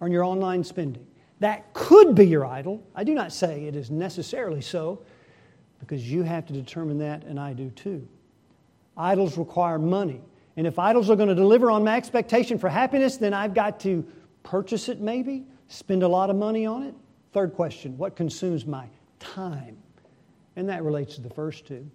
or 0.00 0.08
your 0.08 0.24
online 0.24 0.64
spending. 0.64 1.06
That 1.40 1.74
could 1.74 2.14
be 2.14 2.26
your 2.26 2.46
idol. 2.46 2.82
I 2.94 3.04
do 3.04 3.12
not 3.12 3.32
say 3.32 3.64
it 3.64 3.76
is 3.76 3.90
necessarily 3.90 4.62
so, 4.62 5.02
because 5.78 6.10
you 6.10 6.22
have 6.22 6.46
to 6.46 6.54
determine 6.54 6.96
that, 7.00 7.24
and 7.24 7.38
I 7.38 7.52
do 7.52 7.68
too. 7.68 8.08
Idols 8.96 9.36
require 9.36 9.78
money. 9.78 10.22
And 10.56 10.66
if 10.66 10.78
idols 10.78 11.10
are 11.10 11.16
going 11.16 11.28
to 11.28 11.34
deliver 11.34 11.70
on 11.70 11.84
my 11.84 11.98
expectation 11.98 12.58
for 12.58 12.70
happiness, 12.70 13.18
then 13.18 13.34
I've 13.34 13.52
got 13.52 13.78
to 13.80 14.06
purchase 14.42 14.88
it 14.88 15.00
maybe, 15.00 15.44
spend 15.68 16.02
a 16.02 16.08
lot 16.08 16.30
of 16.30 16.36
money 16.36 16.66
on 16.66 16.82
it. 16.82 16.94
Third 17.32 17.54
question 17.54 17.96
what 17.98 18.16
consumes 18.16 18.66
my 18.66 18.86
time? 19.18 19.76
And 20.56 20.68
that 20.68 20.82
relates 20.82 21.16
to 21.16 21.20
the 21.20 21.30
first 21.30 21.66
two. 21.66 21.90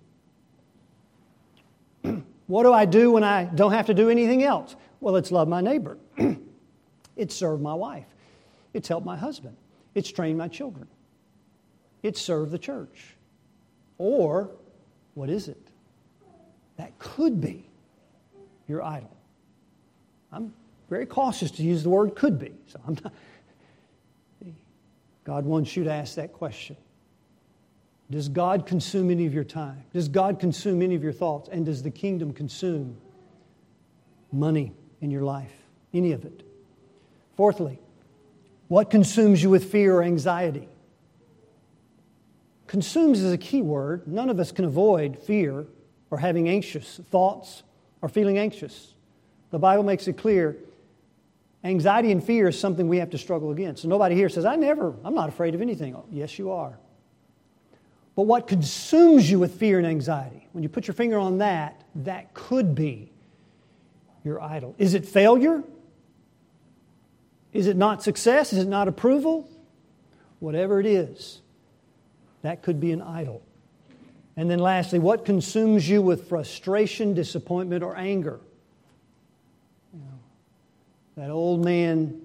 what 2.48 2.64
do 2.64 2.74
I 2.74 2.86
do 2.86 3.12
when 3.12 3.24
I 3.24 3.46
don't 3.46 3.72
have 3.72 3.88
to 3.88 3.94
do 3.94 4.10
anything 4.10 4.44
else? 4.44 4.76
Well, 5.00 5.16
it's 5.16 5.32
love 5.32 5.48
my 5.48 5.62
neighbor, 5.62 5.98
it's 7.16 7.36
serve 7.36 7.60
my 7.62 7.74
wife, 7.74 8.06
it's 8.74 8.88
help 8.88 9.04
my 9.04 9.18
husband, 9.18 9.58
it's 9.96 10.12
train 10.12 10.38
my 10.38 10.48
children, 10.48 10.88
it's 12.04 12.22
serve 12.22 12.52
the 12.52 12.60
church. 12.60 13.16
Or, 13.98 14.50
what 15.16 15.30
is 15.30 15.48
it? 15.48 15.68
That 16.78 16.98
could 17.00 17.40
be 17.42 17.66
your 18.68 18.82
idol. 18.82 19.16
I'm 20.32 20.54
very 20.90 21.06
cautious 21.06 21.52
to 21.52 21.64
use 21.64 21.84
the 21.84 21.90
word 21.90 22.16
could 22.16 22.40
be. 22.40 22.52
So 22.68 22.80
I'm 22.88 22.98
not. 23.04 23.14
God 25.24 25.46
wants 25.46 25.76
you 25.76 25.84
to 25.84 25.92
ask 25.92 26.16
that 26.16 26.34
question. 26.34 26.78
Does 28.10 28.28
God 28.28 28.66
consume 28.66 29.10
any 29.10 29.26
of 29.26 29.34
your 29.34 29.44
time? 29.44 29.84
Does 29.94 30.10
God 30.10 30.40
consume 30.40 30.82
any 30.82 30.96
of 30.96 31.04
your 31.04 31.14
thoughts? 31.14 31.48
And 31.50 31.66
does 31.66 31.82
the 31.82 31.92
kingdom 31.92 32.34
consume 32.34 32.98
money 34.32 34.74
in 35.00 35.12
your 35.12 35.24
life? 35.24 35.54
Any 35.94 36.12
of 36.12 36.26
it? 36.26 36.44
Fourthly, 37.38 37.80
what 38.68 38.90
consumes 38.90 39.42
you 39.42 39.50
with 39.50 39.72
fear 39.72 39.96
or 39.96 40.04
anxiety? 40.04 40.68
Consumes 42.68 43.22
is 43.22 43.32
a 43.32 43.38
key 43.38 43.62
word. 43.62 44.08
None 44.08 44.30
of 44.30 44.40
us 44.40 44.52
can 44.52 44.66
avoid 44.66 45.18
fear 45.20 45.66
or 46.10 46.18
having 46.18 46.50
anxious 46.50 47.00
thoughts 47.10 47.64
or 48.02 48.10
feeling 48.10 48.38
anxious. 48.38 48.94
The 49.52 49.60
Bible 49.60 49.84
makes 49.84 50.08
it 50.08 50.18
clear 50.18 50.58
anxiety 51.64 52.12
and 52.12 52.24
fear 52.24 52.48
is 52.48 52.60
something 52.60 52.88
we 52.88 52.98
have 52.98 53.12
to 53.12 53.18
struggle 53.18 53.52
against. 53.52 53.84
So 53.84 53.88
nobody 53.88 54.16
here 54.16 54.30
says, 54.30 54.46
I 54.46 54.56
never, 54.56 54.96
I'm 55.04 55.14
not 55.14 55.30
afraid 55.30 55.56
of 55.56 55.62
anything. 55.62 55.96
Oh, 55.96 56.06
yes, 56.12 56.40
you 56.40 56.52
are. 56.52 56.78
But 58.16 58.24
what 58.24 58.48
consumes 58.48 59.30
you 59.30 59.40
with 59.40 59.56
fear 59.56 59.78
and 59.78 59.88
anxiety, 59.88 60.48
when 60.52 60.64
you 60.64 60.70
put 60.70 60.88
your 60.88 60.94
finger 60.94 61.18
on 61.18 61.38
that, 61.38 61.82
that 61.96 62.34
could 62.34 62.76
be 62.76 63.12
your 64.24 64.42
idol. 64.42 64.76
Is 64.78 64.94
it 64.94 65.06
failure? 65.06 65.64
Is 67.54 67.68
it 67.68 67.78
not 67.78 68.04
success? 68.04 68.54
Is 68.54 68.60
it 68.60 68.68
not 68.68 68.88
approval? 68.88 69.50
Whatever 70.40 70.80
it 70.80 70.86
is, 70.86 71.42
that 72.42 72.64
could 72.64 72.80
be 72.80 72.92
an 72.92 73.02
idol. 73.02 73.42
And 74.36 74.50
then 74.50 74.60
lastly, 74.60 75.00
what 75.00 75.26
consumes 75.26 75.88
you 75.88 76.02
with 76.02 76.28
frustration, 76.28 77.14
disappointment, 77.14 77.84
or 77.84 77.96
anger? 77.98 78.40
That 81.18 81.30
old 81.30 81.64
man, 81.64 82.22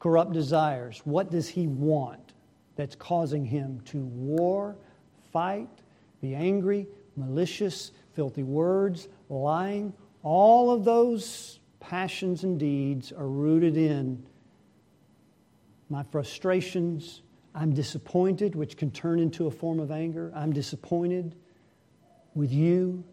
corrupt 0.00 0.32
desires. 0.32 1.00
What 1.04 1.30
does 1.30 1.48
he 1.48 1.66
want 1.66 2.34
that's 2.74 2.96
causing 2.96 3.44
him 3.44 3.80
to 3.86 3.98
war, 3.98 4.76
fight, 5.32 5.68
be 6.20 6.34
angry, 6.34 6.86
malicious, 7.16 7.92
filthy 8.12 8.42
words, 8.42 9.08
lying? 9.28 9.92
All 10.22 10.70
of 10.70 10.84
those 10.84 11.60
passions 11.78 12.42
and 12.42 12.58
deeds 12.58 13.12
are 13.12 13.28
rooted 13.28 13.76
in 13.76 14.24
my 15.88 16.02
frustrations. 16.02 17.22
I'm 17.54 17.72
disappointed, 17.72 18.54
which 18.56 18.76
can 18.76 18.90
turn 18.90 19.20
into 19.20 19.46
a 19.46 19.50
form 19.50 19.78
of 19.78 19.90
anger. 19.90 20.32
I'm 20.34 20.52
disappointed 20.52 21.36
with 22.34 22.52
you. 22.52 23.04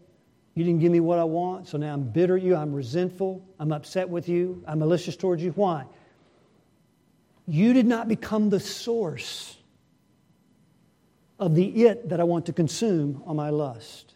You 0.54 0.64
didn't 0.64 0.80
give 0.80 0.92
me 0.92 1.00
what 1.00 1.18
I 1.18 1.24
want, 1.24 1.66
so 1.68 1.78
now 1.78 1.92
I'm 1.92 2.04
bitter 2.04 2.36
at 2.36 2.42
you. 2.42 2.54
I'm 2.54 2.72
resentful. 2.72 3.44
I'm 3.58 3.72
upset 3.72 4.08
with 4.08 4.28
you. 4.28 4.62
I'm 4.66 4.78
malicious 4.78 5.16
towards 5.16 5.42
you. 5.42 5.50
Why? 5.52 5.84
You 7.46 7.72
did 7.72 7.86
not 7.86 8.08
become 8.08 8.50
the 8.50 8.60
source 8.60 9.56
of 11.38 11.54
the 11.54 11.86
it 11.86 12.08
that 12.08 12.20
I 12.20 12.24
want 12.24 12.46
to 12.46 12.52
consume 12.52 13.22
on 13.26 13.36
my 13.36 13.50
lust. 13.50 14.14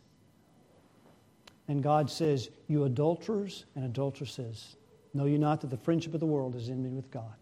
And 1.66 1.82
God 1.82 2.08
says, 2.10 2.50
You 2.68 2.84
adulterers 2.84 3.64
and 3.74 3.84
adulteresses, 3.84 4.76
know 5.12 5.26
you 5.26 5.38
not 5.38 5.60
that 5.62 5.70
the 5.70 5.76
friendship 5.76 6.14
of 6.14 6.20
the 6.20 6.26
world 6.26 6.54
is 6.54 6.70
enmity 6.70 6.94
with 6.94 7.10
God? 7.10 7.34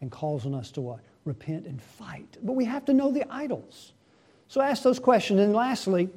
And 0.00 0.10
calls 0.10 0.46
on 0.46 0.54
us 0.54 0.70
to 0.72 0.80
what? 0.80 1.00
Repent 1.24 1.66
and 1.66 1.82
fight. 1.82 2.38
But 2.42 2.52
we 2.52 2.64
have 2.64 2.86
to 2.86 2.94
know 2.94 3.10
the 3.10 3.30
idols. 3.30 3.92
So 4.48 4.62
ask 4.62 4.82
those 4.82 4.98
questions. 4.98 5.40
And 5.40 5.52
lastly, 5.52 6.08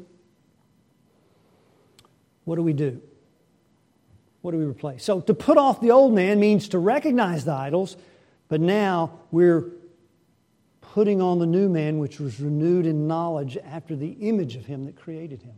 what 2.45 2.55
do 2.55 2.63
we 2.63 2.73
do? 2.73 3.01
What 4.41 4.51
do 4.51 4.57
we 4.57 4.65
replace? 4.65 5.03
So 5.03 5.21
to 5.21 5.33
put 5.33 5.57
off 5.57 5.79
the 5.79 5.91
old 5.91 6.13
man 6.13 6.39
means 6.39 6.69
to 6.69 6.79
recognize 6.79 7.45
the 7.45 7.53
idols, 7.53 7.95
but 8.49 8.59
now 8.59 9.19
we're 9.31 9.71
putting 10.81 11.21
on 11.21 11.39
the 11.39 11.45
new 11.45 11.69
man, 11.69 11.97
which 11.97 12.19
was 12.19 12.39
renewed 12.39 12.85
in 12.85 13.07
knowledge 13.07 13.57
after 13.57 13.95
the 13.95 14.11
image 14.21 14.55
of 14.55 14.65
him 14.65 14.85
that 14.85 14.95
created 14.95 15.41
him. 15.41 15.55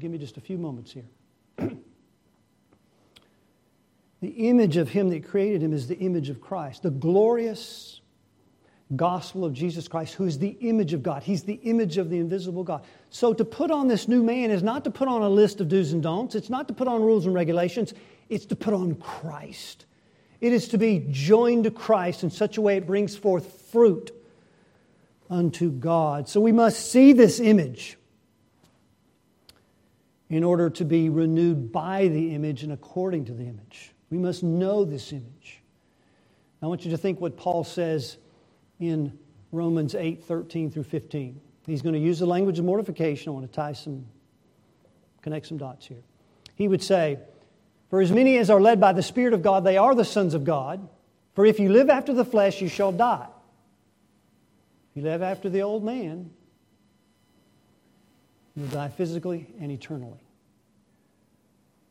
Give 0.00 0.10
me 0.10 0.18
just 0.18 0.38
a 0.38 0.40
few 0.40 0.56
moments 0.56 0.92
here. 0.92 1.04
the 4.20 4.28
image 4.28 4.78
of 4.78 4.88
Him 4.88 5.10
that 5.10 5.28
created 5.28 5.62
Him 5.62 5.74
is 5.74 5.88
the 5.88 5.98
image 5.98 6.30
of 6.30 6.40
Christ, 6.40 6.82
the 6.82 6.90
glorious 6.90 7.99
gospel 8.96 9.44
of 9.44 9.52
Jesus 9.52 9.86
Christ, 9.88 10.14
who 10.14 10.24
is 10.24 10.38
the 10.38 10.56
image 10.60 10.92
of 10.92 11.02
God. 11.02 11.22
He's 11.22 11.44
the 11.44 11.60
image 11.62 11.96
of 11.96 12.10
the 12.10 12.18
invisible 12.18 12.64
God. 12.64 12.82
So 13.10 13.32
to 13.32 13.44
put 13.44 13.70
on 13.70 13.88
this 13.88 14.08
new 14.08 14.22
man 14.22 14.50
is 14.50 14.62
not 14.62 14.84
to 14.84 14.90
put 14.90 15.08
on 15.08 15.22
a 15.22 15.28
list 15.28 15.60
of 15.60 15.68
do's 15.68 15.92
and 15.92 16.02
don'ts, 16.02 16.34
it's 16.34 16.50
not 16.50 16.68
to 16.68 16.74
put 16.74 16.88
on 16.88 17.02
rules 17.02 17.26
and 17.26 17.34
regulations, 17.34 17.94
it's 18.28 18.46
to 18.46 18.56
put 18.56 18.74
on 18.74 18.96
Christ. 18.96 19.86
It 20.40 20.52
is 20.52 20.68
to 20.68 20.78
be 20.78 21.06
joined 21.10 21.64
to 21.64 21.70
Christ 21.70 22.22
in 22.24 22.30
such 22.30 22.56
a 22.56 22.60
way 22.60 22.76
it 22.76 22.86
brings 22.86 23.16
forth 23.16 23.68
fruit 23.70 24.10
unto 25.28 25.70
God. 25.70 26.28
So 26.28 26.40
we 26.40 26.52
must 26.52 26.90
see 26.90 27.12
this 27.12 27.38
image 27.38 27.96
in 30.28 30.44
order 30.44 30.70
to 30.70 30.84
be 30.84 31.08
renewed 31.08 31.72
by 31.72 32.08
the 32.08 32.34
image 32.34 32.62
and 32.62 32.72
according 32.72 33.26
to 33.26 33.32
the 33.32 33.44
image. 33.44 33.92
We 34.10 34.18
must 34.18 34.42
know 34.42 34.84
this 34.84 35.12
image. 35.12 35.60
I 36.62 36.66
want 36.66 36.84
you 36.84 36.90
to 36.90 36.98
think 36.98 37.20
what 37.20 37.36
Paul 37.36 37.64
says 37.64 38.16
in 38.80 39.16
Romans 39.52 39.94
8 39.94 40.24
13 40.24 40.70
through 40.70 40.84
15. 40.84 41.40
He's 41.66 41.82
going 41.82 41.94
to 41.94 42.00
use 42.00 42.18
the 42.18 42.26
language 42.26 42.58
of 42.58 42.64
mortification. 42.64 43.30
I 43.30 43.32
want 43.32 43.46
to 43.46 43.52
tie 43.54 43.74
some, 43.74 44.06
connect 45.22 45.46
some 45.46 45.58
dots 45.58 45.86
here. 45.86 46.02
He 46.56 46.66
would 46.66 46.82
say, 46.82 47.18
For 47.90 48.00
as 48.00 48.10
many 48.10 48.38
as 48.38 48.50
are 48.50 48.60
led 48.60 48.80
by 48.80 48.92
the 48.92 49.02
Spirit 49.02 49.34
of 49.34 49.42
God, 49.42 49.62
they 49.62 49.76
are 49.76 49.94
the 49.94 50.04
sons 50.04 50.34
of 50.34 50.44
God. 50.44 50.88
For 51.34 51.46
if 51.46 51.60
you 51.60 51.68
live 51.68 51.88
after 51.88 52.12
the 52.12 52.24
flesh, 52.24 52.60
you 52.60 52.68
shall 52.68 52.90
die. 52.90 53.28
If 54.90 54.96
you 54.96 55.02
live 55.04 55.22
after 55.22 55.48
the 55.48 55.62
old 55.62 55.84
man, 55.84 56.30
You'll 58.56 58.68
die 58.68 58.88
physically 58.88 59.46
and 59.60 59.70
eternally. 59.70 60.20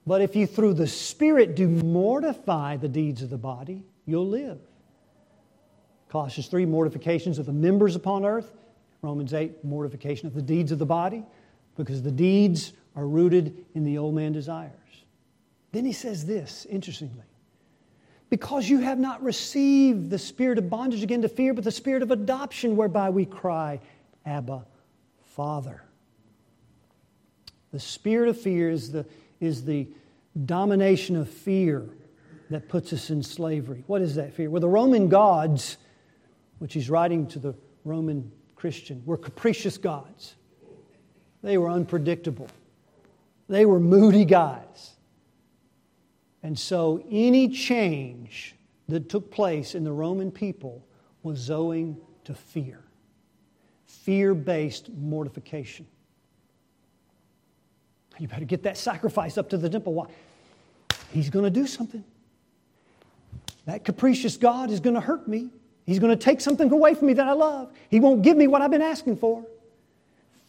But 0.06 0.22
if 0.22 0.36
you 0.36 0.46
through 0.46 0.76
the 0.76 0.88
Spirit 0.88 1.56
do 1.56 1.68
mortify 1.68 2.78
the 2.78 2.88
deeds 2.88 3.22
of 3.22 3.30
the 3.30 3.38
body, 3.38 3.84
you'll 4.06 4.28
live. 4.28 4.60
Colossians 6.10 6.47
3, 6.47 6.66
mortifications 6.66 7.39
of 7.39 7.45
the 7.45 7.53
members 7.53 7.95
upon 7.95 8.26
earth. 8.26 8.51
Romans 9.01 9.34
8, 9.34 9.64
mortification 9.64 10.28
of 10.28 10.34
the 10.34 10.41
deeds 10.41 10.72
of 10.72 10.80
the 10.80 10.86
body, 10.86 11.24
because 11.78 12.01
the 12.01 12.12
deeds 12.12 12.74
are 12.95 13.07
rooted 13.07 13.66
in 13.76 13.84
the 13.84 13.97
old 13.97 14.14
man 14.14 14.34
desires. 14.34 14.74
Then 15.72 15.86
he 15.86 15.93
says 15.93 16.26
this, 16.26 16.66
interestingly 16.70 17.24
because 18.30 18.70
you 18.70 18.80
have 18.80 18.99
not 18.99 19.22
received 19.24 20.10
the 20.10 20.20
spirit 20.20 20.57
of 20.57 20.70
bondage 20.70 21.03
again 21.03 21.22
to 21.24 21.30
fear, 21.30 21.53
but 21.53 21.64
the 21.64 21.72
spirit 21.72 22.03
of 22.03 22.12
adoption, 22.12 22.76
whereby 22.76 23.10
we 23.10 23.26
cry, 23.26 23.80
Abba, 24.26 24.66
Father. 25.26 25.84
The 27.72 27.80
spirit 27.80 28.30
of 28.30 28.39
fear 28.39 28.70
is 28.70 28.91
the, 28.91 29.05
is 29.39 29.66
the 29.66 29.88
domination 30.45 31.16
of 31.16 31.30
fear 31.30 31.86
that 32.49 32.68
puts 32.68 32.93
us 32.93 33.10
in 33.10 33.24
slavery. 33.24 33.84
What 33.88 34.01
is 34.01 34.16
that 34.16 34.34
fear? 34.34 34.49
Well, 34.49 34.62
the 34.62 34.70
Roman 34.70 35.07
gods, 35.07 35.78
which 36.60 36.74
he's 36.74 36.89
writing 36.89 37.28
to 37.28 37.39
the 37.39 37.55
Roman 37.84 38.32
Christian, 38.55 39.01
were 39.05 39.18
capricious 39.18 39.78
gods. 39.78 40.36
They 41.41 41.57
were 41.57 41.70
unpredictable. 41.70 42.49
They 43.47 43.66
were 43.66 43.80
moody 43.80 44.26
guys. 44.26 44.91
And 46.43 46.57
so 46.57 47.03
any 47.10 47.49
change 47.49 48.55
that 48.88 49.10
took 49.10 49.32
place 49.32 49.76
in 49.76 49.84
the 49.84 49.91
Roman 49.91 50.32
people 50.32 50.86
was 51.24 51.49
owing 51.49 51.97
to 52.26 52.34
fear 52.34 52.84
fear 53.89 54.34
based 54.34 54.89
mortification. 54.89 55.86
You 58.18 58.28
better 58.28 58.45
get 58.45 58.64
that 58.64 58.78
sacrifice 58.78 59.38
up 59.38 59.49
to 59.49 59.57
the 59.57 59.70
temple. 59.70 59.93
Why? 59.93 60.05
He's 61.12 61.30
going 61.30 61.45
to 61.45 61.51
do 61.51 61.66
something. 61.66 62.03
That 63.66 63.86
capricious 63.86 64.36
God 64.36 64.72
is 64.72 64.80
going 64.80 64.95
to 64.95 65.01
hurt 65.01 65.28
me. 65.28 65.49
He's 65.90 65.98
going 65.98 66.16
to 66.16 66.24
take 66.24 66.40
something 66.40 66.72
away 66.72 66.94
from 66.94 67.08
me 67.08 67.14
that 67.14 67.28
I 67.28 67.34
love. 67.34 67.74
He 67.90 68.00
won't 68.00 68.22
give 68.22 68.38
me 68.38 68.46
what 68.46 68.62
I've 68.62 68.70
been 68.70 68.84
asking 68.84 69.18
for. 69.18 69.44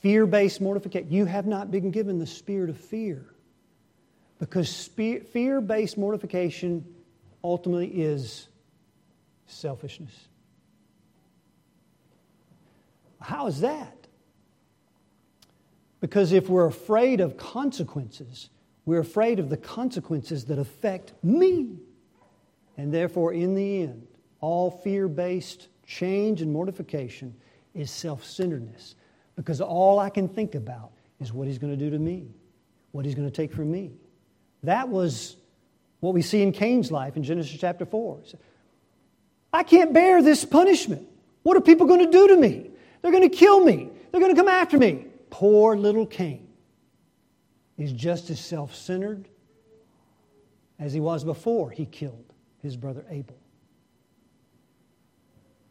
Fear 0.03 0.27
based 0.27 0.61
mortification. 0.61 1.11
You 1.11 1.25
have 1.25 1.47
not 1.47 1.71
been 1.71 1.91
given 1.91 2.19
the 2.19 2.27
spirit 2.27 2.69
of 2.69 2.77
fear. 2.77 3.25
Because 4.39 4.89
fear 4.89 5.63
based 5.63 5.97
mortification 5.97 6.85
ultimately 7.43 7.87
is 7.87 8.49
selfishness. 9.47 10.13
How 13.19 13.47
is 13.47 13.63
that? 13.63 13.97
Because 16.03 16.33
if 16.33 16.51
we're 16.51 16.67
afraid 16.67 17.23
of 17.23 17.39
consequences, 17.39 18.51
we're 18.85 19.01
afraid 19.01 19.39
of 19.39 19.49
the 19.49 19.57
consequences 19.57 20.45
that 20.45 20.59
affect 20.59 21.15
me. 21.25 21.79
And 22.77 22.93
therefore, 22.93 23.33
in 23.33 23.55
the 23.55 23.85
end, 23.85 24.07
all 24.41 24.71
fear 24.71 25.09
based 25.09 25.69
change 25.87 26.43
and 26.43 26.53
mortification 26.53 27.35
is 27.75 27.91
self 27.91 28.25
centeredness. 28.25 28.95
Because 29.37 29.61
all 29.61 29.99
I 29.99 30.11
can 30.11 30.29
think 30.29 30.55
about 30.55 30.93
is 31.21 31.33
what 31.33 31.49
he's 31.49 31.59
going 31.59 31.73
to 31.73 31.83
do 31.83 31.91
to 31.91 31.99
me, 31.99 32.29
what 32.93 33.05
he's 33.05 33.15
going 33.15 33.29
to 33.29 33.35
take 33.35 33.53
from 33.53 33.71
me. 33.71 33.93
That 34.63 34.89
was 34.89 35.37
what 36.01 36.15
we 36.15 36.23
see 36.23 36.43
in 36.43 36.53
Cain's 36.53 36.91
life 36.91 37.17
in 37.17 37.23
Genesis 37.23 37.57
chapter 37.59 37.87
4. 37.87 38.21
I 39.53 39.63
can't 39.63 39.93
bear 39.93 40.23
this 40.23 40.45
punishment. 40.45 41.07
What 41.43 41.57
are 41.57 41.61
people 41.61 41.87
going 41.87 42.05
to 42.05 42.11
do 42.11 42.29
to 42.29 42.37
me? 42.37 42.71
They're 43.03 43.13
going 43.13 43.29
to 43.29 43.35
kill 43.35 43.65
me. 43.65 43.89
They're 44.11 44.21
going 44.21 44.35
to 44.35 44.41
come 44.41 44.49
after 44.49 44.79
me. 44.79 45.07
Poor 45.31 45.77
little 45.77 46.07
Cain 46.07 46.47
is 47.79 47.93
just 47.93 48.31
as 48.31 48.41
self 48.41 48.75
centered 48.75 49.29
as 50.79 50.93
he 50.93 51.01
was 51.01 51.25
before 51.25 51.71
he 51.71 51.87
killed 51.87 52.35
his 52.63 52.77
brother 52.77 53.05
Abel. 53.09 53.37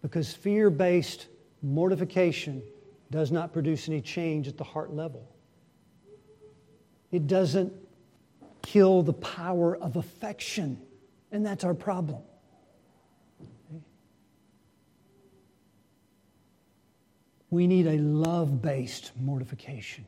Because 0.01 0.33
fear 0.33 0.69
based 0.69 1.27
mortification 1.61 2.63
does 3.11 3.31
not 3.31 3.53
produce 3.53 3.87
any 3.87 4.01
change 4.01 4.47
at 4.47 4.57
the 4.57 4.63
heart 4.63 4.93
level. 4.93 5.27
It 7.11 7.27
doesn't 7.27 7.73
kill 8.61 9.01
the 9.01 9.13
power 9.13 9.75
of 9.75 9.95
affection, 9.95 10.79
and 11.31 11.45
that's 11.45 11.63
our 11.63 11.73
problem. 11.73 12.21
We 17.49 17.65
need 17.65 17.87
a 17.87 17.97
love 17.97 18.61
based 18.61 19.11
mortification. 19.19 20.05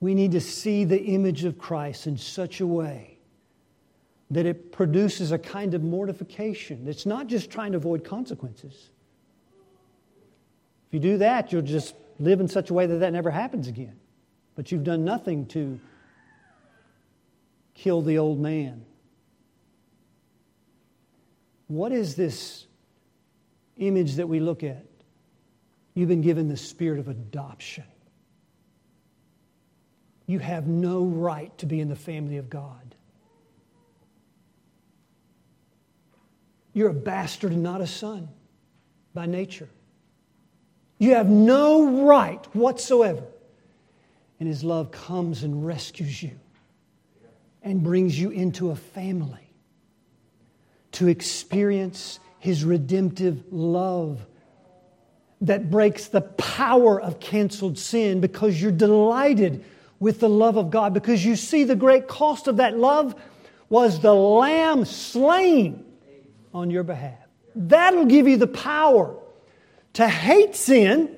We 0.00 0.14
need 0.14 0.32
to 0.32 0.40
see 0.40 0.84
the 0.84 1.00
image 1.00 1.44
of 1.44 1.58
Christ 1.58 2.06
in 2.06 2.18
such 2.18 2.60
a 2.60 2.66
way 2.66 3.11
that 4.32 4.46
it 4.46 4.72
produces 4.72 5.30
a 5.30 5.38
kind 5.38 5.74
of 5.74 5.82
mortification. 5.82 6.88
It's 6.88 7.04
not 7.04 7.26
just 7.26 7.50
trying 7.50 7.72
to 7.72 7.76
avoid 7.76 8.02
consequences. 8.02 8.90
If 10.88 10.94
you 10.94 11.00
do 11.00 11.18
that, 11.18 11.52
you'll 11.52 11.62
just 11.62 11.94
live 12.18 12.40
in 12.40 12.48
such 12.48 12.70
a 12.70 12.74
way 12.74 12.86
that 12.86 12.96
that 12.96 13.12
never 13.12 13.30
happens 13.30 13.68
again. 13.68 13.98
But 14.54 14.72
you've 14.72 14.84
done 14.84 15.04
nothing 15.04 15.46
to 15.48 15.78
kill 17.74 18.00
the 18.00 18.18
old 18.18 18.40
man. 18.40 18.84
What 21.68 21.92
is 21.92 22.14
this 22.14 22.66
image 23.76 24.14
that 24.16 24.28
we 24.28 24.40
look 24.40 24.62
at? 24.62 24.86
You've 25.94 26.08
been 26.08 26.22
given 26.22 26.48
the 26.48 26.56
spirit 26.56 26.98
of 26.98 27.08
adoption. 27.08 27.84
You 30.26 30.38
have 30.38 30.66
no 30.66 31.04
right 31.04 31.56
to 31.58 31.66
be 31.66 31.80
in 31.80 31.88
the 31.88 31.96
family 31.96 32.38
of 32.38 32.48
God. 32.48 32.81
You're 36.72 36.90
a 36.90 36.94
bastard 36.94 37.52
and 37.52 37.62
not 37.62 37.80
a 37.80 37.86
son 37.86 38.28
by 39.14 39.26
nature. 39.26 39.68
You 40.98 41.14
have 41.14 41.28
no 41.28 42.06
right 42.06 42.44
whatsoever. 42.54 43.24
And 44.40 44.48
His 44.48 44.64
love 44.64 44.90
comes 44.90 45.42
and 45.42 45.66
rescues 45.66 46.22
you 46.22 46.38
and 47.62 47.82
brings 47.82 48.18
you 48.18 48.30
into 48.30 48.70
a 48.70 48.76
family 48.76 49.52
to 50.92 51.08
experience 51.08 52.20
His 52.38 52.64
redemptive 52.64 53.44
love 53.50 54.24
that 55.42 55.70
breaks 55.70 56.06
the 56.06 56.20
power 56.20 57.00
of 57.00 57.18
canceled 57.18 57.78
sin 57.78 58.20
because 58.20 58.60
you're 58.60 58.70
delighted 58.70 59.64
with 59.98 60.20
the 60.20 60.28
love 60.28 60.56
of 60.56 60.70
God 60.70 60.94
because 60.94 61.24
you 61.24 61.36
see 61.36 61.64
the 61.64 61.76
great 61.76 62.08
cost 62.08 62.46
of 62.46 62.56
that 62.56 62.78
love 62.78 63.14
was 63.68 64.00
the 64.00 64.14
lamb 64.14 64.84
slain 64.84 65.84
on 66.54 66.70
your 66.70 66.82
behalf. 66.82 67.18
That'll 67.54 68.06
give 68.06 68.28
you 68.28 68.36
the 68.36 68.46
power 68.46 69.16
to 69.94 70.08
hate 70.08 70.56
sin 70.56 71.16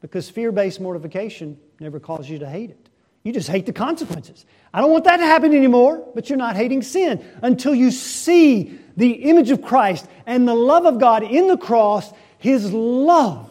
because 0.00 0.28
fear 0.28 0.52
based 0.52 0.80
mortification 0.80 1.58
never 1.80 1.98
causes 2.00 2.28
you 2.30 2.38
to 2.40 2.48
hate 2.48 2.70
it. 2.70 2.88
You 3.24 3.32
just 3.32 3.48
hate 3.48 3.66
the 3.66 3.72
consequences. 3.72 4.46
I 4.72 4.80
don't 4.80 4.92
want 4.92 5.04
that 5.04 5.18
to 5.18 5.24
happen 5.24 5.54
anymore, 5.54 6.06
but 6.14 6.28
you're 6.28 6.38
not 6.38 6.56
hating 6.56 6.82
sin 6.82 7.24
until 7.42 7.74
you 7.74 7.90
see 7.90 8.78
the 8.96 9.10
image 9.10 9.50
of 9.50 9.60
Christ 9.62 10.06
and 10.24 10.46
the 10.46 10.54
love 10.54 10.86
of 10.86 10.98
God 10.98 11.22
in 11.22 11.46
the 11.46 11.56
cross. 11.56 12.12
His 12.38 12.72
love 12.72 13.50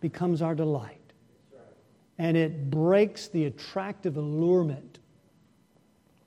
becomes 0.00 0.42
our 0.42 0.54
delight. 0.54 0.94
And 2.18 2.36
it 2.36 2.68
breaks 2.68 3.28
the 3.28 3.44
attractive 3.44 4.16
allurement 4.16 4.98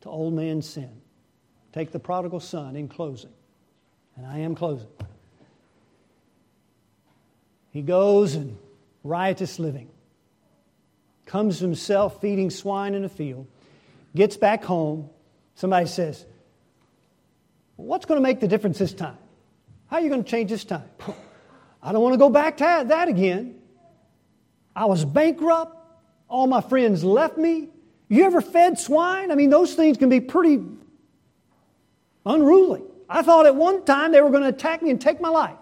to 0.01 0.09
old 0.09 0.34
man 0.34 0.62
sin. 0.62 1.01
Take 1.74 1.91
the 1.91 1.99
prodigal 1.99 2.39
son 2.39 2.76
in 2.78 2.88
closing 2.88 3.32
and 4.16 4.26
I 4.26 4.39
am 4.39 4.55
closing. 4.55 4.88
He 7.72 7.82
goes 7.82 8.36
and 8.36 8.57
riotous 9.03 9.59
living, 9.59 9.89
comes 11.26 11.59
himself 11.59 12.22
feeding 12.22 12.49
swine 12.49 12.93
in 12.93 13.05
a 13.05 13.09
field, 13.09 13.47
gets 14.16 14.38
back 14.38 14.64
home. 14.64 15.09
Somebody 15.55 15.88
says, 15.88 16.26
What's 17.78 18.05
going 18.05 18.18
to 18.18 18.22
make 18.22 18.39
the 18.39 18.47
difference 18.47 18.78
this 18.78 18.93
time? 18.93 19.18
How 19.88 19.97
are 19.97 20.01
you 20.01 20.09
going 20.09 20.24
to 20.24 20.30
change 20.30 20.51
this 20.51 20.64
time? 20.64 20.89
I 21.84 21.91
don't 21.91 22.01
want 22.01 22.14
to 22.14 22.20
go 22.20 22.30
back 22.30 22.57
to 22.57 22.84
that 22.88 23.07
again. 23.07 23.59
I 24.76 24.86
was 24.86 25.03
bankrupt. 25.03 25.78
All 26.28 26.47
my 26.47 26.62
friends 26.62 27.03
left 27.03 27.38
me. 27.38 27.70
You 28.07 28.26
ever 28.26 28.41
fed 28.41 28.78
swine? 28.78 29.32
I 29.32 29.36
mean, 29.36 29.49
those 29.49 29.74
things 29.74 29.97
can 29.97 30.09
be 30.09 30.20
pretty 30.20 30.64
unruly. 32.26 32.84
I 33.12 33.22
thought 33.24 33.45
at 33.45 33.55
one 33.55 33.84
time 33.84 34.14
they 34.14 34.22
were 34.22 34.30
going 34.30 34.43
to 34.43 34.49
attack 34.49 34.82
me 34.82 34.89
and 34.89 34.99
take 34.99 35.20
my 35.20 35.30
life. 35.30 35.57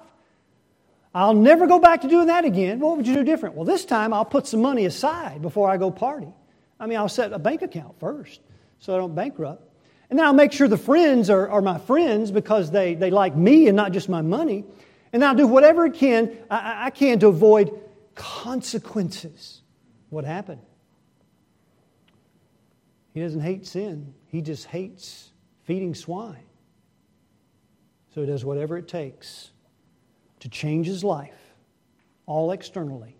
I'll 1.16 1.34
never 1.34 1.66
go 1.66 1.80
back 1.80 2.02
to 2.02 2.08
doing 2.08 2.28
that 2.28 2.46
again. 2.46 2.80
What 2.80 2.98
would 2.98 3.08
you 3.08 3.16
do 3.16 3.24
different? 3.24 3.56
Well, 3.56 3.66
this 3.66 3.86
time 3.86 4.14
I'll 4.14 4.24
put 4.24 4.46
some 4.46 4.62
money 4.62 4.86
aside 4.86 5.42
before 5.42 5.68
I 5.68 5.78
go 5.78 5.90
party. 5.90 6.32
I 6.80 6.86
mean, 6.86 7.00
I'll 7.00 7.10
set 7.10 7.34
a 7.34 7.40
bank 7.40 7.64
account 7.64 8.00
first 8.00 8.40
so 8.78 8.94
I 8.94 9.00
don't 9.00 9.16
bankrupt. 9.16 9.64
And 10.12 10.20
then 10.20 10.28
I'll 10.28 10.34
make 10.34 10.52
sure 10.52 10.68
the 10.68 10.78
friends 10.78 11.32
are, 11.32 11.50
are 11.50 11.62
my 11.62 11.80
friends 11.80 12.30
because 12.30 12.70
they, 12.70 12.94
they 12.94 13.10
like 13.10 13.36
me 13.36 13.68
and 13.68 13.76
not 13.76 13.94
just 13.94 14.10
my 14.10 14.22
money. 14.22 14.64
And 15.12 15.26
I'll 15.26 15.36
do 15.36 15.48
whatever 15.48 15.86
I 15.86 15.90
can, 15.90 16.38
I, 16.52 16.86
I 16.86 16.90
can 16.92 17.20
to 17.20 17.28
avoid 17.28 17.72
consequences. 18.14 19.62
What 20.10 20.24
happened? 20.24 20.62
He 23.16 23.22
doesn't 23.22 23.42
hate 23.42 23.66
sin, 23.66 24.14
he 24.28 24.44
just 24.44 24.68
hates 24.68 25.32
feeding 25.64 25.96
swine. 25.96 26.44
So 28.14 28.22
he 28.22 28.28
does 28.28 28.44
whatever 28.44 28.78
it 28.78 28.88
takes 28.88 29.52
to 30.40 30.50
change 30.50 30.88
his 30.88 31.04
life, 31.04 31.38
all 32.26 32.52
externally, 32.52 33.16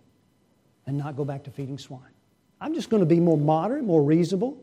and 0.86 0.96
not 0.96 1.16
go 1.16 1.24
back 1.24 1.44
to 1.44 1.50
feeding 1.50 1.78
swine. 1.78 2.00
I'm 2.60 2.74
just 2.74 2.90
going 2.90 3.00
to 3.00 3.06
be 3.06 3.20
more 3.20 3.38
moderate, 3.38 3.84
more 3.84 4.02
reasonable. 4.02 4.58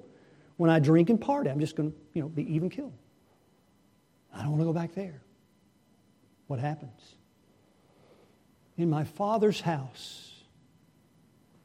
When 0.58 0.70
I 0.70 0.80
drink 0.80 1.10
and 1.10 1.20
party, 1.20 1.50
I'm 1.50 1.60
just 1.60 1.76
going 1.76 1.92
to, 1.92 1.98
you 2.14 2.22
know, 2.22 2.30
be 2.30 2.54
even 2.54 2.70
killed. 2.70 2.94
I 4.34 4.42
don't 4.42 4.52
want 4.52 4.62
to 4.62 4.66
go 4.66 4.74
back 4.74 4.94
there. 4.94 5.22
What 6.48 6.60
happens? 6.60 7.16
In 8.78 8.90
my 8.90 9.04
father's 9.04 9.62
house, 9.62 10.32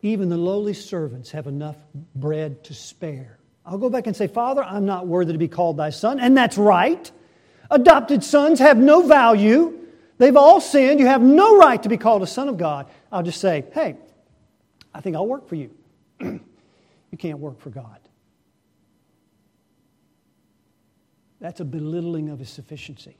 even 0.02 0.28
the 0.28 0.36
lowly 0.36 0.74
servants 0.74 1.30
have 1.30 1.46
enough 1.46 1.76
bread 2.14 2.64
to 2.64 2.74
spare. 2.74 3.38
I'll 3.64 3.78
go 3.78 3.90
back 3.90 4.06
and 4.06 4.16
say, 4.16 4.26
Father, 4.26 4.62
I'm 4.62 4.86
not 4.86 5.06
worthy 5.06 5.32
to 5.32 5.38
be 5.38 5.48
called 5.48 5.76
thy 5.76 5.90
son. 5.90 6.18
And 6.18 6.36
that's 6.36 6.58
right. 6.58 7.10
Adopted 7.72 8.22
sons 8.22 8.58
have 8.58 8.76
no 8.76 9.06
value. 9.06 9.78
They've 10.18 10.36
all 10.36 10.60
sinned. 10.60 11.00
You 11.00 11.06
have 11.06 11.22
no 11.22 11.56
right 11.56 11.82
to 11.82 11.88
be 11.88 11.96
called 11.96 12.22
a 12.22 12.26
son 12.26 12.48
of 12.48 12.58
God. 12.58 12.86
I'll 13.10 13.22
just 13.22 13.40
say, 13.40 13.64
hey, 13.72 13.96
I 14.94 15.00
think 15.00 15.16
I'll 15.16 15.26
work 15.26 15.48
for 15.48 15.54
you. 15.56 15.70
you 16.20 17.18
can't 17.18 17.38
work 17.38 17.60
for 17.60 17.70
God. 17.70 17.98
That's 21.40 21.60
a 21.60 21.64
belittling 21.64 22.28
of 22.28 22.38
his 22.38 22.50
sufficiency. 22.50 23.16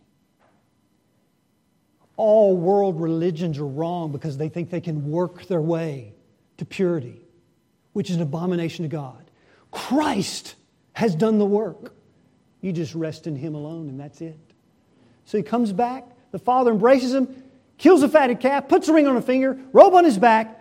All 2.19 2.55
world 2.55 3.01
religions 3.01 3.59
are 3.59 3.67
wrong 3.67 4.13
because 4.13 4.37
they 4.37 4.51
think 4.51 4.69
they 4.69 4.83
can 4.83 5.11
work 5.11 5.47
their 5.47 5.63
way 5.63 6.13
to 6.59 6.67
purity, 6.67 7.21
which 7.95 8.11
is 8.11 8.17
an 8.17 8.23
abomination 8.23 8.83
to 8.83 8.89
God. 8.89 9.31
Christ 9.71 10.57
has 10.93 11.15
done 11.15 11.39
the 11.39 11.47
work. 11.47 11.95
You 12.63 12.73
just 12.73 12.95
rest 12.95 13.27
in 13.27 13.37
Him 13.37 13.55
alone, 13.55 13.91
and 13.91 14.01
that's 14.01 14.23
it. 14.23 14.39
So 15.25 15.39
he 15.39 15.43
comes 15.43 15.73
back. 15.73 16.05
The 16.31 16.39
father 16.39 16.71
embraces 16.71 17.15
him, 17.15 17.43
kills 17.79 18.03
a 18.03 18.09
fatted 18.09 18.41
calf, 18.41 18.69
puts 18.69 18.89
a 18.89 18.93
ring 18.93 19.07
on 19.07 19.17
a 19.17 19.23
finger, 19.23 19.59
robe 19.73 19.95
on 19.95 20.05
his 20.05 20.19
back, 20.19 20.59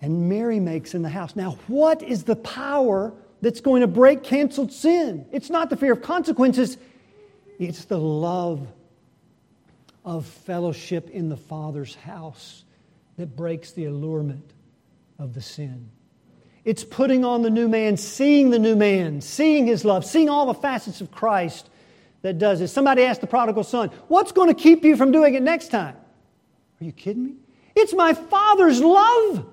and 0.00 0.28
Mary 0.28 0.60
makes 0.60 0.94
in 0.94 1.02
the 1.02 1.08
house. 1.08 1.34
Now, 1.34 1.52
what 1.66 2.02
is 2.02 2.24
the 2.24 2.36
power 2.36 3.14
that's 3.40 3.60
going 3.60 3.80
to 3.80 3.86
break 3.86 4.22
canceled 4.22 4.72
sin? 4.72 5.26
It's 5.32 5.48
not 5.48 5.70
the 5.70 5.76
fear 5.76 5.92
of 5.92 6.02
consequences, 6.02 6.76
it's 7.58 7.84
the 7.86 7.98
love 7.98 8.66
of 10.04 10.26
fellowship 10.26 11.10
in 11.10 11.28
the 11.28 11.36
Father's 11.36 11.94
house 11.94 12.64
that 13.16 13.36
breaks 13.36 13.72
the 13.72 13.84
allurement 13.84 14.52
of 15.18 15.32
the 15.32 15.40
sin. 15.40 15.90
It's 16.64 16.84
putting 16.84 17.24
on 17.24 17.42
the 17.42 17.50
new 17.50 17.68
man, 17.68 17.96
seeing 17.96 18.50
the 18.50 18.58
new 18.58 18.76
man, 18.76 19.20
seeing 19.20 19.66
his 19.66 19.84
love, 19.84 20.04
seeing 20.04 20.28
all 20.28 20.46
the 20.46 20.54
facets 20.54 21.00
of 21.00 21.10
Christ 21.10 21.68
that 22.22 22.38
does 22.38 22.60
it. 22.60 22.68
Somebody 22.68 23.02
asked 23.02 23.20
the 23.20 23.26
prodigal 23.26 23.64
son, 23.64 23.90
What's 24.08 24.32
going 24.32 24.48
to 24.48 24.54
keep 24.54 24.84
you 24.84 24.96
from 24.96 25.10
doing 25.10 25.34
it 25.34 25.42
next 25.42 25.68
time? 25.68 25.96
Are 26.80 26.84
you 26.84 26.92
kidding 26.92 27.24
me? 27.24 27.34
It's 27.74 27.92
my 27.92 28.14
Father's 28.14 28.80
love 28.80 29.46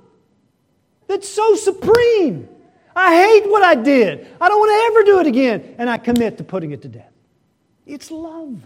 that's 1.07 1.28
so 1.28 1.55
supreme. 1.55 2.47
I 2.95 3.16
hate 3.16 3.49
what 3.49 3.64
I 3.64 3.76
did. 3.76 4.28
I 4.39 4.47
don't 4.49 4.60
want 4.60 4.70
to 4.72 4.86
ever 4.91 5.03
do 5.05 5.20
it 5.20 5.28
again. 5.28 5.76
And 5.78 5.89
I 5.89 5.97
commit 5.97 6.38
to 6.38 6.43
putting 6.43 6.72
it 6.72 6.82
to 6.84 6.88
death. 6.88 7.12
It's 7.86 8.12
love. 8.12 8.62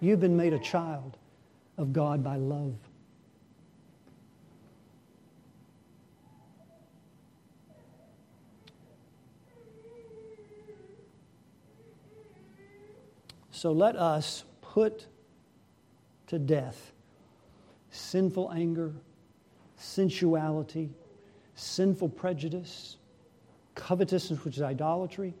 You've 0.00 0.20
been 0.20 0.36
made 0.36 0.52
a 0.52 0.58
child 0.58 1.16
of 1.76 1.92
God 1.92 2.22
by 2.22 2.36
love. 2.36 2.74
So 13.58 13.72
let 13.72 13.96
us 13.96 14.44
put 14.60 15.08
to 16.28 16.38
death 16.38 16.92
sinful 17.90 18.52
anger, 18.52 18.92
sensuality, 19.76 20.90
sinful 21.56 22.10
prejudice, 22.10 22.98
covetousness, 23.74 24.44
which 24.44 24.58
is 24.58 24.62
idolatry, 24.62 25.34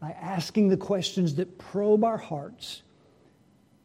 by 0.00 0.12
asking 0.12 0.70
the 0.70 0.78
questions 0.78 1.34
that 1.34 1.58
probe 1.58 2.02
our 2.02 2.16
hearts 2.16 2.80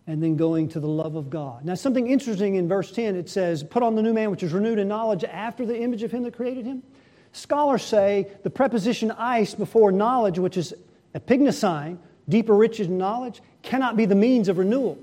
and 0.08 0.24
then 0.24 0.38
going 0.38 0.70
to 0.70 0.80
the 0.80 0.88
love 0.88 1.16
of 1.16 1.30
God. 1.30 1.66
Now, 1.66 1.76
something 1.76 2.08
interesting 2.08 2.56
in 2.56 2.70
verse 2.70 2.94
10, 2.94 3.18
it 3.18 3.28
says, 3.28 3.62
Put 3.62 3.84
on 3.84 3.96
the 3.96 4.02
new 4.02 4.14
man 4.14 4.32
which 4.32 4.44
is 4.44 4.54
renewed 4.54 4.80
in 4.80 4.88
knowledge 4.88 5.26
after 5.26 5.66
the 5.66 5.78
image 5.78 6.02
of 6.02 6.12
him 6.12 6.24
that 6.24 6.34
created 6.34 6.66
him. 6.66 6.82
Scholars 7.34 7.84
say 7.84 8.32
the 8.44 8.50
preposition 8.50 9.12
eis 9.12 9.54
before 9.54 9.92
knowledge, 9.92 10.40
which 10.40 10.56
is 10.56 10.74
epignosin, 11.14 11.98
deeper 12.30 12.56
riches 12.56 12.88
in 12.88 12.98
knowledge, 12.98 13.42
cannot 13.66 13.98
be 13.98 14.06
the 14.06 14.16
means 14.16 14.48
of 14.48 14.58
renewal. 14.58 14.98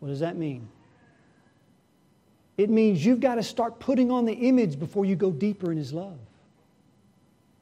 What 0.00 0.08
does 0.08 0.20
that 0.20 0.36
mean? 0.36 0.68
It 2.56 2.70
means 2.70 3.04
you've 3.04 3.20
got 3.20 3.36
to 3.36 3.42
start 3.42 3.80
putting 3.80 4.10
on 4.10 4.26
the 4.26 4.32
image 4.32 4.78
before 4.78 5.04
you 5.04 5.16
go 5.16 5.32
deeper 5.32 5.72
in 5.72 5.78
his 5.78 5.92
love. 5.92 6.18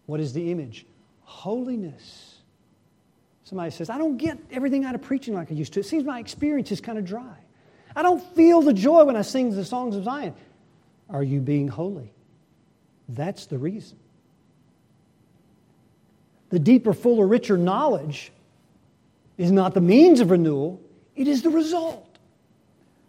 What 0.07 0.21
is 0.21 0.33
the 0.33 0.51
image? 0.51 0.85
Holiness. 1.23 2.37
Somebody 3.45 3.71
says, 3.71 3.89
I 3.89 3.97
don't 3.97 4.19
get 4.19 4.39
everything 4.51 4.85
out 4.85 4.95
of 4.95 5.03
preaching 5.03 5.35
like 5.35 5.51
I 5.51 5.55
used 5.55 5.73
to. 5.75 5.81
It 5.81 5.87
seems 5.87 6.05
my 6.05 6.19
experience 6.19 6.73
is 6.73 6.81
kind 6.81 6.99
of 6.99 7.05
dry. 7.05 7.37
I 7.95 8.03
don't 8.03 8.23
feel 8.35 8.61
the 8.61 8.73
joy 8.73 9.05
when 9.05 9.17
I 9.17 9.23
sing 9.23 9.55
the 9.55 9.65
songs 9.65 9.97
of 9.97 10.05
Zion. 10.05 10.35
Are 11.09 11.23
you 11.23 11.41
being 11.41 11.69
holy? 11.69 12.13
That's 13.09 13.47
the 13.47 13.59
reason. 13.59 13.99
The 16.51 16.59
deeper, 16.59 16.93
fuller, 16.93 17.27
richer 17.27 17.57
knowledge 17.57 18.33
is 19.39 19.51
not 19.51 19.75
the 19.75 19.81
means 19.81 20.21
of 20.21 20.31
renewal, 20.31 20.81
it 21.15 21.29
is 21.29 21.43
the 21.43 21.51
result. 21.51 22.19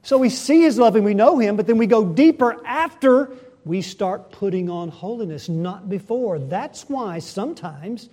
So 0.01 0.17
we 0.17 0.29
see 0.29 0.61
His 0.61 0.77
love 0.77 0.95
and 0.95 1.05
we 1.05 1.13
know 1.13 1.39
Him, 1.39 1.55
but 1.55 1.67
then 1.67 1.77
we 1.77 1.87
go 1.87 2.05
deeper 2.05 2.65
after 2.65 3.31
we 3.65 3.81
start 3.81 4.31
putting 4.31 4.69
on 4.69 4.89
holiness, 4.89 5.47
not 5.47 5.89
before. 5.89 6.39
That's 6.39 6.89
why 6.89 7.19
sometimes 7.19 8.09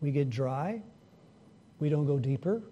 we 0.00 0.12
get 0.12 0.30
dry, 0.30 0.82
we 1.80 1.88
don't 1.88 2.06
go 2.06 2.18
deeper. 2.18 2.62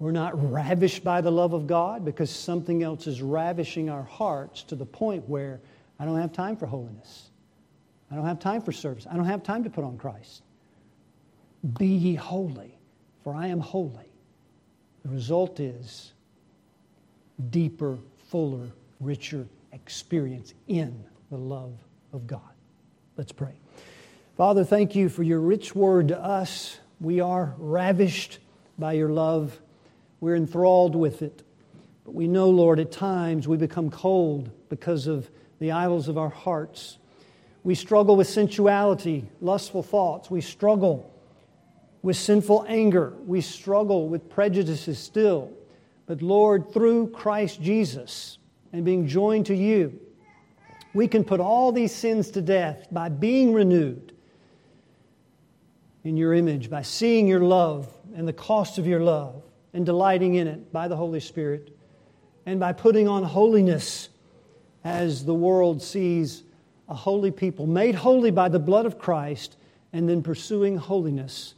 We're 0.00 0.12
not 0.12 0.50
ravished 0.50 1.04
by 1.04 1.20
the 1.20 1.30
love 1.30 1.52
of 1.52 1.66
God 1.66 2.06
because 2.06 2.30
something 2.30 2.82
else 2.82 3.06
is 3.06 3.20
ravishing 3.20 3.90
our 3.90 4.02
hearts 4.02 4.62
to 4.64 4.74
the 4.74 4.86
point 4.86 5.28
where 5.28 5.60
I 5.98 6.06
don't 6.06 6.16
have 6.16 6.32
time 6.32 6.56
for 6.56 6.64
holiness. 6.64 7.30
I 8.10 8.16
don't 8.16 8.24
have 8.24 8.40
time 8.40 8.62
for 8.62 8.72
service. 8.72 9.06
I 9.08 9.14
don't 9.14 9.26
have 9.26 9.42
time 9.42 9.64
to 9.64 9.70
put 9.70 9.84
on 9.84 9.98
Christ. 9.98 10.42
Be 11.78 11.86
ye 11.86 12.14
holy, 12.14 12.79
for 13.22 13.34
I 13.34 13.48
am 13.48 13.60
holy. 13.60 14.10
The 15.04 15.10
result 15.10 15.60
is 15.60 16.12
deeper, 17.50 17.98
fuller, 18.28 18.68
richer 19.00 19.46
experience 19.72 20.54
in 20.68 21.04
the 21.30 21.36
love 21.36 21.74
of 22.12 22.26
God. 22.26 22.40
Let's 23.16 23.32
pray. 23.32 23.54
Father, 24.36 24.64
thank 24.64 24.94
you 24.94 25.08
for 25.08 25.22
your 25.22 25.40
rich 25.40 25.74
word 25.74 26.08
to 26.08 26.18
us. 26.18 26.78
We 27.00 27.20
are 27.20 27.54
ravished 27.58 28.38
by 28.78 28.94
your 28.94 29.10
love, 29.10 29.60
we're 30.20 30.36
enthralled 30.36 30.96
with 30.96 31.22
it. 31.22 31.42
But 32.04 32.14
we 32.14 32.26
know, 32.26 32.48
Lord, 32.48 32.80
at 32.80 32.90
times 32.90 33.46
we 33.46 33.56
become 33.58 33.90
cold 33.90 34.50
because 34.70 35.06
of 35.06 35.30
the 35.58 35.72
idols 35.72 36.08
of 36.08 36.16
our 36.16 36.30
hearts. 36.30 36.98
We 37.62 37.74
struggle 37.74 38.16
with 38.16 38.26
sensuality, 38.26 39.28
lustful 39.40 39.82
thoughts. 39.82 40.30
We 40.30 40.40
struggle 40.40 41.12
with 42.02 42.16
sinful 42.16 42.64
anger. 42.68 43.14
We 43.26 43.40
struggle 43.40 44.08
with 44.08 44.28
prejudices 44.28 44.98
still. 44.98 45.50
But 46.06 46.22
Lord, 46.22 46.72
through 46.72 47.08
Christ 47.10 47.62
Jesus 47.62 48.38
and 48.72 48.84
being 48.84 49.06
joined 49.06 49.46
to 49.46 49.54
you, 49.54 49.98
we 50.92 51.06
can 51.06 51.22
put 51.22 51.40
all 51.40 51.70
these 51.70 51.94
sins 51.94 52.30
to 52.32 52.42
death 52.42 52.88
by 52.90 53.08
being 53.08 53.52
renewed 53.52 54.12
in 56.02 56.16
your 56.16 56.34
image, 56.34 56.70
by 56.70 56.82
seeing 56.82 57.28
your 57.28 57.40
love 57.40 57.88
and 58.14 58.26
the 58.26 58.32
cost 58.32 58.78
of 58.78 58.86
your 58.86 59.00
love 59.00 59.42
and 59.72 59.86
delighting 59.86 60.34
in 60.34 60.48
it 60.48 60.72
by 60.72 60.88
the 60.88 60.96
Holy 60.96 61.20
Spirit, 61.20 61.76
and 62.46 62.58
by 62.58 62.72
putting 62.72 63.06
on 63.06 63.22
holiness 63.22 64.08
as 64.82 65.24
the 65.24 65.34
world 65.34 65.80
sees 65.80 66.42
a 66.88 66.94
holy 66.94 67.30
people 67.30 67.66
made 67.66 67.94
holy 67.94 68.32
by 68.32 68.48
the 68.48 68.58
blood 68.58 68.84
of 68.84 68.98
Christ 68.98 69.56
and 69.92 70.08
then 70.08 70.22
pursuing 70.22 70.76
holiness 70.76 71.54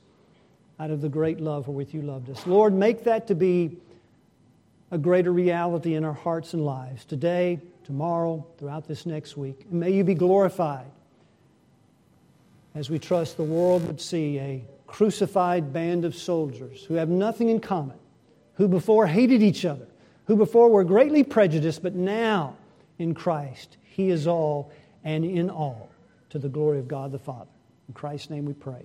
out 0.82 0.90
of 0.90 1.00
the 1.00 1.08
great 1.08 1.40
love 1.40 1.68
wherewith 1.68 1.94
you 1.94 2.02
loved 2.02 2.28
us. 2.28 2.44
Lord, 2.44 2.74
make 2.74 3.04
that 3.04 3.28
to 3.28 3.36
be 3.36 3.76
a 4.90 4.98
greater 4.98 5.32
reality 5.32 5.94
in 5.94 6.04
our 6.04 6.12
hearts 6.12 6.54
and 6.54 6.64
lives 6.64 7.04
today, 7.04 7.60
tomorrow, 7.84 8.44
throughout 8.58 8.88
this 8.88 9.06
next 9.06 9.36
week. 9.36 9.64
And 9.70 9.78
may 9.78 9.92
you 9.92 10.02
be 10.02 10.14
glorified 10.14 10.90
as 12.74 12.90
we 12.90 12.98
trust 12.98 13.36
the 13.36 13.44
world 13.44 13.86
would 13.86 14.00
see 14.00 14.40
a 14.40 14.64
crucified 14.88 15.72
band 15.72 16.04
of 16.04 16.16
soldiers 16.16 16.82
who 16.82 16.94
have 16.94 17.08
nothing 17.08 17.48
in 17.48 17.60
common, 17.60 17.98
who 18.54 18.66
before 18.66 19.06
hated 19.06 19.40
each 19.40 19.64
other, 19.64 19.86
who 20.26 20.34
before 20.34 20.68
were 20.68 20.82
greatly 20.82 21.22
prejudiced, 21.22 21.80
but 21.80 21.94
now 21.94 22.56
in 22.98 23.14
Christ, 23.14 23.76
He 23.84 24.10
is 24.10 24.26
all 24.26 24.72
and 25.04 25.24
in 25.24 25.48
all 25.48 25.90
to 26.30 26.40
the 26.40 26.48
glory 26.48 26.80
of 26.80 26.88
God 26.88 27.12
the 27.12 27.20
Father. 27.20 27.50
In 27.86 27.94
Christ's 27.94 28.30
name 28.30 28.46
we 28.46 28.52
pray. 28.52 28.84